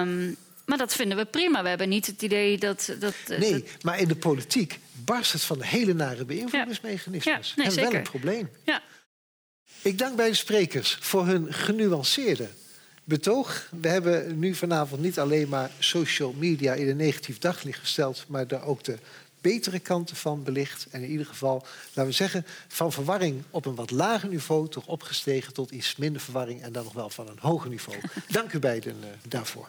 Um, 0.00 0.36
maar 0.66 0.78
dat 0.78 0.94
vinden 0.94 1.16
we 1.16 1.24
prima. 1.24 1.62
We 1.62 1.68
hebben 1.68 1.88
niet 1.88 2.06
het 2.06 2.22
idee 2.22 2.58
dat. 2.58 2.94
dat 3.00 3.14
nee, 3.26 3.52
dat... 3.52 3.82
maar 3.82 3.98
in 3.98 4.08
de 4.08 4.16
politiek 4.16 4.78
barst 4.92 5.32
het 5.32 5.42
van 5.42 5.58
de 5.58 5.66
hele 5.66 5.94
nare 5.94 6.24
beïnvloedingsmechanismes. 6.24 7.48
Ja, 7.48 7.54
nee, 7.56 7.66
en 7.66 7.72
zeker. 7.72 7.90
wel 7.90 7.98
een 7.98 8.06
probleem. 8.06 8.50
Ja. 8.64 8.82
Ik 9.82 9.98
dank 9.98 10.16
bij 10.16 10.28
de 10.28 10.34
sprekers 10.34 10.98
voor 11.00 11.26
hun 11.26 11.52
genuanceerde 11.52 12.48
betoog. 13.04 13.68
We 13.80 13.88
hebben 13.88 14.38
nu 14.38 14.54
vanavond 14.54 15.00
niet 15.00 15.18
alleen 15.18 15.48
maar 15.48 15.70
social 15.78 16.34
media 16.38 16.72
in 16.72 16.88
een 16.88 16.96
negatief 16.96 17.38
daglicht 17.38 17.78
gesteld, 17.78 18.24
maar 18.28 18.46
daar 18.46 18.64
ook 18.64 18.84
de 18.84 18.98
betere 19.40 19.78
kanten 19.78 20.16
van 20.16 20.42
belicht. 20.42 20.86
En 20.90 21.02
in 21.02 21.10
ieder 21.10 21.26
geval, 21.26 21.66
laten 21.86 22.06
we 22.06 22.12
zeggen, 22.12 22.46
van 22.68 22.92
verwarring 22.92 23.42
op 23.50 23.66
een 23.66 23.74
wat 23.74 23.90
lager 23.90 24.28
niveau 24.28 24.68
toch 24.68 24.86
opgestegen 24.86 25.52
tot 25.52 25.70
iets 25.70 25.96
minder 25.96 26.22
verwarring 26.22 26.62
en 26.62 26.72
dan 26.72 26.84
nog 26.84 26.92
wel 26.92 27.10
van 27.10 27.28
een 27.28 27.38
hoger 27.38 27.70
niveau. 27.70 27.98
Dank 28.28 28.52
u 28.52 28.58
beiden 28.58 28.96
uh, 29.00 29.06
daarvoor. 29.28 29.68